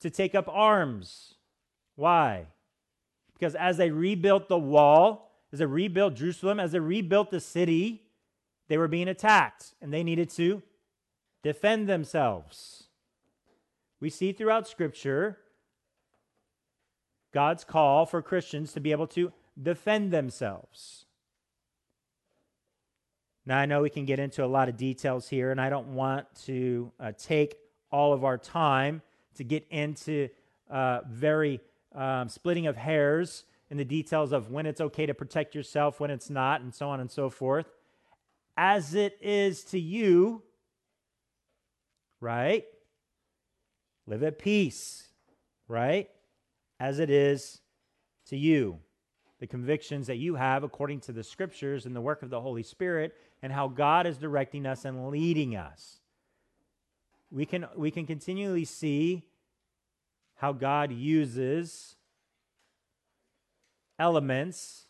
to 0.00 0.10
take 0.10 0.34
up 0.34 0.48
arms. 0.48 1.34
Why? 1.94 2.46
Because 3.34 3.54
as 3.54 3.76
they 3.76 3.90
rebuilt 3.90 4.48
the 4.48 4.58
wall, 4.58 5.30
as 5.52 5.58
they 5.58 5.66
rebuilt 5.66 6.14
Jerusalem, 6.14 6.58
as 6.58 6.72
they 6.72 6.80
rebuilt 6.80 7.30
the 7.30 7.40
city, 7.40 8.02
they 8.70 8.78
were 8.78 8.88
being 8.88 9.08
attacked 9.08 9.74
and 9.82 9.92
they 9.92 10.04
needed 10.04 10.30
to 10.30 10.62
defend 11.42 11.88
themselves. 11.88 12.84
We 13.98 14.10
see 14.10 14.30
throughout 14.30 14.68
Scripture 14.68 15.38
God's 17.34 17.64
call 17.64 18.06
for 18.06 18.22
Christians 18.22 18.72
to 18.74 18.80
be 18.80 18.92
able 18.92 19.08
to 19.08 19.32
defend 19.60 20.12
themselves. 20.12 21.06
Now, 23.44 23.58
I 23.58 23.66
know 23.66 23.82
we 23.82 23.90
can 23.90 24.04
get 24.04 24.20
into 24.20 24.44
a 24.44 24.46
lot 24.46 24.68
of 24.68 24.76
details 24.76 25.28
here, 25.28 25.50
and 25.50 25.60
I 25.60 25.68
don't 25.68 25.88
want 25.88 26.26
to 26.44 26.92
uh, 27.00 27.10
take 27.18 27.56
all 27.90 28.12
of 28.12 28.22
our 28.22 28.38
time 28.38 29.02
to 29.34 29.42
get 29.42 29.66
into 29.70 30.28
uh, 30.70 31.00
very 31.10 31.58
um, 31.92 32.28
splitting 32.28 32.68
of 32.68 32.76
hairs 32.76 33.42
in 33.68 33.78
the 33.78 33.84
details 33.84 34.30
of 34.30 34.52
when 34.52 34.64
it's 34.64 34.80
okay 34.80 35.06
to 35.06 35.14
protect 35.14 35.56
yourself, 35.56 35.98
when 35.98 36.12
it's 36.12 36.30
not, 36.30 36.60
and 36.60 36.72
so 36.72 36.88
on 36.88 37.00
and 37.00 37.10
so 37.10 37.28
forth. 37.28 37.66
As 38.62 38.94
it 38.94 39.16
is 39.22 39.64
to 39.64 39.80
you, 39.80 40.42
right? 42.20 42.66
Live 44.06 44.22
at 44.22 44.38
peace, 44.38 45.08
right? 45.66 46.10
As 46.78 46.98
it 46.98 47.08
is 47.08 47.62
to 48.26 48.36
you. 48.36 48.80
The 49.38 49.46
convictions 49.46 50.08
that 50.08 50.18
you 50.18 50.34
have 50.34 50.62
according 50.62 51.00
to 51.00 51.12
the 51.12 51.24
scriptures 51.24 51.86
and 51.86 51.96
the 51.96 52.02
work 52.02 52.22
of 52.22 52.28
the 52.28 52.42
Holy 52.42 52.62
Spirit 52.62 53.16
and 53.42 53.50
how 53.50 53.66
God 53.66 54.06
is 54.06 54.18
directing 54.18 54.66
us 54.66 54.84
and 54.84 55.08
leading 55.08 55.56
us. 55.56 56.00
We 57.30 57.46
can, 57.46 57.64
we 57.74 57.90
can 57.90 58.04
continually 58.04 58.66
see 58.66 59.24
how 60.34 60.52
God 60.52 60.92
uses 60.92 61.96
elements 63.98 64.84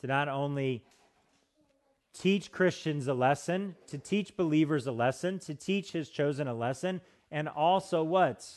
to 0.00 0.06
not 0.06 0.28
only 0.28 0.82
teach 2.14 2.52
Christians 2.52 3.08
a 3.08 3.14
lesson, 3.14 3.74
to 3.88 3.98
teach 3.98 4.36
believers 4.36 4.86
a 4.86 4.92
lesson, 4.92 5.38
to 5.40 5.54
teach 5.54 5.92
his 5.92 6.08
chosen 6.08 6.48
a 6.48 6.54
lesson, 6.54 7.00
and 7.30 7.48
also 7.48 8.02
what? 8.02 8.48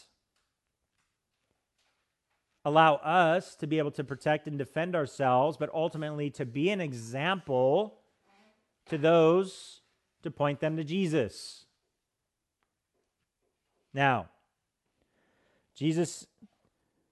Allow 2.63 2.95
us 2.95 3.55
to 3.55 3.67
be 3.67 3.79
able 3.79 3.91
to 3.91 4.03
protect 4.03 4.47
and 4.47 4.57
defend 4.57 4.95
ourselves, 4.95 5.57
but 5.57 5.73
ultimately 5.73 6.29
to 6.31 6.45
be 6.45 6.69
an 6.69 6.81
example 6.81 7.95
to 8.85 8.97
those 8.97 9.81
to 10.23 10.31
point 10.31 10.59
them 10.59 10.77
to 10.77 10.83
Jesus. 10.83 11.65
Now, 13.93 14.27
Jesus 15.75 16.27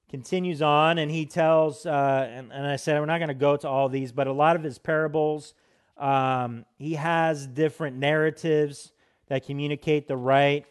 continues 0.10 0.62
on 0.62 0.98
and 0.98 1.10
he 1.10 1.26
tells, 1.26 1.86
uh, 1.86 2.30
and, 2.32 2.52
and 2.52 2.68
I 2.68 2.76
said 2.76 3.00
we're 3.00 3.06
not 3.06 3.20
going 3.20 3.30
to 3.30 3.34
go 3.34 3.58
to 3.58 3.68
all 3.68 3.90
these, 3.90 4.12
but 4.12 4.28
a 4.28 4.34
lot 4.34 4.56
of 4.56 4.64
his 4.64 4.78
parables 4.78 5.54
um, 5.98 6.66
he 6.78 6.94
has 6.96 7.48
different 7.48 7.98
narratives 7.98 8.92
that 9.28 9.46
communicate 9.46 10.08
the 10.08 10.18
right 10.18 10.66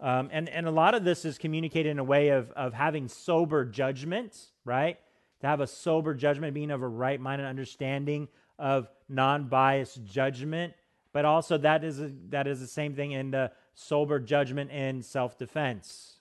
Um, 0.00 0.30
and, 0.32 0.48
and 0.48 0.66
a 0.66 0.70
lot 0.72 0.94
of 0.96 1.04
this 1.04 1.24
is 1.24 1.38
communicated 1.38 1.90
in 1.90 2.00
a 2.00 2.04
way 2.04 2.30
of, 2.30 2.50
of 2.52 2.74
having 2.74 3.06
sober 3.06 3.64
judgment, 3.64 4.36
right? 4.64 4.98
To 5.42 5.46
have 5.46 5.60
a 5.60 5.66
sober 5.66 6.12
judgment, 6.12 6.54
being 6.54 6.72
of 6.72 6.82
a 6.82 6.88
right 6.88 7.20
mind 7.20 7.40
and 7.40 7.48
understanding 7.48 8.28
of 8.58 8.88
non 9.08 9.48
biased 9.48 10.04
judgment. 10.04 10.74
But 11.12 11.24
also, 11.24 11.56
that 11.58 11.84
is, 11.84 12.00
a, 12.00 12.10
that 12.30 12.48
is 12.48 12.58
the 12.58 12.66
same 12.66 12.96
thing 12.96 13.12
in 13.12 13.30
the 13.30 13.52
sober 13.74 14.18
judgment 14.18 14.72
in 14.72 15.02
self 15.02 15.38
defense. 15.38 16.11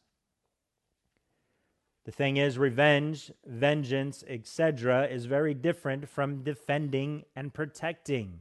The 2.04 2.12
thing 2.12 2.38
is, 2.38 2.58
revenge, 2.58 3.32
vengeance, 3.46 4.24
etc., 4.28 5.08
is 5.08 5.26
very 5.26 5.54
different 5.54 6.10
from 6.10 6.44
defending 6.44 7.26
and 7.36 7.54
protecting. 7.54 8.40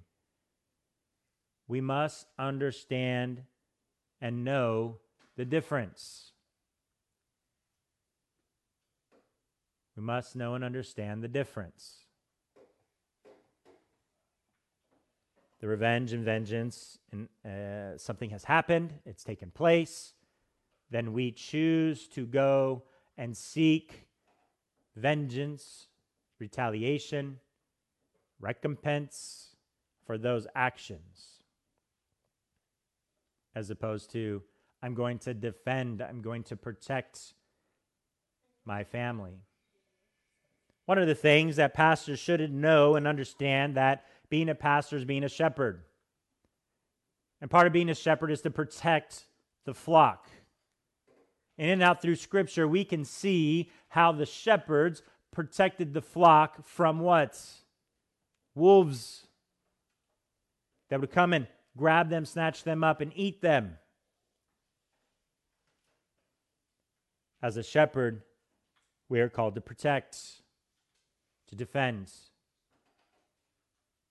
We 1.69 1.81
must 1.81 2.27
understand 2.39 3.43
and 4.21 4.45
know 4.45 4.97
the 5.37 5.45
difference. 5.45 6.33
We 9.95 10.03
must 10.03 10.35
know 10.35 10.55
and 10.55 10.65
understand 10.65 11.23
the 11.23 11.29
difference. 11.29 12.05
The 15.61 15.69
revenge 15.69 16.15
and 16.15 16.25
vengeance, 16.25 16.99
and 17.13 17.29
uh, 17.45 17.99
something 17.99 18.31
has 18.31 18.45
happened, 18.45 18.95
it's 19.05 19.23
taken 19.23 19.51
place, 19.51 20.15
then 20.91 21.13
we 21.13 21.31
choose 21.31 22.09
to 22.09 22.25
go 22.25 22.85
and 23.17 23.37
seek 23.37 24.07
vengeance, 24.97 25.89
retaliation, 26.39 27.39
recompense 28.41 29.57
for 30.07 30.19
those 30.19 30.47
actions, 30.55 31.43
as 33.55 33.71
opposed 33.71 34.11
to, 34.13 34.43
I'm 34.83 34.95
going 34.95 35.19
to 35.21 35.35
defend, 35.35 36.01
I'm 36.01 36.23
going 36.23 36.43
to 36.45 36.57
protect 36.57 37.35
my 38.65 38.85
family. 38.85 39.43
One 40.87 40.99
of 40.99 41.07
the 41.07 41.15
things 41.15 41.57
that 41.57 41.75
pastors 41.75 42.19
should 42.19 42.53
know 42.53 42.97
and 42.97 43.07
understand 43.07 43.77
that 43.77 44.07
being 44.29 44.49
a 44.49 44.55
pastor 44.55 44.97
is 44.97 45.05
being 45.05 45.25
a 45.25 45.29
shepherd. 45.29 45.83
And 47.41 47.51
part 47.51 47.67
of 47.67 47.73
being 47.73 47.89
a 47.89 47.95
shepherd 47.95 48.31
is 48.31 48.41
to 48.43 48.51
protect 48.51 49.27
the 49.65 49.75
flock 49.75 50.29
in 51.61 51.69
and 51.69 51.83
out 51.83 52.01
through 52.01 52.17
Scripture, 52.17 52.67
we 52.67 52.85
can 52.87 53.05
see 53.05 53.71
how 53.89 54.13
the 54.13 54.25
shepherds 54.25 55.03
protected 55.31 55.93
the 55.93 56.01
flock 56.01 56.65
from 56.67 57.01
what? 57.01 57.39
Wolves 58.55 59.27
that 60.89 61.03
would 61.03 61.13
come 61.13 61.35
and 61.35 61.47
grab 61.77 62.09
them, 62.09 62.25
snatch 62.25 62.65
them 62.65 62.83
up, 62.83 63.03
and 63.03 63.13
eat 63.15 63.43
them. 63.43 63.77
As 67.43 67.59
a 67.59 67.63
shepherd, 67.63 68.23
we 69.11 69.21
are 69.21 69.29
called 69.29 69.55
to 69.55 69.61
protect, 69.61 70.17
to 71.49 71.55
defend. 71.55 72.11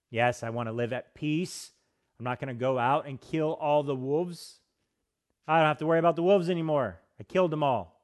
Yes, 0.08 0.44
I 0.44 0.50
want 0.50 0.68
to 0.68 0.72
live 0.72 0.92
at 0.92 1.14
peace. 1.14 1.72
I'm 2.20 2.24
not 2.24 2.38
going 2.38 2.48
to 2.48 2.54
go 2.54 2.78
out 2.78 3.06
and 3.06 3.20
kill 3.20 3.54
all 3.60 3.82
the 3.82 3.96
wolves. 3.96 4.60
I 5.48 5.58
don't 5.58 5.66
have 5.66 5.78
to 5.78 5.86
worry 5.86 5.98
about 5.98 6.14
the 6.14 6.22
wolves 6.22 6.48
anymore. 6.48 7.00
I 7.20 7.22
killed 7.22 7.50
them 7.50 7.62
all. 7.62 8.00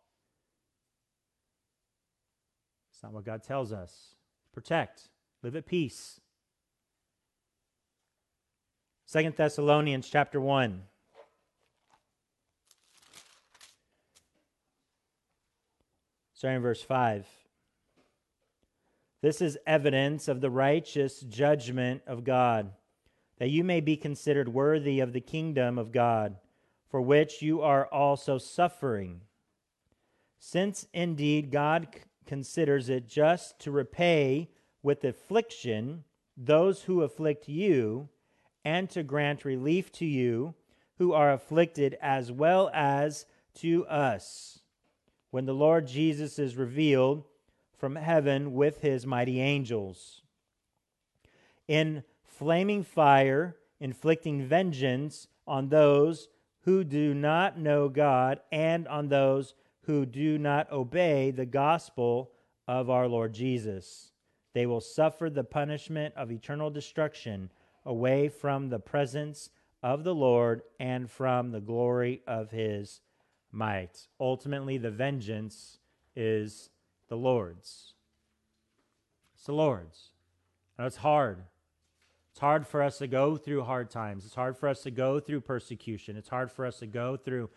It's 2.93 3.03
not 3.03 3.13
what 3.13 3.25
God 3.25 3.43
tells 3.43 3.73
us. 3.73 4.15
Protect, 4.53 5.09
live 5.43 5.57
at 5.57 5.65
peace. 5.65 6.21
Second 9.07 9.35
Thessalonians 9.35 10.09
chapter 10.09 10.39
1. 10.39 10.83
Starting 16.35 16.57
in 16.57 16.63
verse 16.63 16.83
5. 16.83 17.27
This 19.23 19.41
is 19.41 19.57
evidence 19.67 20.29
of 20.29 20.43
the 20.43 20.51
righteous 20.51 21.21
judgment 21.21 22.03
of 22.07 22.23
God, 22.23 22.73
that 23.39 23.49
you 23.49 23.65
may 23.65 23.81
be 23.81 23.97
considered 23.97 24.51
worthy 24.51 25.01
of 25.01 25.15
the 25.15 25.23
kingdom 25.23 25.79
of 25.79 25.91
God 25.91 26.37
for 26.89 27.01
which 27.01 27.43
you 27.43 27.61
are 27.63 27.87
also 27.87 28.39
suffering. 28.39 29.21
Since 30.39 30.87
indeed 30.93 31.51
God 31.51 31.89
c- 31.95 32.01
considers 32.27 32.89
it 32.89 33.09
just 33.09 33.59
to 33.61 33.71
repay 33.71 34.51
with 34.83 35.05
affliction 35.05 36.05
those 36.37 36.83
who 36.83 37.03
afflict 37.03 37.49
you, 37.49 38.09
and 38.65 38.91
to 38.91 39.03
grant 39.05 39.45
relief 39.45 39.93
to 39.93 40.05
you 40.05 40.53
who 40.99 41.13
are 41.13 41.33
afflicted 41.33 41.97
as 42.03 42.33
well 42.33 42.69
as 42.75 43.25
to 43.55 43.87
us, 43.87 44.59
when 45.31 45.47
the 45.47 45.55
Lord 45.55 45.87
Jesus 45.87 46.39
is 46.39 46.57
revealed 46.57 47.23
from 47.79 47.95
heaven 47.95 48.55
with 48.55 48.81
his 48.81 49.07
mighty 49.07 49.41
angels. 49.41 50.23
In 51.69 52.03
flaming 52.25 52.83
fire, 52.83 53.57
inflicting 53.79 54.45
vengeance 54.45 55.29
on 55.47 55.69
those 55.69 56.29
who 56.67 56.83
do 56.83 57.15
not 57.15 57.57
know 57.57 57.89
God 57.89 58.41
and 58.51 58.87
on 58.89 59.09
those 59.09 59.55
who 59.83 60.05
do 60.05 60.37
not 60.37 60.71
obey 60.73 61.31
the 61.31 61.47
gospel 61.47 62.33
of 62.67 62.91
our 62.91 63.07
Lord 63.07 63.33
Jesus. 63.33 64.11
They 64.53 64.67
will 64.67 64.81
suffer 64.81 65.31
the 65.31 65.45
punishment 65.45 66.13
of 66.17 66.33
eternal 66.33 66.69
destruction 66.71 67.53
away 67.85 68.29
from 68.29 68.69
the 68.69 68.81
presence 68.81 69.51
of 69.81 70.03
the 70.03 70.15
Lord 70.15 70.63
and 70.81 71.09
from 71.09 71.53
the 71.53 71.61
glory 71.61 72.23
of 72.27 72.51
his 72.51 73.01
might. 73.53 74.09
Ultimately, 74.19 74.77
the 74.77 74.91
vengeance 74.91 75.79
is 76.17 76.71
the 77.09 77.17
Lord's. 77.17 77.95
It's 79.37 79.47
the 79.47 79.53
Lord's. 79.53 80.11
And 80.77 80.87
it's 80.87 80.97
hard. 80.97 81.45
It's 82.37 82.41
hard 82.43 82.67
for 82.67 82.83
us 82.83 82.99
to 82.99 83.07
go 83.07 83.39
through 83.39 83.65
hard 83.65 83.89
times. 83.89 84.27
It's 84.27 84.35
hard 84.35 84.59
for 84.59 84.69
us 84.69 84.83
to 84.83 84.91
go 84.91 85.21
through 85.21 85.41
persecution. 85.41 86.19
It's 86.19 86.29
hard 86.29 86.53
for 86.53 86.67
us 86.67 86.81
to 86.81 86.87
go 86.87 87.17
through 87.17 87.49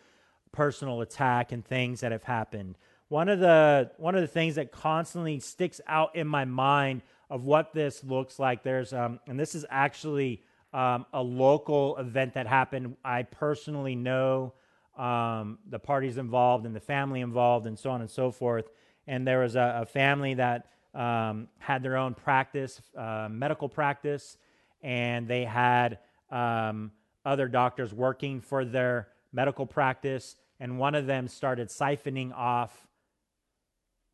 personal 0.52 1.02
attack 1.02 1.52
and 1.52 1.62
things 1.62 2.00
that 2.00 2.12
have 2.12 2.22
happened. 2.22 2.78
One 3.08 3.28
of 3.28 3.40
the 3.40 3.90
one 3.98 4.14
of 4.14 4.22
the 4.22 4.26
things 4.26 4.54
that 4.54 4.72
constantly 4.72 5.38
sticks 5.38 5.82
out 5.86 6.16
in 6.16 6.26
my 6.26 6.46
mind 6.46 7.02
of 7.28 7.44
what 7.44 7.74
this 7.74 8.02
looks 8.02 8.38
like. 8.38 8.62
There's 8.62 8.94
um, 8.94 9.20
and 9.26 9.38
this 9.38 9.54
is 9.54 9.66
actually 9.68 10.44
um, 10.72 11.04
a 11.12 11.22
local 11.22 11.98
event 11.98 12.32
that 12.32 12.46
happened. 12.46 12.96
I 13.04 13.24
personally 13.24 13.96
know 13.96 14.54
um, 14.96 15.58
the 15.68 15.78
parties 15.78 16.16
involved 16.16 16.64
and 16.64 16.74
the 16.74 16.80
family 16.80 17.20
involved 17.20 17.66
and 17.66 17.78
so 17.78 17.90
on 17.90 18.00
and 18.00 18.10
so 18.10 18.30
forth. 18.30 18.70
And 19.06 19.28
there 19.28 19.40
was 19.40 19.56
a, 19.56 19.80
a 19.82 19.84
family 19.84 20.32
that 20.34 20.70
um, 20.94 21.48
had 21.58 21.82
their 21.82 21.98
own 21.98 22.14
practice, 22.14 22.80
uh, 22.96 23.28
medical 23.30 23.68
practice, 23.68 24.38
and 24.82 25.28
they 25.28 25.44
had 25.44 25.98
um, 26.30 26.92
other 27.24 27.48
doctors 27.48 27.92
working 27.92 28.40
for 28.40 28.64
their 28.64 29.08
medical 29.32 29.66
practice, 29.66 30.36
and 30.58 30.78
one 30.78 30.94
of 30.94 31.06
them 31.06 31.28
started 31.28 31.68
siphoning 31.68 32.32
off 32.34 32.88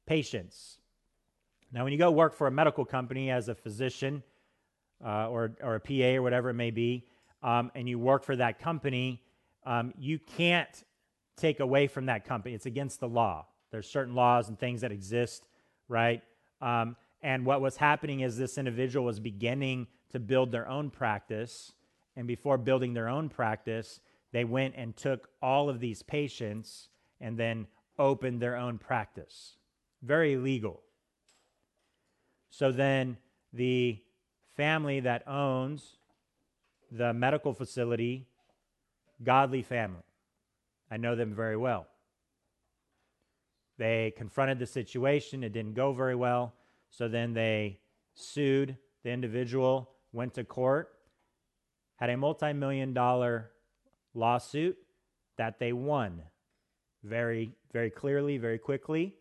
patients. 0.07 0.79
Now, 1.73 1.85
when 1.85 1.93
you 1.93 1.99
go 1.99 2.11
work 2.11 2.35
for 2.35 2.47
a 2.47 2.51
medical 2.51 2.85
company 2.85 3.31
as 3.31 3.49
a 3.49 3.55
physician 3.55 4.23
uh, 5.05 5.29
or, 5.29 5.53
or 5.63 5.75
a 5.77 5.81
PA 5.81 6.19
or 6.19 6.23
whatever 6.23 6.51
it 6.51 6.55
may 6.55 6.71
be, 6.71 7.07
um, 7.43 7.71
and 7.75 7.89
you 7.89 7.99
work 7.99 8.25
for 8.25 8.37
that 8.37 8.59
company, 8.59 9.23
um, 9.65 9.93
you 9.99 10.19
can't 10.19 10.85
take 11.37 11.61
away 11.61 11.87
from 11.87 12.07
that 12.07 12.25
company. 12.25 12.55
It's 12.55 12.67
against 12.67 13.01
the 13.01 13.09
law. 13.09 13.47
There's 13.71 13.89
certain 13.89 14.15
laws 14.15 14.49
and 14.49 14.59
things 14.59 14.81
that 14.81 14.93
exist, 14.93 15.47
right? 15.89 16.23
Um, 16.61 16.97
and 17.23 17.45
what 17.45 17.61
was 17.61 17.77
happening 17.77 18.21
is 18.21 18.39
this 18.39 18.59
individual 18.59 19.05
was 19.05 19.21
beginning 19.21 19.89
to 20.17 20.21
build 20.21 20.51
their 20.51 20.67
own 20.67 20.89
practice. 20.89 21.75
And 22.17 22.27
before 22.27 22.57
building 22.57 22.95
their 22.95 23.07
own 23.07 23.29
practice, 23.29 24.01
they 24.33 24.45
went 24.45 24.73
and 24.75 24.97
took 24.97 25.29
all 25.43 25.69
of 25.69 25.79
these 25.79 26.03
patients 26.03 26.89
and 27.21 27.39
then 27.39 27.67
opened 27.99 28.41
their 28.41 28.57
own 28.57 28.79
practice. 28.79 29.59
Very 30.03 30.37
legal. 30.37 30.81
So 32.49 32.73
then 32.73 33.19
the 33.53 34.01
family 34.57 35.01
that 35.01 35.29
owns 35.29 35.99
the 36.91 37.13
medical 37.13 37.53
facility, 37.53 38.27
godly 39.23 39.61
family, 39.61 40.03
I 40.91 40.97
know 40.97 41.15
them 41.15 41.35
very 41.35 41.59
well. 41.59 41.89
They 43.77 44.15
confronted 44.17 44.61
the 44.61 44.67
situation, 44.67 45.45
it 45.45 45.53
didn't 45.53 45.75
go 45.75 45.93
very 45.93 46.15
well. 46.15 46.55
So 46.89 47.07
then 47.07 47.35
they 47.35 47.81
sued 48.15 48.79
the 49.03 49.11
individual 49.11 49.91
went 50.17 50.33
to 50.33 50.43
court, 50.43 50.95
had 51.97 52.09
a 52.09 52.17
multi 52.17 52.53
million 52.55 52.95
dollar 52.95 53.51
lawsuit 54.15 54.79
that 55.37 55.59
they 55.59 55.75
won 55.75 56.23
very, 57.05 57.53
very 57.71 57.91
clearly, 57.91 58.39
very 58.39 58.59
quickly. 58.59 59.15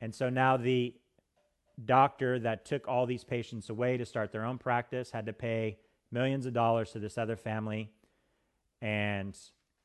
And 0.00 0.12
so 0.12 0.28
now 0.28 0.56
the 0.56 0.94
doctor 1.84 2.40
that 2.40 2.64
took 2.64 2.88
all 2.88 3.06
these 3.06 3.22
patients 3.22 3.70
away 3.70 3.96
to 3.96 4.04
start 4.04 4.32
their 4.32 4.44
own 4.44 4.58
practice 4.58 5.12
had 5.12 5.26
to 5.26 5.32
pay 5.32 5.78
millions 6.10 6.44
of 6.44 6.52
dollars 6.52 6.90
to 6.90 6.98
this 6.98 7.16
other 7.16 7.36
family. 7.36 7.92
And 8.82 9.38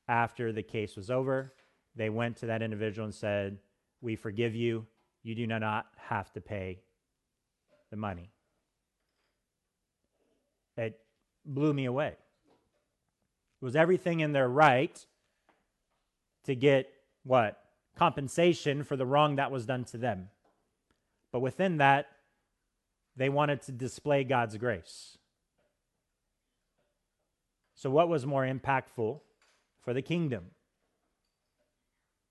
after 0.08 0.52
the 0.52 0.64
case 0.64 0.96
was 0.96 1.12
over, 1.12 1.54
they 1.96 2.10
went 2.10 2.38
to 2.38 2.48
that 2.48 2.64
individual 2.64 3.06
and 3.06 3.14
said, 3.14 3.60
We 4.02 4.16
forgive 4.16 4.56
you. 4.56 4.88
You 5.22 5.36
do 5.36 5.46
not 5.46 5.86
have 5.98 6.34
to 6.34 6.42
pay 6.42 6.82
the 7.92 7.98
money. 7.98 8.32
It 10.78 11.00
blew 11.46 11.74
me 11.74 11.86
away. 11.86 12.16
It 13.62 13.66
was 13.66 13.76
everything 13.76 14.20
in 14.20 14.32
their 14.32 14.50
right 14.50 15.06
to 16.46 16.56
get 16.56 16.92
what? 17.24 17.58
Compensation 17.96 18.84
for 18.84 18.96
the 18.96 19.06
wrong 19.06 19.36
that 19.36 19.52
was 19.52 19.66
done 19.66 19.84
to 19.86 19.98
them. 19.98 20.30
But 21.32 21.42
within 21.42 21.78
that, 21.78 22.08
they 23.16 23.30
wanted 23.30 23.62
to 23.64 23.72
display 23.72 24.24
God's 24.24 24.58
grace. 24.58 25.18
So, 27.76 27.90
what 27.90 28.10
was 28.10 28.26
more 28.26 28.46
impactful 28.46 29.20
for 29.82 29.94
the 29.94 30.02
kingdom? 30.02 30.52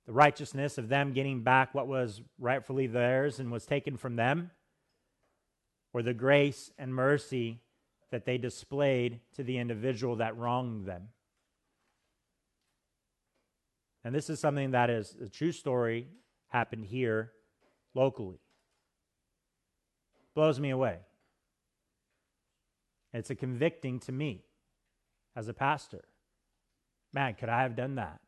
The 0.07 0.13
righteousness 0.13 0.79
of 0.79 0.89
them 0.89 1.13
getting 1.13 1.43
back 1.43 1.75
what 1.75 1.87
was 1.87 2.23
rightfully 2.39 2.87
theirs 2.87 3.39
and 3.39 3.53
was 3.53 3.67
taken 3.67 3.97
from 3.97 4.17
them, 4.17 4.51
or 5.93 6.03
the 6.03 6.15
grace 6.15 6.71
and 6.79 6.95
mercy 6.95 7.61
that 8.11 8.25
they 8.25 8.39
displayed 8.39 9.21
to 9.35 9.43
the 9.43 9.59
individual 9.59 10.17
that 10.17 10.37
wronged 10.37 10.87
them? 10.87 11.09
And 14.05 14.15
this 14.15 14.31
is 14.31 14.41
something 14.41 14.71
that 14.71 14.91
is 14.91 15.15
a 15.23 15.29
true 15.29 15.53
story, 15.53 16.09
happened 16.49 16.87
here 16.87 17.33
locally. 17.95 18.41
Blows 20.35 20.59
me 20.59 20.71
away. 20.71 20.99
It's 23.13 23.31
a 23.31 23.35
convicting 23.35 23.99
to 24.01 24.13
me 24.13 24.45
as 25.35 25.49
a 25.49 25.55
pastor. 25.55 26.05
Man, 27.13 27.35
could 27.35 27.49
I 27.49 27.63
have 27.63 27.75
done 27.75 27.97
that? 27.97 28.21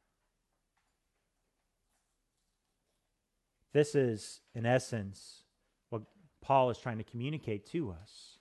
This 3.73 3.95
is, 3.95 4.41
in 4.55 4.67
essence, 4.67 5.45
what 5.89 6.03
Paul 6.43 6.71
is 6.71 6.79
trying 6.79 6.99
to 6.99 7.05
communicate 7.05 7.67
to 7.71 7.91
us 7.91 8.39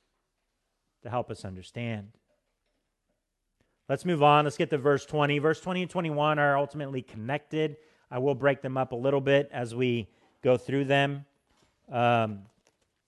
to 1.04 1.10
help 1.10 1.32
us 1.32 1.46
understand. 1.46 2.10
Let's 3.90 4.06
move 4.06 4.24
on. 4.24 4.46
Let's 4.46 4.58
get 4.58 4.70
to 4.70 4.78
verse 4.78 5.06
20. 5.06 5.40
Verse 5.40 5.60
20 5.60 5.82
and 5.82 5.92
21 5.92 6.40
are 6.40 6.58
ultimately 6.58 7.02
connected. 7.02 7.78
I 8.10 8.20
will 8.20 8.36
break 8.36 8.62
them 8.62 8.78
up 8.78 8.94
a 8.94 8.96
little 8.96 9.22
bit 9.22 9.50
as 9.52 9.76
we 9.76 10.08
go 10.42 10.58
through 10.58 10.86
them. 10.86 11.26
Um, 11.92 12.44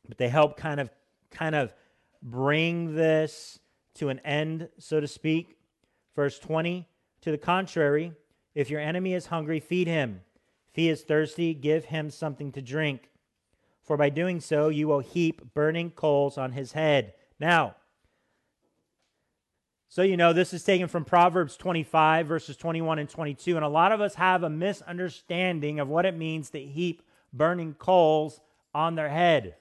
but 0.08 0.18
they 0.18 0.28
help 0.28 0.58
kind 0.58 0.80
of 0.80 0.89
kind 1.32 1.56
of 1.56 1.74
bring 2.22 2.96
this 2.96 3.60
to 3.96 4.10
an 4.10 4.20
end, 4.20 4.70
so 4.78 5.00
to 5.00 5.08
speak. 5.08 5.58
Verse 6.16 6.38
20 6.39 6.88
To 7.22 7.32
the 7.32 7.38
contrary, 7.38 8.14
if 8.56 8.70
your 8.70 8.82
enemy 8.82 9.14
is 9.14 9.28
hungry, 9.28 9.60
feed 9.60 9.88
him. 9.88 10.22
If 10.70 10.76
he 10.76 10.89
is 10.89 11.04
thirsty, 11.04 11.54
give 11.54 11.86
him 11.86 12.10
something 12.10 12.52
to 12.54 12.62
drink. 12.62 13.10
For 13.84 13.98
by 13.98 14.10
doing 14.10 14.39
so, 14.39 14.70
you 14.70 14.88
will 14.88 15.00
heap 15.00 15.54
burning 15.54 15.91
coals 15.91 16.38
on 16.38 16.54
his 16.54 16.72
head. 16.72 17.14
Now, 17.39 17.76
so, 19.94 20.02
you 20.02 20.18
know, 20.18 20.34
this 20.34 20.56
is 20.56 20.64
taken 20.64 20.88
from 20.88 21.06
Proverbs 21.06 21.56
25, 21.56 22.26
verses 22.26 22.58
21 22.58 22.98
and 22.98 23.08
22. 23.08 23.56
And 23.56 23.64
a 23.64 23.70
lot 23.70 23.91
of 23.91 24.02
us 24.02 24.16
have 24.16 24.41
a 24.41 24.50
misunderstanding 24.50 25.80
of 25.80 25.88
what 25.88 26.08
it 26.08 26.18
means 26.18 26.50
to 26.50 26.60
heap 26.60 27.04
burning 27.32 27.76
coals 27.76 28.41
on 28.74 28.96
their 28.96 29.08
head. 29.08 29.54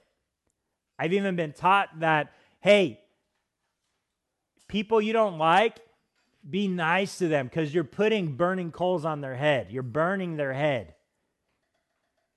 I've 0.97 1.13
even 1.13 1.35
been 1.35 1.53
taught 1.53 1.99
that, 1.99 2.33
hey, 2.61 2.99
people 4.67 4.99
you 4.99 5.13
don't 5.13 5.37
like, 5.37 5.77
be 6.49 6.67
nice 6.67 7.19
to 7.19 7.27
them 7.27 7.45
because 7.45 7.71
you're 7.71 7.83
putting 7.83 8.35
burning 8.35 8.71
coals 8.71 9.05
on 9.05 9.21
their 9.21 9.35
head. 9.35 9.67
You're 9.69 9.83
burning 9.83 10.35
their 10.35 10.51
head. 10.51 10.95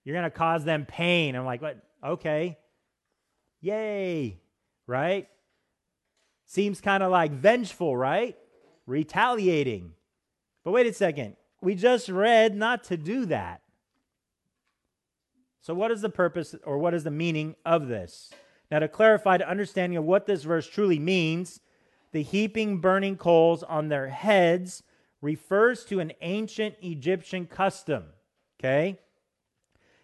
You're 0.04 0.16
going 0.16 0.30
to 0.30 0.30
cause 0.30 0.64
them 0.64 0.84
pain. 0.84 1.34
I'm 1.34 1.46
like, 1.46 1.62
what? 1.62 1.82
Okay. 2.04 2.58
Yay. 3.62 4.38
Right? 4.86 5.30
Seems 6.46 6.80
kind 6.80 7.02
of 7.02 7.10
like 7.10 7.32
vengeful, 7.32 7.96
right? 7.96 8.36
Retaliating. 8.86 9.92
But 10.64 10.70
wait 10.70 10.86
a 10.86 10.92
second. 10.92 11.36
We 11.60 11.74
just 11.74 12.08
read 12.08 12.54
not 12.54 12.84
to 12.84 12.96
do 12.96 13.26
that. 13.26 13.62
So, 15.60 15.74
what 15.74 15.90
is 15.90 16.00
the 16.00 16.08
purpose 16.08 16.54
or 16.64 16.78
what 16.78 16.94
is 16.94 17.02
the 17.02 17.10
meaning 17.10 17.56
of 17.64 17.88
this? 17.88 18.30
Now, 18.70 18.78
to 18.78 18.88
clarify 18.88 19.38
the 19.38 19.48
understanding 19.48 19.96
of 19.96 20.04
what 20.04 20.26
this 20.26 20.44
verse 20.44 20.68
truly 20.68 20.98
means, 20.98 21.60
the 22.12 22.22
heaping 22.22 22.78
burning 22.78 23.16
coals 23.16 23.64
on 23.64 23.88
their 23.88 24.08
heads 24.08 24.84
refers 25.20 25.84
to 25.86 25.98
an 25.98 26.12
ancient 26.20 26.76
Egyptian 26.82 27.46
custom, 27.46 28.04
okay, 28.60 29.00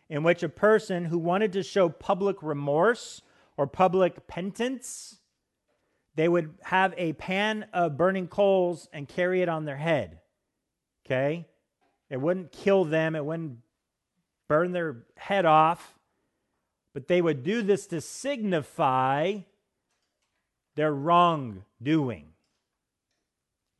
in 0.09 0.24
which 0.24 0.43
a 0.43 0.49
person 0.49 1.05
who 1.07 1.18
wanted 1.18 1.53
to 1.53 1.62
show 1.62 1.88
public 1.88 2.43
remorse 2.43 3.22
or 3.57 3.66
public 3.66 4.26
penance 4.26 5.18
they 6.14 6.28
would 6.28 6.54
have 6.62 6.94
a 6.96 7.14
pan 7.14 7.66
of 7.72 7.96
burning 7.96 8.28
coals 8.28 8.88
and 8.92 9.08
carry 9.08 9.42
it 9.42 9.48
on 9.48 9.64
their 9.64 9.76
head. 9.76 10.20
Okay? 11.06 11.46
It 12.10 12.20
wouldn't 12.20 12.52
kill 12.52 12.84
them, 12.84 13.16
it 13.16 13.24
wouldn't 13.24 13.58
burn 14.48 14.72
their 14.72 15.04
head 15.16 15.46
off, 15.46 15.98
but 16.92 17.08
they 17.08 17.22
would 17.22 17.42
do 17.42 17.62
this 17.62 17.86
to 17.86 18.00
signify 18.00 19.38
their 20.74 20.92
wrongdoing. 20.92 22.26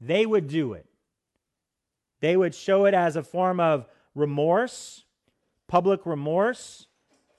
They 0.01 0.25
would 0.25 0.49
do 0.49 0.73
it. 0.73 0.87
They 2.21 2.37
would 2.37 2.55
show 2.55 2.87
it 2.87 2.95
as 2.95 3.17
a 3.17 3.23
form 3.23 3.61
of 3.61 3.87
remorse, 4.15 5.05
public 5.69 6.07
remorse. 6.07 6.87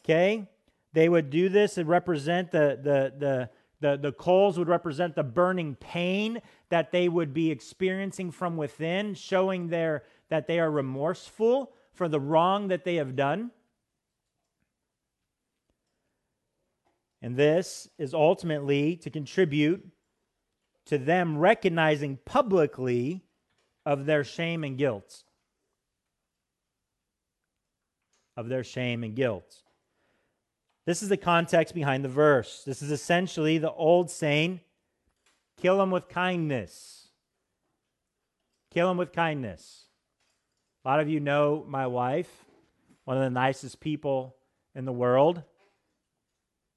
Okay? 0.03 0.47
They 0.93 1.09
would 1.09 1.29
do 1.29 1.49
this 1.49 1.77
and 1.77 1.89
represent 1.89 2.51
the, 2.51 2.79
the, 2.81 3.13
the, 3.17 3.49
the, 3.84 3.97
the 4.01 4.13
coals 4.13 4.57
would 4.57 4.69
represent 4.69 5.13
the 5.13 5.23
burning 5.23 5.75
pain 5.75 6.41
that 6.69 6.93
they 6.93 7.09
would 7.09 7.34
be 7.34 7.51
experiencing 7.51 8.31
from 8.31 8.55
within, 8.55 9.13
showing 9.13 9.67
their, 9.67 10.03
that 10.29 10.47
they 10.47 10.57
are 10.57 10.71
remorseful 10.71 11.73
for 11.91 12.07
the 12.07 12.19
wrong 12.19 12.69
that 12.69 12.86
they 12.86 12.95
have 12.95 13.17
done. 13.17 13.51
And 17.21 17.36
this 17.36 17.89
is 17.97 18.13
ultimately 18.13 18.95
to 18.97 19.09
contribute 19.09 19.86
to 20.86 20.97
them 20.97 21.38
recognizing 21.38 22.19
publicly 22.23 23.25
of 23.86 24.05
their 24.05 24.23
shame 24.23 24.63
and 24.63 24.77
guilt. 24.77 25.25
Of 28.38 28.47
their 28.47 28.63
shame 28.63 29.03
and 29.03 29.13
guilt. 29.13 29.61
This 30.86 31.01
is 31.01 31.09
the 31.09 31.17
context 31.17 31.73
behind 31.73 32.03
the 32.03 32.09
verse. 32.09 32.63
This 32.65 32.81
is 32.81 32.91
essentially 32.91 33.57
the 33.57 33.71
old 33.71 34.09
saying 34.11 34.61
kill 35.57 35.81
him 35.81 35.91
with 35.91 36.09
kindness. 36.09 37.07
Kill 38.71 38.91
him 38.91 38.97
with 38.97 39.13
kindness. 39.13 39.86
A 40.84 40.89
lot 40.89 40.99
of 40.99 41.07
you 41.07 41.19
know 41.19 41.63
my 41.67 41.88
wife, 41.88 42.29
one 43.05 43.15
of 43.15 43.23
the 43.23 43.29
nicest 43.29 43.79
people 43.79 44.36
in 44.75 44.84
the 44.86 44.91
world. 44.91 45.43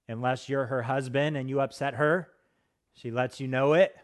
Unless 0.09 0.49
you're 0.49 0.67
her 0.67 0.83
husband 0.83 1.37
and 1.37 1.49
you 1.49 1.61
upset 1.61 1.95
her, 1.95 2.29
she 2.95 3.11
lets 3.11 3.41
you 3.41 3.49
know 3.49 3.75
it. 3.75 3.97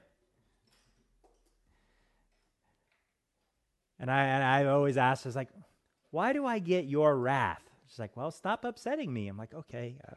And 4.00 4.10
I, 4.10 4.24
and 4.24 4.42
I 4.42 4.64
always 4.64 4.96
ask, 4.96 5.24
I 5.24 5.30
like, 5.30 5.50
why 6.10 6.32
do 6.32 6.44
I 6.44 6.58
get 6.58 6.86
your 6.86 7.16
wrath? 7.16 7.62
She's 7.92 7.98
like, 7.98 8.16
well, 8.16 8.30
stop 8.30 8.64
upsetting 8.64 9.12
me. 9.12 9.28
I'm 9.28 9.36
like, 9.36 9.52
okay, 9.52 9.96
uh, 10.10 10.14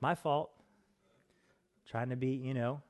my 0.00 0.14
fault. 0.14 0.52
Trying 1.88 2.10
to 2.10 2.16
be, 2.16 2.28
you 2.28 2.54
know, 2.54 2.82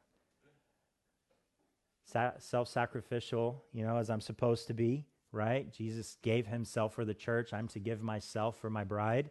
self 2.04 2.68
sacrificial, 2.68 3.64
you 3.72 3.82
know, 3.82 3.96
as 3.96 4.10
I'm 4.10 4.20
supposed 4.20 4.66
to 4.66 4.74
be, 4.74 5.06
right? 5.32 5.72
Jesus 5.72 6.18
gave 6.20 6.46
himself 6.46 6.92
for 6.92 7.06
the 7.06 7.14
church. 7.14 7.54
I'm 7.54 7.66
to 7.68 7.78
give 7.78 8.02
myself 8.02 8.58
for 8.58 8.68
my 8.68 8.84
bride, 8.84 9.30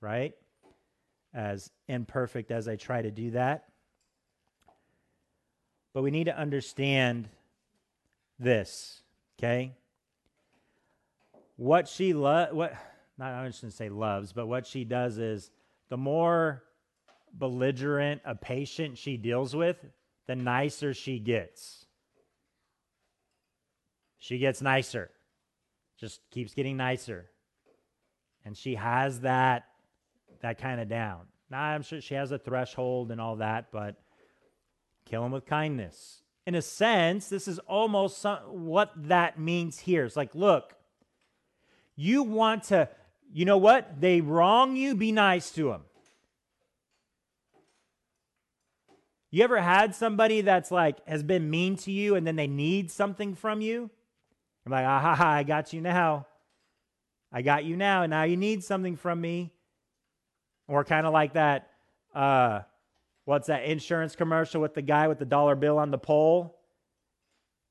right? 0.00 0.32
As 1.34 1.70
imperfect 1.86 2.50
as 2.50 2.68
I 2.68 2.76
try 2.76 3.02
to 3.02 3.10
do 3.10 3.32
that. 3.32 3.64
But 5.92 6.00
we 6.00 6.10
need 6.10 6.24
to 6.24 6.38
understand 6.38 7.28
this, 8.38 9.02
okay? 9.38 9.74
What 11.56 11.88
she 11.88 12.14
lo- 12.14 12.48
what 12.52 12.74
not 13.18 13.32
I 13.32 13.50
shouldn't 13.50 13.72
say 13.72 13.88
loves, 13.88 14.32
but 14.32 14.46
what 14.46 14.66
she 14.66 14.84
does 14.84 15.18
is 15.18 15.50
the 15.88 15.96
more 15.96 16.62
belligerent 17.32 18.22
a 18.24 18.34
patient 18.34 18.98
she 18.98 19.16
deals 19.16 19.54
with, 19.54 19.76
the 20.26 20.36
nicer 20.36 20.92
she 20.94 21.18
gets. 21.18 21.86
She 24.18 24.38
gets 24.38 24.60
nicer, 24.60 25.10
just 25.98 26.20
keeps 26.30 26.54
getting 26.54 26.76
nicer. 26.76 27.30
And 28.44 28.56
she 28.56 28.74
has 28.74 29.20
that 29.20 29.64
that 30.42 30.58
kind 30.58 30.80
of 30.80 30.88
down. 30.88 31.22
Now 31.50 31.62
I'm 31.62 31.82
sure 31.82 32.00
she 32.00 32.14
has 32.14 32.32
a 32.32 32.38
threshold 32.38 33.10
and 33.10 33.20
all 33.20 33.36
that, 33.36 33.72
but 33.72 33.96
kill 35.04 35.24
him 35.24 35.32
with 35.32 35.46
kindness. 35.46 36.22
in 36.46 36.54
a 36.54 36.62
sense, 36.62 37.28
this 37.28 37.48
is 37.48 37.58
almost 37.60 38.18
some, 38.18 38.38
what 38.38 38.92
that 38.94 39.38
means 39.38 39.80
here. 39.80 40.04
It's 40.04 40.16
like, 40.16 40.34
look, 40.34 40.74
you 41.96 42.22
want 42.22 42.64
to, 42.64 42.88
you 43.32 43.44
know 43.44 43.58
what? 43.58 44.00
They 44.00 44.20
wrong 44.20 44.76
you, 44.76 44.94
be 44.94 45.12
nice 45.12 45.50
to 45.52 45.70
them. 45.70 45.82
You 49.30 49.44
ever 49.44 49.60
had 49.60 49.94
somebody 49.94 50.40
that's 50.40 50.70
like 50.70 51.06
has 51.06 51.22
been 51.22 51.50
mean 51.50 51.76
to 51.78 51.92
you 51.92 52.14
and 52.14 52.26
then 52.26 52.36
they 52.36 52.46
need 52.46 52.90
something 52.90 53.34
from 53.34 53.60
you? 53.60 53.90
I'm 54.64 54.72
like, 54.72 54.86
ah, 54.86 55.00
ha, 55.00 55.14
ha, 55.14 55.28
I 55.28 55.42
got 55.42 55.72
you 55.72 55.80
now. 55.80 56.26
I 57.32 57.42
got 57.42 57.64
you 57.64 57.76
now, 57.76 58.02
and 58.02 58.10
now 58.10 58.22
you 58.22 58.36
need 58.36 58.64
something 58.64 58.96
from 58.96 59.20
me. 59.20 59.52
Or 60.68 60.84
kind 60.84 61.06
of 61.06 61.12
like 61.12 61.34
that, 61.34 61.68
uh, 62.14 62.60
what's 63.24 63.48
that 63.48 63.64
insurance 63.64 64.16
commercial 64.16 64.60
with 64.60 64.74
the 64.74 64.82
guy 64.82 65.06
with 65.06 65.18
the 65.18 65.24
dollar 65.24 65.54
bill 65.54 65.78
on 65.78 65.90
the 65.90 65.98
pole? 65.98 66.55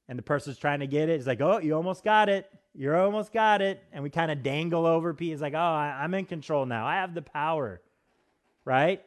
And 0.08 0.20
the 0.20 0.24
person's 0.24 0.58
trying 0.58 0.82
to 0.82 0.88
get 0.88 1.10
it. 1.10 1.16
He's 1.16 1.28
like, 1.28 1.42
oh, 1.42 1.60
you 1.60 1.76
almost 1.76 2.04
got 2.04 2.30
it. 2.30 2.50
You 2.74 2.94
almost 2.94 3.34
got 3.34 3.62
it. 3.62 3.84
And 3.92 4.04
we 4.04 4.10
kind 4.10 4.30
of 4.30 4.44
dangle 4.44 4.86
over 4.86 5.14
Pete. 5.14 5.32
He's 5.32 5.42
like, 5.42 5.54
oh, 5.54 5.58
I'm 5.58 6.14
in 6.14 6.26
control 6.26 6.66
now. 6.66 6.86
I 6.86 6.96
have 6.96 7.14
the 7.14 7.22
power. 7.22 7.82
Right? 8.66 9.04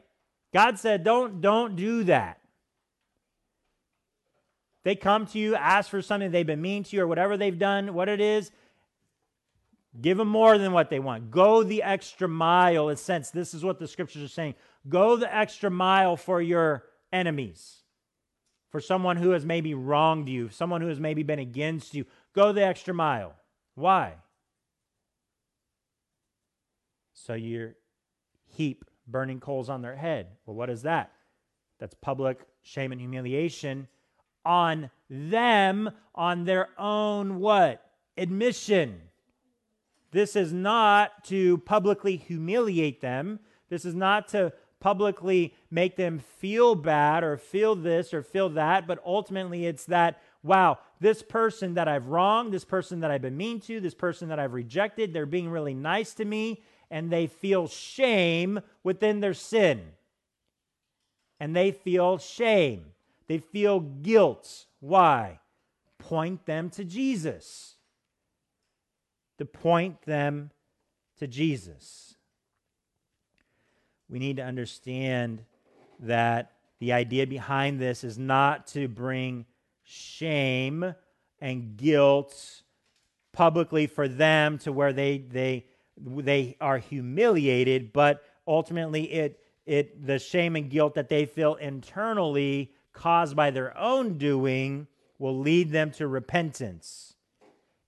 God 0.52 0.78
said, 0.78 1.04
don't, 1.04 1.40
don't 1.40 1.76
do 1.76 2.04
that. 2.04 2.40
They 4.84 4.96
come 4.96 5.26
to 5.26 5.38
you, 5.38 5.54
ask 5.54 5.90
for 5.90 6.00
something 6.00 6.30
they've 6.30 6.46
been 6.46 6.62
mean 6.62 6.84
to 6.84 6.96
you 6.96 7.02
or 7.02 7.06
whatever 7.06 7.36
they've 7.36 7.58
done, 7.58 7.92
what 7.92 8.08
it 8.08 8.20
is, 8.20 8.50
give 10.00 10.16
them 10.16 10.28
more 10.28 10.56
than 10.56 10.72
what 10.72 10.88
they 10.88 10.98
want. 10.98 11.30
Go 11.30 11.62
the 11.62 11.82
extra 11.82 12.28
mile. 12.28 12.88
In 12.88 12.96
sense, 12.96 13.30
this 13.30 13.52
is 13.52 13.62
what 13.62 13.78
the 13.78 13.88
scriptures 13.88 14.22
are 14.22 14.28
saying. 14.28 14.54
Go 14.88 15.16
the 15.16 15.34
extra 15.34 15.70
mile 15.70 16.16
for 16.16 16.40
your 16.40 16.84
enemies, 17.12 17.82
for 18.70 18.80
someone 18.80 19.16
who 19.16 19.30
has 19.30 19.44
maybe 19.44 19.74
wronged 19.74 20.28
you, 20.28 20.48
someone 20.50 20.80
who 20.80 20.88
has 20.88 21.00
maybe 21.00 21.22
been 21.22 21.38
against 21.38 21.94
you. 21.94 22.04
Go 22.34 22.52
the 22.52 22.64
extra 22.64 22.92
mile. 22.92 23.34
Why? 23.74 24.14
So 27.14 27.34
you 27.34 27.74
heap 28.46 28.84
burning 29.06 29.40
coals 29.40 29.68
on 29.68 29.82
their 29.82 29.96
head. 29.96 30.28
Well, 30.44 30.56
what 30.56 30.70
is 30.70 30.82
that? 30.82 31.12
That's 31.78 31.94
public 31.94 32.40
shame 32.62 32.92
and 32.92 33.00
humiliation 33.00 33.88
on 34.44 34.90
them 35.10 35.90
on 36.14 36.44
their 36.44 36.68
own 36.78 37.38
what? 37.38 37.84
Admission. 38.16 39.00
This 40.10 40.36
is 40.36 40.52
not 40.52 41.24
to 41.24 41.58
publicly 41.58 42.16
humiliate 42.16 43.00
them. 43.00 43.40
This 43.68 43.84
is 43.84 43.94
not 43.94 44.28
to 44.28 44.52
publicly 44.80 45.54
make 45.70 45.96
them 45.96 46.18
feel 46.18 46.74
bad 46.74 47.24
or 47.24 47.36
feel 47.36 47.74
this 47.74 48.14
or 48.14 48.22
feel 48.22 48.48
that, 48.50 48.86
but 48.86 49.02
ultimately 49.04 49.66
it's 49.66 49.86
that, 49.86 50.20
wow, 50.42 50.78
this 51.00 51.22
person 51.22 51.74
that 51.74 51.88
I've 51.88 52.06
wronged, 52.06 52.52
this 52.52 52.64
person 52.64 53.00
that 53.00 53.10
I've 53.10 53.22
been 53.22 53.36
mean 53.36 53.60
to, 53.62 53.80
this 53.80 53.94
person 53.94 54.28
that 54.28 54.38
I've 54.38 54.54
rejected, 54.54 55.12
they're 55.12 55.26
being 55.26 55.50
really 55.50 55.74
nice 55.74 56.14
to 56.14 56.24
me, 56.24 56.62
and 56.90 57.10
they 57.10 57.26
feel 57.26 57.68
shame 57.68 58.60
within 58.82 59.20
their 59.20 59.34
sin. 59.34 59.82
And 61.40 61.54
they 61.54 61.70
feel 61.72 62.18
shame. 62.18 62.86
They 63.26 63.38
feel 63.38 63.80
guilt. 63.80 64.66
Why? 64.80 65.40
Point 65.98 66.46
them 66.46 66.70
to 66.70 66.84
Jesus. 66.84 67.76
To 69.38 69.44
point 69.44 70.02
them 70.02 70.50
to 71.18 71.26
Jesus. 71.26 72.07
We 74.08 74.18
need 74.18 74.36
to 74.36 74.44
understand 74.44 75.44
that 76.00 76.52
the 76.80 76.92
idea 76.92 77.26
behind 77.26 77.80
this 77.80 78.04
is 78.04 78.18
not 78.18 78.66
to 78.68 78.88
bring 78.88 79.46
shame 79.84 80.94
and 81.40 81.76
guilt 81.76 82.62
publicly 83.32 83.86
for 83.86 84.08
them 84.08 84.58
to 84.58 84.72
where 84.72 84.92
they 84.92 85.18
they 85.18 85.66
they 85.96 86.56
are 86.60 86.78
humiliated 86.78 87.92
but 87.92 88.22
ultimately 88.46 89.04
it 89.12 89.40
it 89.66 90.06
the 90.06 90.18
shame 90.18 90.56
and 90.56 90.70
guilt 90.70 90.94
that 90.94 91.08
they 91.08 91.26
feel 91.26 91.54
internally 91.56 92.72
caused 92.92 93.36
by 93.36 93.50
their 93.50 93.76
own 93.76 94.18
doing 94.18 94.86
will 95.18 95.38
lead 95.38 95.70
them 95.70 95.90
to 95.92 96.06
repentance. 96.06 97.14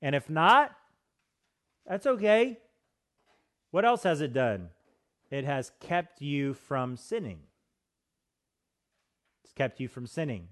And 0.03 0.15
if 0.15 0.29
not, 0.29 0.73
that's 1.87 2.07
okay. 2.07 2.59
What 3.71 3.85
else 3.85 4.03
has 4.03 4.21
it 4.21 4.33
done? 4.33 4.69
It 5.31 5.45
has 5.45 5.73
kept 5.81 6.21
you 6.21 6.55
from 6.55 6.97
sinning. 6.97 7.41
It's 9.45 9.53
kept 9.53 9.81
you 9.81 9.89
from 9.89 10.07
sinning. 10.07 10.49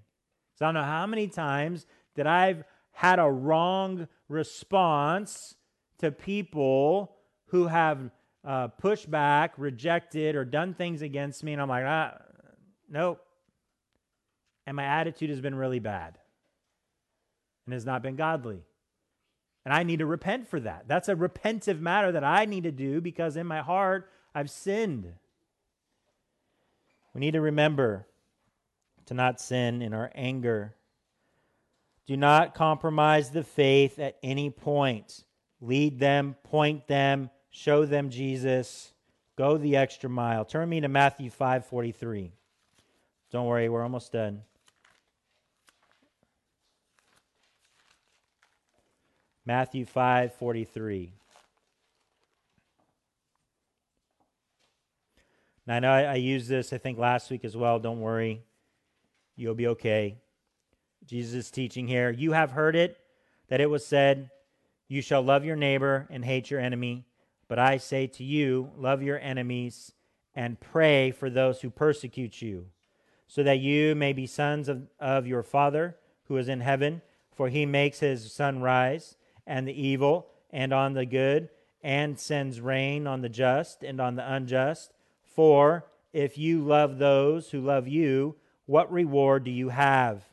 So 0.55 0.65
I 0.65 0.67
don't 0.67 0.75
know 0.75 0.83
how 0.83 1.05
many 1.05 1.27
times 1.27 1.85
that 2.15 2.27
I've 2.27 2.63
had 2.91 3.19
a 3.19 3.29
wrong 3.29 4.07
response 4.27 5.55
to 5.99 6.11
people 6.11 7.15
who 7.47 7.67
have 7.67 8.11
uh, 8.45 8.67
pushed 8.67 9.09
back, 9.09 9.53
rejected, 9.57 10.35
or 10.35 10.45
done 10.45 10.73
things 10.73 11.01
against 11.01 11.43
me, 11.43 11.53
and 11.53 11.61
I'm 11.61 11.69
like, 11.69 11.83
ah, 11.85 12.17
nope, 12.89 13.19
and 14.69 14.75
my 14.75 14.83
attitude 14.83 15.31
has 15.31 15.41
been 15.41 15.55
really 15.55 15.79
bad 15.79 16.19
and 17.65 17.73
has 17.73 17.87
not 17.87 18.03
been 18.03 18.15
godly. 18.15 18.61
And 19.65 19.73
I 19.73 19.81
need 19.81 19.97
to 19.97 20.05
repent 20.05 20.47
for 20.47 20.59
that. 20.59 20.87
That's 20.87 21.09
a 21.09 21.15
repentive 21.15 21.79
matter 21.79 22.11
that 22.11 22.23
I 22.23 22.45
need 22.45 22.65
to 22.65 22.71
do 22.71 23.01
because 23.01 23.35
in 23.35 23.47
my 23.47 23.61
heart 23.61 24.11
I've 24.33 24.49
sinned. 24.49 25.13
We 27.13 27.21
need 27.21 27.31
to 27.31 27.41
remember 27.41 28.05
to 29.07 29.13
not 29.13 29.41
sin 29.41 29.81
in 29.81 29.93
our 29.93 30.11
anger. 30.13 30.75
Do 32.05 32.15
not 32.15 32.53
compromise 32.53 33.31
the 33.31 33.43
faith 33.43 33.99
at 33.99 34.17
any 34.23 34.49
point. 34.49 35.23
Lead 35.61 35.99
them, 35.99 36.35
point 36.43 36.87
them, 36.87 37.29
show 37.49 37.85
them 37.85 38.09
Jesus. 38.09 38.93
Go 39.35 39.57
the 39.57 39.75
extra 39.75 40.09
mile. 40.09 40.45
Turn 40.45 40.69
me 40.69 40.81
to 40.81 40.87
Matthew 40.87 41.29
5:43. 41.29 42.31
Don't 43.31 43.45
worry, 43.45 43.69
we're 43.69 43.83
almost 43.83 44.11
done. 44.11 44.43
Matthew 49.45 49.85
5 49.85 50.33
43. 55.69 55.71
Now, 55.71 55.75
I 55.75 55.79
know 55.79 55.91
I, 55.91 56.13
I 56.13 56.15
used 56.15 56.49
this, 56.49 56.73
I 56.73 56.77
think, 56.79 56.97
last 56.97 57.29
week 57.29 57.45
as 57.45 57.55
well. 57.55 57.79
Don't 57.79 58.01
worry. 58.01 58.41
You'll 59.35 59.55
be 59.55 59.67
okay. 59.67 60.17
Jesus 61.05 61.35
is 61.35 61.51
teaching 61.51 61.87
here. 61.87 62.09
You 62.09 62.31
have 62.31 62.51
heard 62.51 62.75
it, 62.75 62.97
that 63.49 63.61
it 63.61 63.69
was 63.69 63.85
said, 63.85 64.31
You 64.87 65.01
shall 65.01 65.21
love 65.21 65.45
your 65.45 65.55
neighbor 65.55 66.07
and 66.09 66.25
hate 66.25 66.49
your 66.49 66.59
enemy. 66.59 67.05
But 67.47 67.59
I 67.59 67.77
say 67.77 68.07
to 68.07 68.23
you, 68.23 68.71
love 68.77 69.01
your 69.01 69.19
enemies 69.19 69.93
and 70.35 70.59
pray 70.59 71.11
for 71.11 71.29
those 71.29 71.61
who 71.61 71.69
persecute 71.69 72.41
you, 72.41 72.67
so 73.27 73.43
that 73.43 73.59
you 73.59 73.95
may 73.95 74.13
be 74.13 74.27
sons 74.27 74.69
of, 74.69 74.87
of 74.99 75.25
your 75.25 75.43
Father 75.43 75.97
who 76.25 76.37
is 76.37 76.47
in 76.47 76.61
heaven, 76.61 77.01
for 77.35 77.49
he 77.49 77.65
makes 77.65 77.99
his 77.99 78.31
sun 78.31 78.61
rise 78.61 79.17
and 79.47 79.67
the 79.67 79.73
evil 79.73 80.27
and 80.51 80.73
on 80.73 80.93
the 80.93 81.05
good, 81.05 81.49
and 81.81 82.19
sends 82.19 82.61
rain 82.61 83.07
on 83.07 83.21
the 83.21 83.29
just 83.29 83.83
and 83.83 83.99
on 83.99 84.15
the 84.15 84.33
unjust. 84.33 84.93
For 85.39 85.85
if 86.11 86.37
you 86.37 86.65
love 86.65 86.97
those 86.97 87.51
who 87.51 87.61
love 87.61 87.87
you, 87.87 88.35
what 88.65 88.91
reward 88.91 89.45
do 89.45 89.51
you 89.51 89.69
have? 89.69 90.25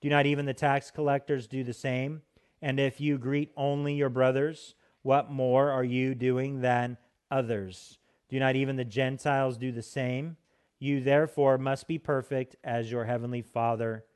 Do 0.00 0.08
not 0.08 0.24
even 0.24 0.46
the 0.46 0.54
tax 0.54 0.90
collectors 0.90 1.46
do 1.46 1.62
the 1.62 1.74
same? 1.74 2.22
And 2.62 2.80
if 2.80 2.98
you 2.98 3.18
greet 3.18 3.52
only 3.58 3.92
your 3.92 4.08
brothers, 4.08 4.74
what 5.02 5.30
more 5.30 5.70
are 5.70 5.84
you 5.84 6.14
doing 6.14 6.62
than 6.62 6.96
others? 7.30 7.98
Do 8.30 8.38
not 8.40 8.56
even 8.56 8.76
the 8.76 8.86
Gentiles 8.86 9.58
do 9.58 9.70
the 9.70 9.82
same? 9.82 10.38
You 10.78 11.02
therefore 11.02 11.58
must 11.58 11.86
be 11.86 11.98
perfect 11.98 12.56
as 12.64 12.90
your 12.90 13.04
heavenly 13.04 13.42
Father 13.42 14.06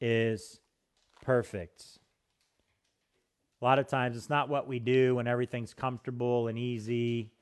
is 0.00 0.60
perfect. 1.20 1.84
A 3.60 3.64
lot 3.64 3.80
of 3.80 3.88
times 3.88 4.16
it's 4.16 4.30
not 4.30 4.48
what 4.48 4.68
we 4.68 4.78
do 4.78 5.16
when 5.16 5.26
everything's 5.26 5.74
comfortable 5.74 6.46
and 6.46 6.56
easy 6.56 7.32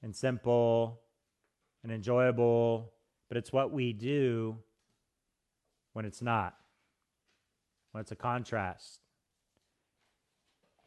and 0.00 0.14
simple 0.14 1.01
and 1.82 1.92
enjoyable, 1.92 2.92
but 3.28 3.36
it's 3.36 3.52
what 3.52 3.72
we 3.72 3.92
do 3.92 4.56
when 5.92 6.04
it's 6.04 6.22
not, 6.22 6.54
when 7.92 8.00
it's 8.00 8.12
a 8.12 8.16
contrast. 8.16 9.00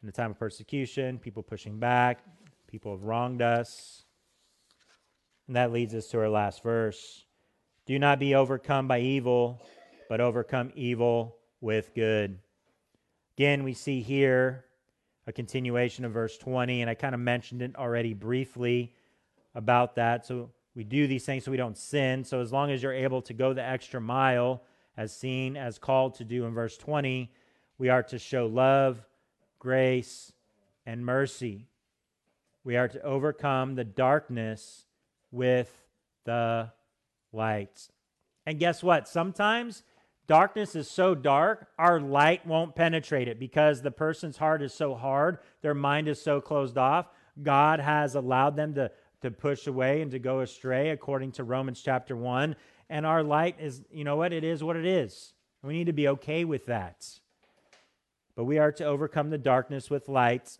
In 0.02 0.06
the 0.06 0.12
time 0.12 0.30
of 0.30 0.38
persecution, 0.38 1.18
people 1.18 1.42
pushing 1.42 1.78
back, 1.78 2.20
people 2.66 2.92
have 2.92 3.02
wronged 3.02 3.42
us. 3.42 4.04
And 5.46 5.56
that 5.56 5.72
leads 5.72 5.94
us 5.94 6.08
to 6.08 6.18
our 6.18 6.28
last 6.28 6.62
verse. 6.62 7.24
Do 7.86 7.98
not 7.98 8.18
be 8.18 8.34
overcome 8.34 8.88
by 8.88 9.00
evil, 9.00 9.62
but 10.08 10.20
overcome 10.20 10.72
evil 10.74 11.36
with 11.60 11.94
good. 11.94 12.38
Again, 13.36 13.64
we 13.64 13.74
see 13.74 14.00
here 14.00 14.64
a 15.26 15.32
continuation 15.32 16.04
of 16.04 16.12
verse 16.12 16.36
20, 16.38 16.80
and 16.82 16.90
I 16.90 16.94
kind 16.94 17.14
of 17.14 17.20
mentioned 17.20 17.62
it 17.62 17.76
already 17.76 18.14
briefly 18.14 18.94
about 19.54 19.96
that. 19.96 20.26
So 20.26 20.50
we 20.76 20.84
do 20.84 21.08
these 21.08 21.24
things 21.24 21.44
so 21.44 21.50
we 21.50 21.56
don't 21.56 21.76
sin. 21.76 22.22
So 22.22 22.40
as 22.40 22.52
long 22.52 22.70
as 22.70 22.82
you're 22.82 22.92
able 22.92 23.22
to 23.22 23.32
go 23.32 23.52
the 23.52 23.64
extra 23.64 24.00
mile 24.00 24.62
as 24.96 25.14
seen 25.14 25.56
as 25.56 25.78
called 25.78 26.14
to 26.16 26.24
do 26.24 26.44
in 26.44 26.54
verse 26.54 26.76
20. 26.76 27.30
We 27.78 27.88
are 27.88 28.02
to 28.04 28.18
show 28.18 28.46
love, 28.46 29.04
grace, 29.58 30.32
and 30.86 31.04
mercy. 31.04 31.66
We 32.64 32.76
are 32.76 32.88
to 32.88 33.02
overcome 33.02 33.74
the 33.74 33.84
darkness 33.84 34.86
with 35.30 35.70
the 36.24 36.72
light. 37.32 37.88
And 38.46 38.58
guess 38.58 38.82
what? 38.82 39.08
Sometimes 39.08 39.82
darkness 40.26 40.74
is 40.74 40.90
so 40.90 41.14
dark, 41.14 41.68
our 41.78 42.00
light 42.00 42.46
won't 42.46 42.74
penetrate 42.74 43.28
it 43.28 43.38
because 43.38 43.82
the 43.82 43.90
person's 43.90 44.38
heart 44.38 44.62
is 44.62 44.72
so 44.72 44.94
hard, 44.94 45.38
their 45.62 45.74
mind 45.74 46.08
is 46.08 46.20
so 46.20 46.40
closed 46.40 46.78
off. 46.78 47.06
God 47.42 47.80
has 47.80 48.14
allowed 48.14 48.56
them 48.56 48.74
to, 48.74 48.90
to 49.26 49.30
push 49.30 49.66
away 49.66 50.00
and 50.00 50.10
to 50.12 50.18
go 50.18 50.40
astray, 50.40 50.90
according 50.90 51.32
to 51.32 51.44
Romans 51.44 51.82
chapter 51.82 52.16
1. 52.16 52.56
And 52.88 53.04
our 53.04 53.22
light 53.22 53.56
is, 53.60 53.82
you 53.90 54.04
know 54.04 54.16
what? 54.16 54.32
It 54.32 54.44
is 54.44 54.62
what 54.62 54.76
it 54.76 54.86
is. 54.86 55.34
We 55.62 55.74
need 55.74 55.86
to 55.86 55.92
be 55.92 56.08
okay 56.08 56.44
with 56.44 56.66
that. 56.66 57.06
But 58.36 58.44
we 58.44 58.58
are 58.58 58.72
to 58.72 58.84
overcome 58.84 59.30
the 59.30 59.38
darkness 59.38 59.90
with 59.90 60.08
light, 60.08 60.58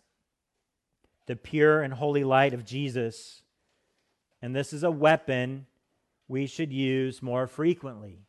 the 1.27 1.35
pure 1.35 1.81
and 1.81 1.93
holy 1.93 2.23
light 2.23 2.53
of 2.53 2.65
Jesus. 2.65 3.43
And 4.41 4.55
this 4.55 4.73
is 4.73 4.83
a 4.83 4.91
weapon 4.91 5.65
we 6.27 6.45
should 6.45 6.73
use 6.73 7.21
more 7.21 7.47
frequently. 7.47 8.19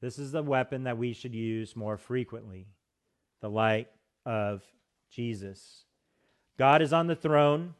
This 0.00 0.18
is 0.18 0.32
the 0.32 0.42
weapon 0.42 0.84
that 0.84 0.98
we 0.98 1.12
should 1.12 1.34
use 1.34 1.74
more 1.74 1.96
frequently 1.96 2.66
the 3.40 3.48
light 3.48 3.88
of 4.26 4.62
Jesus. 5.10 5.84
God 6.58 6.82
is 6.82 6.92
on 6.92 7.06
the 7.06 7.16
throne, 7.16 7.74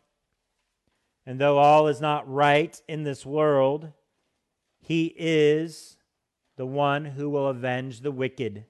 and 1.26 1.40
though 1.40 1.58
all 1.58 1.88
is 1.88 2.00
not 2.00 2.30
right 2.30 2.80
in 2.88 3.04
this 3.04 3.24
world, 3.24 3.92
He 4.80 5.14
is 5.16 5.96
the 6.56 6.66
one 6.66 7.04
who 7.04 7.30
will 7.30 7.46
avenge 7.46 8.00
the 8.00 8.10
wicked 8.10 8.64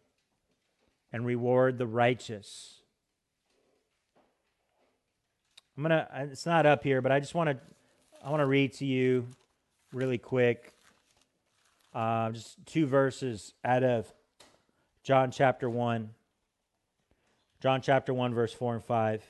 and 1.12 1.26
reward 1.26 1.78
the 1.78 1.86
righteous. 1.86 2.80
I'm 5.76 5.82
gonna. 5.82 6.06
It's 6.30 6.46
not 6.46 6.66
up 6.66 6.84
here, 6.84 7.00
but 7.00 7.12
I 7.12 7.20
just 7.20 7.34
want 7.34 7.50
to. 7.50 7.58
I 8.24 8.30
want 8.30 8.40
to 8.40 8.46
read 8.46 8.74
to 8.74 8.84
you 8.86 9.26
really 9.92 10.18
quick. 10.18 10.74
Uh, 11.94 12.30
just 12.30 12.56
two 12.66 12.86
verses 12.86 13.52
out 13.64 13.82
of 13.82 14.12
John 15.02 15.30
chapter 15.30 15.68
1. 15.68 16.10
John 17.60 17.80
chapter 17.82 18.14
1, 18.14 18.34
verse 18.34 18.52
4 18.52 18.74
and 18.74 18.84
5. 18.84 19.22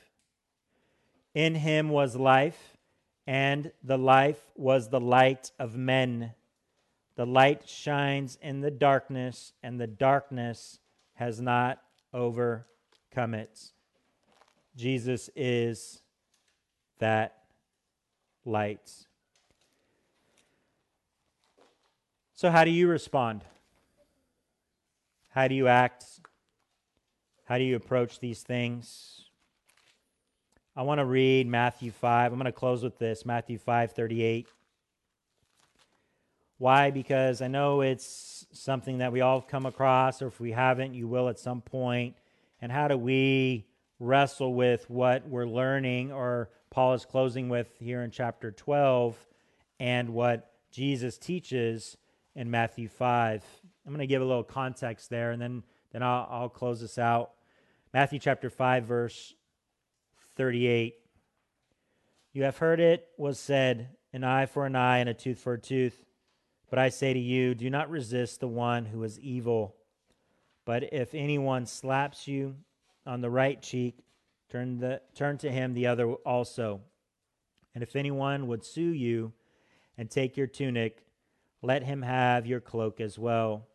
In 1.35 1.55
him 1.55 1.89
was 1.89 2.15
life, 2.15 2.72
and 3.25 3.71
the 3.83 3.97
life 3.97 4.41
was 4.55 4.89
the 4.89 4.99
light 4.99 5.51
of 5.57 5.75
men. 5.75 6.33
The 7.15 7.25
light 7.25 7.67
shines 7.67 8.37
in 8.41 8.61
the 8.61 8.71
darkness, 8.71 9.53
and 9.61 9.79
the 9.79 9.87
darkness 9.87 10.79
has 11.13 11.39
not 11.39 11.81
overcome 12.13 13.33
it. 13.33 13.71
Jesus 14.75 15.29
is 15.35 16.01
that 16.99 17.43
light. 18.45 18.91
So, 22.33 22.49
how 22.49 22.65
do 22.65 22.71
you 22.71 22.87
respond? 22.87 23.43
How 25.29 25.47
do 25.47 25.55
you 25.55 25.67
act? 25.67 26.05
How 27.45 27.57
do 27.57 27.63
you 27.63 27.75
approach 27.75 28.19
these 28.19 28.41
things? 28.41 29.22
I 30.75 30.81
want 30.81 30.97
to 30.97 31.05
read 31.05 31.45
Matthew 31.45 31.91
5. 31.91 32.31
I'm 32.31 32.39
going 32.39 32.45
to 32.45 32.51
close 32.51 32.81
with 32.81 32.97
this 32.97 33.27
Matthew 33.27 33.59
5 33.59 33.91
38. 33.91 34.47
Why? 36.57 36.89
Because 36.89 37.43
I 37.43 37.47
know 37.47 37.81
it's 37.81 38.47
something 38.53 38.97
that 38.97 39.11
we 39.11 39.21
all 39.21 39.39
come 39.39 39.67
across, 39.67 40.23
or 40.23 40.27
if 40.27 40.39
we 40.39 40.51
haven't, 40.51 40.95
you 40.95 41.07
will 41.07 41.29
at 41.29 41.37
some 41.37 41.61
point. 41.61 42.15
And 42.59 42.71
how 42.71 42.87
do 42.87 42.97
we 42.97 43.67
wrestle 43.99 44.55
with 44.55 44.89
what 44.89 45.27
we're 45.27 45.45
learning, 45.45 46.11
or 46.11 46.49
Paul 46.71 46.95
is 46.95 47.05
closing 47.05 47.49
with 47.49 47.67
here 47.77 48.01
in 48.01 48.09
chapter 48.09 48.49
12, 48.49 49.15
and 49.79 50.09
what 50.09 50.53
Jesus 50.71 51.19
teaches 51.19 51.97
in 52.33 52.49
Matthew 52.49 52.87
5. 52.87 53.43
I'm 53.85 53.91
going 53.91 53.99
to 53.99 54.07
give 54.07 54.23
a 54.23 54.25
little 54.25 54.43
context 54.43 55.11
there, 55.11 55.29
and 55.29 55.39
then, 55.39 55.61
then 55.91 56.01
I'll, 56.01 56.27
I'll 56.31 56.49
close 56.49 56.81
this 56.81 56.97
out. 56.97 57.33
Matthew 57.93 58.17
chapter 58.17 58.49
5, 58.49 58.85
verse 58.85 59.35
38. 60.35 60.95
You 62.33 62.43
have 62.43 62.57
heard 62.57 62.79
it 62.79 63.07
was 63.17 63.39
said, 63.39 63.89
an 64.11 64.23
eye 64.23 64.45
for 64.45 64.65
an 64.65 64.75
eye 64.75 64.99
and 64.99 65.09
a 65.09 65.13
tooth 65.13 65.39
for 65.39 65.53
a 65.53 65.59
tooth. 65.59 66.05
But 66.69 66.79
I 66.79 66.89
say 66.89 67.13
to 67.13 67.19
you, 67.19 67.53
do 67.53 67.69
not 67.69 67.89
resist 67.89 68.39
the 68.39 68.47
one 68.47 68.85
who 68.85 69.03
is 69.03 69.19
evil. 69.19 69.75
But 70.65 70.91
if 70.93 71.13
anyone 71.13 71.65
slaps 71.65 72.27
you 72.27 72.55
on 73.05 73.21
the 73.21 73.29
right 73.29 73.61
cheek, 73.61 73.99
turn, 74.49 74.79
the, 74.79 75.01
turn 75.13 75.37
to 75.39 75.51
him 75.51 75.73
the 75.73 75.87
other 75.87 76.13
also. 76.13 76.81
And 77.75 77.83
if 77.83 77.95
anyone 77.95 78.47
would 78.47 78.65
sue 78.65 78.81
you 78.81 79.33
and 79.97 80.09
take 80.09 80.37
your 80.37 80.47
tunic, 80.47 81.05
let 81.61 81.83
him 81.83 82.01
have 82.01 82.47
your 82.47 82.59
cloak 82.59 82.99
as 82.99 83.19
well. 83.19 83.67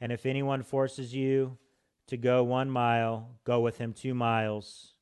And 0.00 0.10
if 0.12 0.26
anyone 0.26 0.62
forces 0.62 1.14
you 1.14 1.58
to 2.06 2.16
go 2.16 2.42
one 2.44 2.70
mile, 2.70 3.30
go 3.44 3.60
with 3.60 3.78
him 3.78 3.92
two 3.92 4.14
miles. 4.14 4.93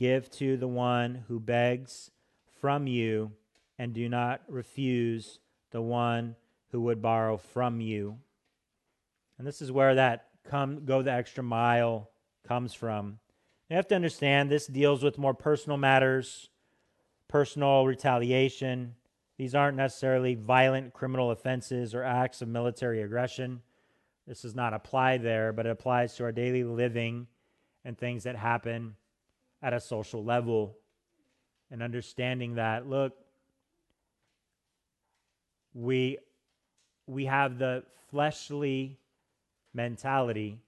Give 0.00 0.30
to 0.30 0.56
the 0.56 0.66
one 0.66 1.24
who 1.28 1.38
begs 1.38 2.10
from 2.58 2.86
you, 2.86 3.32
and 3.78 3.92
do 3.92 4.08
not 4.08 4.40
refuse 4.48 5.40
the 5.72 5.82
one 5.82 6.36
who 6.72 6.80
would 6.80 7.02
borrow 7.02 7.36
from 7.36 7.82
you. 7.82 8.16
And 9.36 9.46
this 9.46 9.60
is 9.60 9.70
where 9.70 9.94
that 9.96 10.28
come 10.48 10.86
go 10.86 11.02
the 11.02 11.12
extra 11.12 11.44
mile 11.44 12.08
comes 12.48 12.72
from. 12.72 13.18
You 13.68 13.76
have 13.76 13.88
to 13.88 13.94
understand 13.94 14.50
this 14.50 14.66
deals 14.66 15.02
with 15.02 15.18
more 15.18 15.34
personal 15.34 15.76
matters, 15.76 16.48
personal 17.28 17.84
retaliation. 17.84 18.94
These 19.36 19.54
aren't 19.54 19.76
necessarily 19.76 20.34
violent 20.34 20.94
criminal 20.94 21.30
offenses 21.30 21.94
or 21.94 22.04
acts 22.04 22.40
of 22.40 22.48
military 22.48 23.02
aggression. 23.02 23.60
This 24.26 24.40
does 24.40 24.54
not 24.54 24.72
apply 24.72 25.18
there, 25.18 25.52
but 25.52 25.66
it 25.66 25.70
applies 25.70 26.16
to 26.16 26.24
our 26.24 26.32
daily 26.32 26.64
living 26.64 27.26
and 27.84 27.98
things 27.98 28.24
that 28.24 28.36
happen 28.36 28.96
at 29.62 29.72
a 29.72 29.80
social 29.80 30.24
level. 30.24 30.76
And 31.70 31.82
understanding 31.82 32.56
that, 32.56 32.88
look, 32.88 33.14
we 35.72 36.18
we 37.06 37.26
have 37.26 37.58
the 37.58 37.84
fleshly 38.10 38.98
mentality 39.72 40.58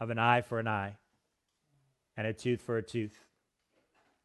of 0.00 0.10
an 0.10 0.18
eye 0.18 0.42
for 0.42 0.58
an 0.58 0.68
eye 0.68 0.96
and 2.16 2.26
a 2.26 2.32
tooth 2.32 2.60
for 2.60 2.76
a 2.76 2.82
tooth. 2.82 3.18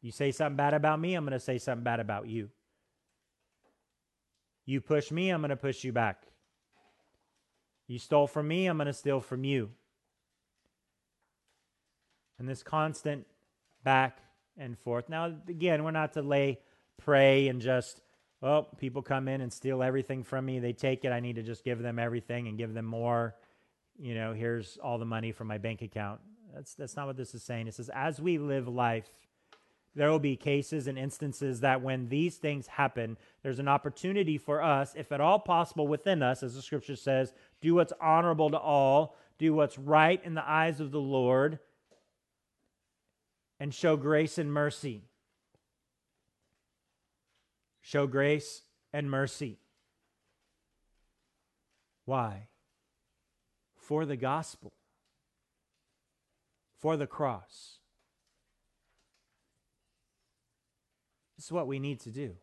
You 0.00 0.10
say 0.10 0.32
something 0.32 0.56
bad 0.56 0.74
about 0.74 1.00
me, 1.00 1.14
I'm 1.14 1.24
going 1.24 1.32
to 1.32 1.40
say 1.40 1.58
something 1.58 1.84
bad 1.84 2.00
about 2.00 2.28
you. 2.28 2.50
You 4.64 4.80
push 4.80 5.10
me, 5.10 5.30
I'm 5.30 5.40
going 5.40 5.50
to 5.50 5.56
push 5.56 5.84
you 5.84 5.92
back. 5.92 6.24
You 7.86 7.98
stole 7.98 8.26
from 8.26 8.48
me, 8.48 8.66
I'm 8.66 8.76
going 8.76 8.86
to 8.86 8.92
steal 8.92 9.20
from 9.20 9.44
you. 9.44 9.70
And 12.38 12.48
this 12.48 12.62
constant 12.62 13.26
back 13.84 14.18
and 14.56 14.78
forth. 14.78 15.08
Now, 15.08 15.32
again, 15.48 15.84
we're 15.84 15.90
not 15.90 16.14
to 16.14 16.22
lay 16.22 16.58
prey 16.98 17.48
and 17.48 17.60
just 17.60 18.00
oh, 18.42 18.66
people 18.76 19.02
come 19.02 19.28
in 19.28 19.40
and 19.40 19.52
steal 19.52 19.82
everything 19.82 20.24
from 20.24 20.44
me. 20.44 20.58
They 20.58 20.72
take 20.72 21.04
it. 21.04 21.12
I 21.12 21.20
need 21.20 21.36
to 21.36 21.42
just 21.42 21.64
give 21.64 21.80
them 21.80 21.98
everything 21.98 22.48
and 22.48 22.58
give 22.58 22.74
them 22.74 22.86
more. 22.86 23.36
You 23.98 24.14
know, 24.14 24.32
here's 24.32 24.78
all 24.82 24.98
the 24.98 25.04
money 25.04 25.32
from 25.32 25.46
my 25.46 25.58
bank 25.58 25.82
account. 25.82 26.20
That's 26.54 26.74
that's 26.74 26.96
not 26.96 27.06
what 27.06 27.16
this 27.16 27.34
is 27.34 27.42
saying. 27.42 27.68
It 27.68 27.74
says 27.74 27.90
as 27.94 28.20
we 28.20 28.38
live 28.38 28.68
life, 28.68 29.08
there 29.94 30.10
will 30.10 30.18
be 30.18 30.36
cases 30.36 30.86
and 30.86 30.98
instances 30.98 31.60
that 31.60 31.82
when 31.82 32.08
these 32.08 32.36
things 32.36 32.66
happen, 32.66 33.16
there's 33.42 33.58
an 33.58 33.68
opportunity 33.68 34.38
for 34.38 34.62
us, 34.62 34.94
if 34.96 35.12
at 35.12 35.20
all 35.20 35.38
possible 35.38 35.86
within 35.86 36.22
us, 36.22 36.42
as 36.42 36.54
the 36.54 36.62
scripture 36.62 36.96
says, 36.96 37.32
do 37.60 37.74
what's 37.74 37.92
honorable 38.00 38.50
to 38.50 38.58
all, 38.58 39.16
do 39.38 39.52
what's 39.52 39.78
right 39.78 40.22
in 40.24 40.34
the 40.34 40.48
eyes 40.48 40.80
of 40.80 40.92
the 40.92 41.00
Lord, 41.00 41.58
and 43.62 43.72
show 43.72 43.96
grace 43.96 44.38
and 44.38 44.52
mercy 44.52 45.04
show 47.92 48.06
grace 48.06 48.62
and 48.92 49.10
mercy. 49.10 49.58
Why? 52.06 52.48
For 53.76 54.06
the 54.06 54.16
gospel, 54.16 54.72
for 56.78 56.96
the 56.96 57.06
cross. 57.06 57.78
This 61.36 61.46
is 61.46 61.52
what 61.52 61.66
we 61.66 61.78
need 61.78 62.00
to 62.00 62.10
do. 62.10 62.36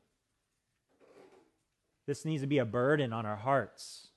This 2.06 2.26
needs 2.26 2.44
to 2.44 2.48
be 2.48 2.60
a 2.60 2.66
burden 2.66 3.12
on 3.14 3.26
our 3.26 3.38
hearts. 3.38 4.10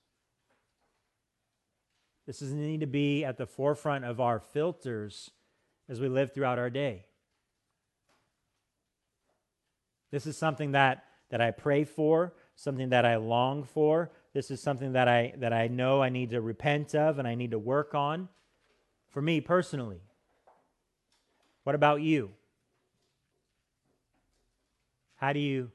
This 2.27 2.41
does 2.41 2.53
need 2.53 2.81
to 2.81 2.87
be 2.87 3.25
at 3.25 3.39
the 3.39 3.47
forefront 3.47 4.05
of 4.05 4.21
our 4.21 4.39
filters 4.39 5.31
as 5.89 6.01
we 6.01 6.09
live 6.09 6.33
throughout 6.33 6.59
our 6.59 6.71
day. 6.71 7.07
This 10.11 10.27
is 10.27 10.37
something 10.37 10.73
that 10.73 11.05
that 11.31 11.41
I 11.41 11.51
pray 11.51 11.85
for. 11.85 12.35
something 12.55 12.91
that 12.91 13.05
I 13.05 13.17
long 13.17 13.65
for. 13.65 14.13
This 14.35 14.51
is 14.51 14.63
something 14.63 14.93
that 14.93 15.09
I 15.09 15.33
that 15.39 15.53
I 15.53 15.69
know 15.69 16.03
I 16.03 16.11
need 16.11 16.31
to 16.31 16.41
repent 16.41 16.95
of 16.95 17.19
and 17.19 17.27
I 17.27 17.35
need 17.35 17.53
to 17.53 17.59
work 17.59 17.95
on 17.95 18.29
for 19.09 19.23
me 19.23 19.41
personally. 19.41 20.03
What 21.65 21.75
about 21.75 22.03
you? 22.03 22.31
How 25.17 25.33
do 25.33 25.41
you 25.41 25.71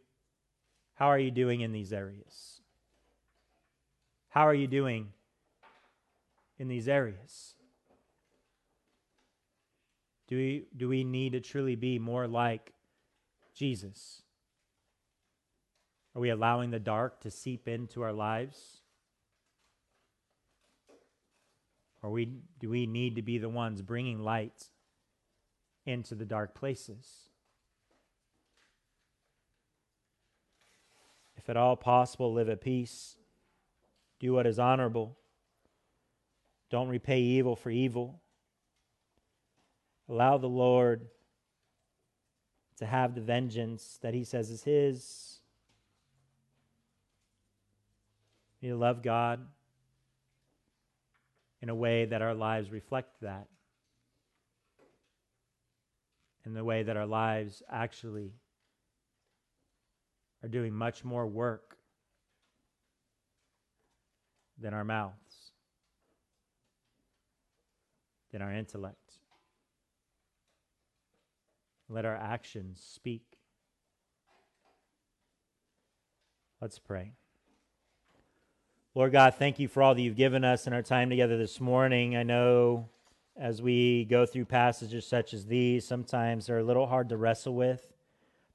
how 0.95 1.07
are 1.07 1.19
you 1.19 1.31
doing 1.31 1.61
in 1.61 1.71
these 1.71 1.93
areas? 1.93 2.61
How 4.29 4.47
are 4.47 4.53
you 4.53 4.67
doing 4.67 5.13
in 6.59 6.67
these 6.67 6.87
areas? 6.87 7.55
Do 10.27 10.35
we, 10.35 10.65
do 10.75 10.89
we 10.89 11.03
need 11.03 11.31
to 11.33 11.39
truly 11.39 11.75
be 11.75 11.99
more 11.99 12.27
like 12.27 12.73
Jesus? 13.53 14.21
Are 16.15 16.19
we 16.19 16.29
allowing 16.29 16.71
the 16.71 16.79
dark 16.79 17.21
to 17.21 17.31
seep 17.31 17.67
into 17.67 18.01
our 18.01 18.11
lives? 18.11 18.81
Or 22.01 22.09
we, 22.11 22.29
do 22.59 22.69
we 22.69 22.85
need 22.85 23.15
to 23.15 23.21
be 23.21 23.37
the 23.37 23.49
ones 23.49 23.81
bringing 23.81 24.19
light 24.19 24.69
into 25.85 26.15
the 26.15 26.25
dark 26.25 26.53
places? 26.53 27.29
If 31.37 31.49
at 31.49 31.57
all 31.57 31.75
possible, 31.75 32.33
live 32.33 32.49
at 32.49 32.61
peace. 32.61 33.15
Do 34.19 34.33
what 34.33 34.47
is 34.47 34.59
honorable. 34.59 35.17
Don't 36.69 36.89
repay 36.89 37.21
evil 37.21 37.55
for 37.55 37.69
evil. 37.69 38.21
Allow 40.09 40.37
the 40.37 40.47
Lord 40.47 41.07
to 42.77 42.85
have 42.85 43.15
the 43.15 43.21
vengeance 43.21 43.99
that 44.01 44.13
He 44.13 44.23
says 44.23 44.49
is 44.49 44.63
His. 44.63 45.39
We 48.61 48.67
need 48.67 48.73
to 48.73 48.77
love 48.77 49.03
God 49.03 49.45
in 51.61 51.69
a 51.69 51.75
way 51.75 52.05
that 52.05 52.21
our 52.21 52.33
lives 52.33 52.71
reflect 52.71 53.21
that, 53.21 53.47
in 56.45 56.53
the 56.53 56.63
way 56.63 56.83
that 56.83 56.95
our 56.95 57.05
lives 57.05 57.63
actually 57.69 58.31
are 60.43 60.49
doing 60.49 60.73
much 60.73 61.03
more 61.03 61.25
work 61.25 61.77
than 64.59 64.73
our 64.73 64.83
mouths, 64.83 65.51
than 68.31 68.41
our 68.41 68.53
intellect. 68.53 69.06
Let 71.89 72.05
our 72.05 72.15
actions 72.15 72.83
speak. 72.85 73.23
Let's 76.59 76.79
pray. 76.79 77.13
Lord 78.93 79.11
God, 79.11 79.35
thank 79.35 79.59
you 79.59 79.67
for 79.67 79.83
all 79.83 79.95
that 79.95 80.01
you've 80.01 80.15
given 80.15 80.43
us 80.43 80.67
in 80.67 80.73
our 80.73 80.81
time 80.81 81.09
together 81.09 81.37
this 81.37 81.61
morning. 81.61 82.17
I 82.17 82.23
know 82.23 82.89
as 83.37 83.61
we 83.61 84.05
go 84.05 84.25
through 84.25 84.45
passages 84.45 85.05
such 85.05 85.33
as 85.33 85.45
these, 85.45 85.87
sometimes 85.87 86.47
they're 86.47 86.57
a 86.57 86.63
little 86.63 86.87
hard 86.87 87.09
to 87.09 87.17
wrestle 87.17 87.53
with, 87.53 87.93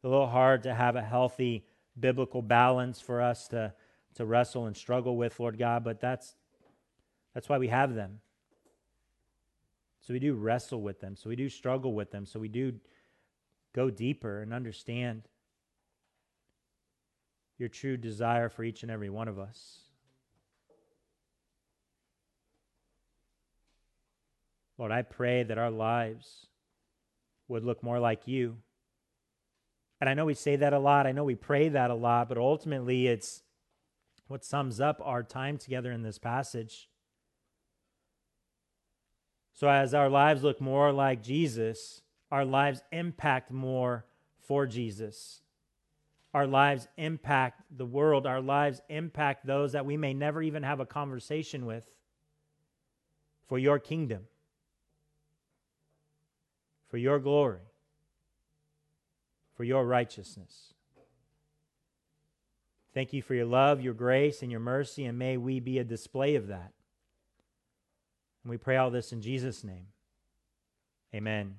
a 0.02 0.08
little 0.08 0.26
hard 0.26 0.64
to 0.64 0.74
have 0.74 0.96
a 0.96 1.02
healthy 1.02 1.64
biblical 1.98 2.42
balance 2.42 3.00
for 3.00 3.22
us 3.22 3.48
to, 3.48 3.72
to 4.16 4.24
wrestle 4.26 4.66
and 4.66 4.76
struggle 4.76 5.16
with, 5.16 5.38
Lord 5.38 5.58
God, 5.58 5.84
but 5.84 6.00
that's, 6.00 6.34
that's 7.32 7.48
why 7.48 7.58
we 7.58 7.68
have 7.68 7.94
them. 7.94 8.18
So 10.00 10.12
we 10.12 10.18
do 10.18 10.34
wrestle 10.34 10.82
with 10.82 11.00
them. 11.00 11.14
So 11.16 11.30
we 11.30 11.36
do 11.36 11.48
struggle 11.48 11.94
with 11.94 12.10
them. 12.10 12.26
So 12.26 12.40
we 12.40 12.48
do 12.48 12.74
go 13.74 13.90
deeper 13.90 14.42
and 14.42 14.52
understand 14.52 15.28
your 17.58 17.68
true 17.68 17.96
desire 17.96 18.48
for 18.48 18.64
each 18.64 18.82
and 18.82 18.90
every 18.90 19.10
one 19.10 19.28
of 19.28 19.38
us. 19.38 19.82
Lord, 24.78 24.90
I 24.90 25.02
pray 25.02 25.42
that 25.44 25.58
our 25.58 25.70
lives 25.70 26.46
would 27.46 27.64
look 27.64 27.82
more 27.82 28.00
like 28.00 28.26
you. 28.26 28.56
And 30.00 30.10
I 30.10 30.14
know 30.14 30.24
we 30.24 30.34
say 30.34 30.56
that 30.56 30.72
a 30.72 30.78
lot. 30.78 31.06
I 31.06 31.12
know 31.12 31.22
we 31.22 31.36
pray 31.36 31.68
that 31.68 31.90
a 31.90 31.94
lot, 31.94 32.28
but 32.28 32.36
ultimately 32.36 33.06
it's 33.06 33.44
what 34.26 34.44
sums 34.44 34.80
up 34.80 35.00
our 35.04 35.22
time 35.22 35.58
together 35.58 35.92
in 35.92 36.02
this 36.02 36.18
passage. 36.18 36.88
So, 39.54 39.68
as 39.68 39.94
our 39.94 40.08
lives 40.08 40.42
look 40.42 40.60
more 40.60 40.90
like 40.90 41.22
Jesus, 41.22 42.01
our 42.32 42.46
lives 42.46 42.82
impact 42.90 43.50
more 43.52 44.06
for 44.40 44.66
Jesus. 44.66 45.42
Our 46.32 46.46
lives 46.46 46.88
impact 46.96 47.60
the 47.70 47.84
world. 47.84 48.26
Our 48.26 48.40
lives 48.40 48.80
impact 48.88 49.46
those 49.46 49.72
that 49.72 49.84
we 49.84 49.98
may 49.98 50.14
never 50.14 50.42
even 50.42 50.62
have 50.62 50.80
a 50.80 50.86
conversation 50.86 51.66
with 51.66 51.84
for 53.46 53.58
your 53.58 53.78
kingdom, 53.78 54.22
for 56.88 56.96
your 56.96 57.18
glory, 57.18 57.60
for 59.54 59.64
your 59.64 59.84
righteousness. 59.84 60.72
Thank 62.94 63.12
you 63.12 63.20
for 63.20 63.34
your 63.34 63.44
love, 63.44 63.82
your 63.82 63.94
grace, 63.94 64.40
and 64.40 64.50
your 64.50 64.60
mercy, 64.60 65.04
and 65.04 65.18
may 65.18 65.36
we 65.36 65.60
be 65.60 65.78
a 65.78 65.84
display 65.84 66.34
of 66.36 66.46
that. 66.46 66.72
And 68.42 68.50
we 68.50 68.56
pray 68.56 68.78
all 68.78 68.90
this 68.90 69.12
in 69.12 69.20
Jesus' 69.20 69.62
name. 69.62 69.88
Amen. 71.14 71.56